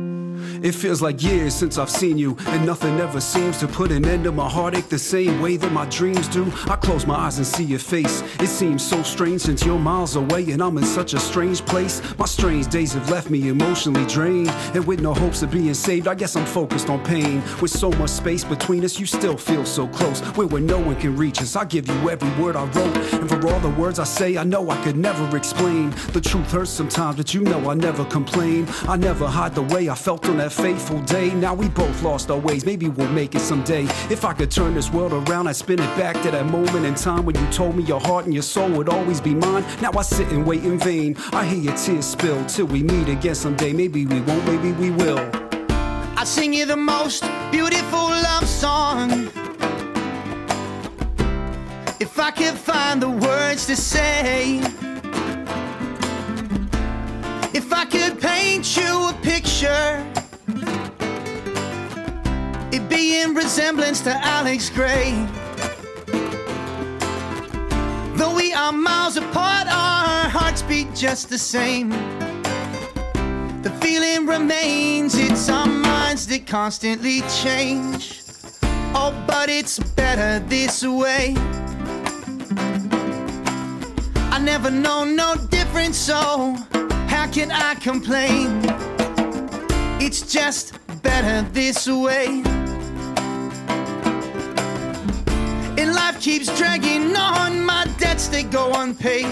It 0.64 0.76
feels 0.76 1.02
like 1.02 1.24
years 1.24 1.56
since 1.56 1.80
I've 1.80 1.90
seen 1.90 2.20
you, 2.20 2.38
and 2.46 2.64
nothing 2.68 3.00
ever 3.00 3.20
seems 3.20 3.58
to 3.60 3.68
put 3.68 3.92
an 3.92 4.06
end 4.06 4.26
to 4.26 4.32
my 4.32 4.48
heartache 4.48 4.90
the 4.90 5.00
same 5.00 5.42
way 5.42 5.58
that 5.58 5.72
my 5.72 5.86
dreams 5.86 6.28
do. 6.28 6.54
I 6.68 6.76
close 6.76 7.08
my 7.08 7.16
eyes 7.16 7.38
and 7.38 7.48
see 7.48 7.64
your 7.64 7.80
face. 7.80 8.22
It 8.40 8.48
seems 8.48 8.88
so 8.88 9.02
strange 9.02 9.42
since 9.42 9.66
you're 9.66 9.80
miles 9.80 10.16
away, 10.16 10.52
and 10.52 10.62
I'm 10.62 10.78
in 10.78 10.84
such 10.84 11.16
a 11.16 11.20
strange 11.20 11.66
place. 11.66 12.00
My 12.20 12.26
strange 12.26 12.68
days 12.68 12.94
have 12.94 13.10
left 13.10 13.32
me 13.32 13.48
emotionally 13.48 14.06
drained, 14.06 14.50
and 14.76 14.86
with 14.86 15.02
no 15.02 15.16
hopes 15.16 15.42
of 15.42 15.50
being 15.50 15.74
saved, 15.74 16.08
I 16.08 16.14
guess 16.14 16.36
I'm 16.36 16.46
focused 16.46 16.90
on 16.90 17.04
pain. 17.04 17.42
With 17.60 17.72
so 17.72 17.90
much 17.94 18.12
space 18.12 18.44
between 18.44 18.86
us, 18.86 19.00
you 19.00 19.08
still 19.08 19.38
feel 19.38 19.66
so 19.66 19.88
close. 19.88 20.20
Where 20.38 20.46
where 20.46 20.62
no 20.62 20.78
one 20.78 20.96
can 20.98 21.18
reach 21.18 21.42
us, 21.42 21.56
I 21.56 21.66
give 21.66 21.88
you 21.88 22.10
every 22.12 22.30
word 22.40 22.56
I 22.56 22.66
wrote, 22.66 22.98
and 23.14 23.28
for 23.28 23.48
all 23.48 23.60
the 23.62 23.70
words 23.82 23.98
I 23.98 24.04
say, 24.04 24.38
I 24.38 24.44
know 24.44 24.70
I 24.70 24.80
could 24.84 24.96
never 24.96 25.36
explain. 25.36 25.90
The 26.14 26.22
truth 26.22 26.52
hurts 26.52 26.70
sometimes, 26.70 27.18
but 27.18 27.34
you 27.34 27.42
know 27.42 27.68
I 27.72 27.74
never 27.74 28.06
complain. 28.06 28.68
I 28.88 28.96
never 28.96 29.26
hide 29.26 29.56
the 29.56 29.64
way 29.64 29.90
I 29.90 29.96
felt 29.96 30.30
on 30.30 30.38
that 30.38 30.51
fateful 30.52 31.00
day. 31.02 31.34
Now 31.34 31.54
we 31.54 31.70
both 31.70 32.04
lost 32.04 32.30
our 32.30 32.38
ways, 32.38 32.66
maybe 32.66 32.90
we'll 32.90 33.10
make 33.10 33.36
it 33.36 33.40
someday. 33.42 33.84
If 34.10 34.26
I 34.26 34.34
could 34.34 34.52
turn 34.52 34.74
this 34.74 34.92
world 34.92 35.14
around, 35.14 35.48
I'd 35.48 35.56
spin 35.56 35.80
it 35.80 35.98
back 35.98 36.22
to 36.24 36.32
that 36.32 36.46
moment 36.46 36.86
in 36.86 36.96
time 36.96 37.26
when 37.26 37.36
you 37.36 37.48
told 37.52 37.76
me 37.76 37.84
your 37.84 38.00
heart 38.00 38.26
and 38.26 38.34
your 38.34 38.44
soul 38.44 38.70
would 38.72 38.90
always 38.90 39.22
be 39.22 39.34
mine. 39.34 39.66
Now 39.82 39.92
I 39.98 40.02
sit 40.02 40.28
and 40.30 40.46
wait 40.46 40.64
in 40.64 40.78
vain. 40.78 41.16
I 41.34 41.46
hear 41.46 41.60
your 41.60 41.76
tears 41.76 42.06
spill 42.06 42.46
till 42.46 42.68
we 42.68 42.84
meet 42.84 43.08
again 43.10 43.36
someday. 43.36 43.74
Maybe 43.74 44.06
we 44.06 44.22
won't, 44.22 44.46
maybe 44.46 44.72
we 44.74 44.92
will. 44.92 45.20
I 46.18 46.24
sing 46.26 46.54
you 46.54 46.66
the 46.66 46.78
most 46.78 47.24
beautiful 47.52 48.00
love 48.00 48.48
song. 48.48 49.32
If 52.00 52.20
I 52.20 52.32
could 52.32 52.56
find 52.56 53.02
the 53.02 53.10
words 53.10 53.66
to 53.68 53.76
say, 53.76 54.60
if 57.54 57.72
I 57.74 57.86
could 57.86 58.20
paint 58.20 58.76
you 58.76 59.10
a 59.10 59.14
picture, 59.22 60.04
be 62.92 63.22
in 63.22 63.34
resemblance 63.34 64.02
to 64.02 64.12
Alex 64.14 64.70
Grey. 64.70 65.12
Though 68.18 68.36
we 68.36 68.52
are 68.54 68.74
miles 68.74 69.16
apart, 69.16 69.68
our 69.68 70.30
hearts 70.30 70.62
beat 70.62 70.94
just 70.94 71.30
the 71.30 71.38
same. 71.38 71.90
The 73.62 73.72
feeling 73.82 74.28
remains, 74.28 75.16
it's 75.18 75.48
our 75.48 75.66
minds 75.66 76.28
that 76.28 76.46
constantly 76.46 77.22
change. 77.42 78.24
Oh, 78.94 79.14
but 79.26 79.48
it's 79.50 79.80
better 79.80 80.46
this 80.48 80.84
way. 80.84 81.34
I 84.36 84.40
never 84.44 84.70
know 84.70 85.06
no 85.06 85.36
difference, 85.50 85.98
so 85.98 86.58
how 87.08 87.30
can 87.32 87.52
I 87.52 87.76
complain? 87.76 88.60
It's 90.02 90.22
just 90.34 90.78
better 91.02 91.48
this 91.54 91.88
way. 91.88 92.61
Keeps 96.22 96.56
dragging 96.56 97.16
on, 97.16 97.66
my 97.66 97.84
debts 97.98 98.28
they 98.28 98.44
go 98.44 98.72
unpaid. 98.76 99.26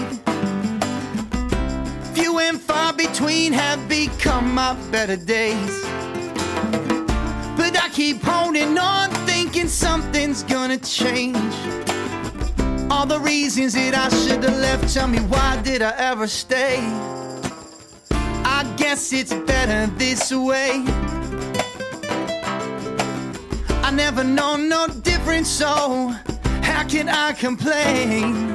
Few 2.12 2.40
and 2.40 2.60
far 2.60 2.92
between 2.92 3.52
have 3.52 3.88
become 3.88 4.52
my 4.52 4.74
better 4.90 5.14
days. 5.14 5.84
But 7.56 7.80
I 7.80 7.88
keep 7.92 8.20
holding 8.20 8.76
on, 8.76 9.08
thinking 9.24 9.68
something's 9.68 10.42
gonna 10.42 10.78
change. 10.78 11.54
All 12.90 13.06
the 13.06 13.20
reasons 13.20 13.74
that 13.74 13.94
I 13.94 14.08
should 14.08 14.42
have 14.42 14.58
left, 14.58 14.92
tell 14.92 15.06
me 15.06 15.20
why 15.20 15.62
did 15.62 15.82
I 15.82 15.94
ever 15.96 16.26
stay? 16.26 16.80
I 18.10 18.64
guess 18.76 19.12
it's 19.12 19.32
better 19.32 19.86
this 19.96 20.32
way. 20.32 20.82
I 23.84 23.92
never 23.92 24.24
know 24.24 24.56
no 24.56 24.88
difference, 24.88 25.48
so 25.48 26.16
how 26.70 26.84
can 26.84 27.08
I 27.08 27.32
complain? 27.32 28.52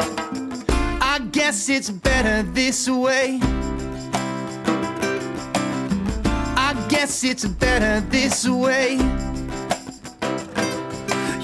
I 1.02 1.20
guess 1.32 1.70
it's 1.70 1.90
better 1.90 2.44
this 2.52 2.90
way. 2.90 3.40
I 6.58 6.86
guess 6.90 7.24
it's 7.24 7.46
better 7.46 8.00
this 8.10 8.48
way. 8.48 8.98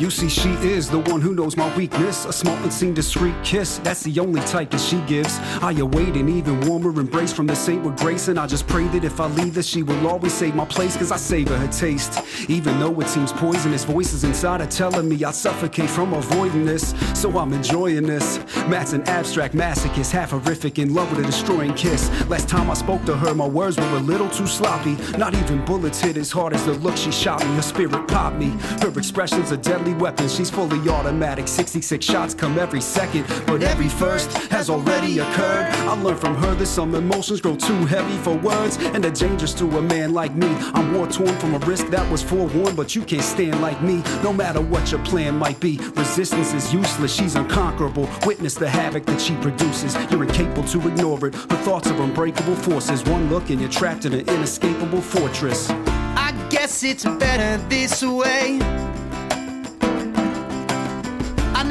You 0.01 0.09
see, 0.09 0.29
she 0.29 0.49
is 0.67 0.89
the 0.89 0.97
one 0.97 1.21
who 1.21 1.35
knows 1.35 1.55
my 1.55 1.77
weakness. 1.77 2.25
A 2.25 2.33
small 2.33 2.55
and 2.55 2.73
seen 2.73 2.95
discreet 2.95 3.35
kiss, 3.43 3.77
that's 3.83 4.01
the 4.01 4.19
only 4.19 4.41
type 4.41 4.71
that 4.71 4.81
she 4.81 4.99
gives. 5.01 5.37
I 5.61 5.73
await 5.73 6.15
an 6.15 6.27
even 6.27 6.59
warmer 6.61 6.89
embrace 6.99 7.31
from 7.31 7.45
the 7.45 7.55
saint 7.55 7.83
with 7.83 7.99
grace, 7.99 8.27
and 8.27 8.39
I 8.39 8.47
just 8.47 8.65
pray 8.65 8.87
that 8.87 9.03
if 9.03 9.19
I 9.19 9.27
leave 9.27 9.53
her, 9.57 9.61
she 9.61 9.83
will 9.83 10.07
always 10.07 10.33
save 10.33 10.55
my 10.55 10.65
place, 10.65 10.97
cause 10.97 11.11
I 11.11 11.17
savor 11.17 11.55
her 11.55 11.67
taste. 11.67 12.19
Even 12.49 12.79
though 12.79 12.99
it 12.99 13.09
seems 13.09 13.31
poisonous, 13.31 13.83
voices 13.83 14.23
inside 14.23 14.61
are 14.61 14.65
telling 14.65 15.07
me 15.07 15.23
I 15.23 15.29
suffocate 15.29 15.87
from 15.87 16.13
avoiding 16.13 16.65
this. 16.65 16.95
So 17.13 17.37
I'm 17.37 17.53
enjoying 17.53 18.07
this. 18.07 18.39
Matt's 18.67 18.93
an 18.93 19.03
abstract 19.03 19.53
masochist, 19.53 20.09
half 20.09 20.31
horrific, 20.31 20.79
in 20.79 20.95
love 20.95 21.11
with 21.11 21.23
a 21.23 21.27
destroying 21.27 21.75
kiss. 21.75 22.09
Last 22.27 22.49
time 22.49 22.71
I 22.71 22.73
spoke 22.73 23.05
to 23.05 23.15
her, 23.15 23.35
my 23.35 23.47
words 23.47 23.77
were 23.77 23.97
a 23.97 23.99
little 23.99 24.31
too 24.31 24.47
sloppy. 24.47 24.97
Not 25.15 25.35
even 25.35 25.63
bullets 25.63 26.01
hit 26.01 26.17
as 26.17 26.31
hard 26.31 26.53
as 26.53 26.65
the 26.65 26.73
look 26.73 26.97
she 26.97 27.11
shot 27.11 27.39
me. 27.45 27.53
Her 27.53 27.61
spirit 27.61 28.07
popped 28.07 28.37
me. 28.37 28.47
Her 28.81 28.91
expression's 28.97 29.51
a 29.51 29.57
deadly 29.57 29.90
weapon. 29.93 30.27
She's 30.27 30.49
fully 30.49 30.87
automatic. 30.89 31.47
66 31.47 32.05
shots 32.05 32.33
come 32.33 32.57
every 32.57 32.81
second, 32.81 33.25
but 33.45 33.63
every 33.63 33.89
first 33.89 34.31
has 34.49 34.69
already 34.69 35.19
occurred. 35.19 35.65
I 35.71 36.01
learned 36.01 36.19
from 36.19 36.35
her 36.35 36.55
that 36.55 36.65
some 36.67 36.95
emotions 36.95 37.41
grow 37.41 37.55
too 37.55 37.85
heavy 37.85 38.17
for 38.17 38.37
words, 38.37 38.77
and 38.77 39.03
they're 39.03 39.11
dangerous 39.11 39.53
to 39.55 39.65
a 39.77 39.81
man 39.81 40.13
like 40.13 40.35
me. 40.35 40.47
I'm 40.73 40.93
war 40.93 41.07
torn 41.07 41.37
from 41.39 41.55
a 41.55 41.59
risk 41.59 41.87
that 41.87 42.09
was 42.11 42.23
forewarned, 42.23 42.77
but 42.77 42.95
you 42.95 43.03
can't 43.03 43.23
stand 43.23 43.61
like 43.61 43.81
me. 43.81 44.03
No 44.23 44.33
matter 44.33 44.61
what 44.61 44.91
your 44.91 45.03
plan 45.05 45.37
might 45.37 45.59
be, 45.59 45.77
resistance 45.95 46.53
is 46.53 46.73
useless. 46.73 47.13
She's 47.13 47.35
unconquerable. 47.35 48.09
Witness 48.25 48.55
the 48.55 48.69
havoc 48.69 49.05
that 49.05 49.21
she 49.21 49.35
produces. 49.37 49.95
You're 50.09 50.23
incapable 50.23 50.63
to 50.65 50.87
ignore 50.87 51.27
it. 51.27 51.35
Her 51.35 51.57
thoughts 51.63 51.87
are 51.87 52.01
unbreakable 52.01 52.55
forces. 52.55 53.03
One 53.05 53.29
look 53.29 53.49
and 53.49 53.59
you're 53.59 53.69
trapped 53.69 54.05
in 54.05 54.13
an 54.13 54.27
inescapable 54.27 55.01
fortress. 55.01 55.69
I 55.69 56.31
guess 56.49 56.83
it's 56.83 57.03
better 57.03 57.57
this 57.67 58.03
way. 58.03 58.59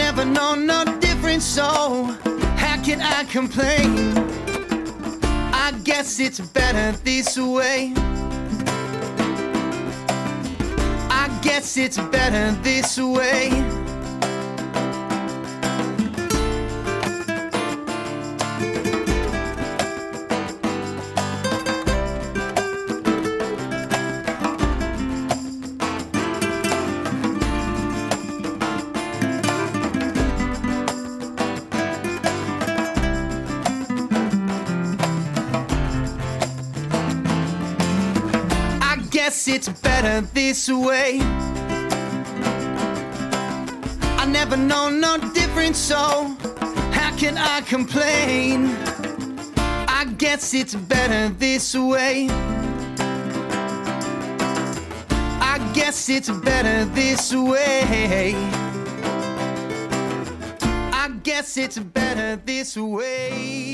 Never 0.01 0.25
know 0.25 0.55
no 0.55 0.83
difference, 0.99 1.45
so 1.45 1.69
how 2.57 2.83
can 2.83 3.01
I 3.03 3.25
complain? 3.25 4.17
I 5.67 5.73
guess 5.85 6.19
it's 6.19 6.41
better 6.41 6.97
this 7.05 7.37
way. 7.37 7.93
I 11.23 11.27
guess 11.43 11.77
it's 11.77 11.99
better 11.99 12.51
this 12.63 12.99
way. 12.99 13.51
It's 39.53 39.69
better 39.69 40.21
this 40.33 40.69
way. 40.69 41.19
I 44.23 44.25
never 44.27 44.57
know 44.57 44.89
no 44.89 45.19
difference, 45.35 45.79
so 45.79 46.37
how 46.93 47.15
can 47.17 47.37
I 47.37 47.61
complain? 47.63 48.67
I 49.89 50.05
guess 50.19 50.55
it's 50.55 50.75
better 50.75 51.35
this 51.35 51.75
way. 51.75 52.29
I 55.53 55.71
guess 55.75 56.09
it's 56.09 56.31
better 56.31 56.85
this 56.85 57.35
way. 57.35 58.35
I 60.93 61.09
guess 61.25 61.57
it's 61.57 61.79
better 61.79 62.37
this 62.37 62.77
way. 62.77 63.70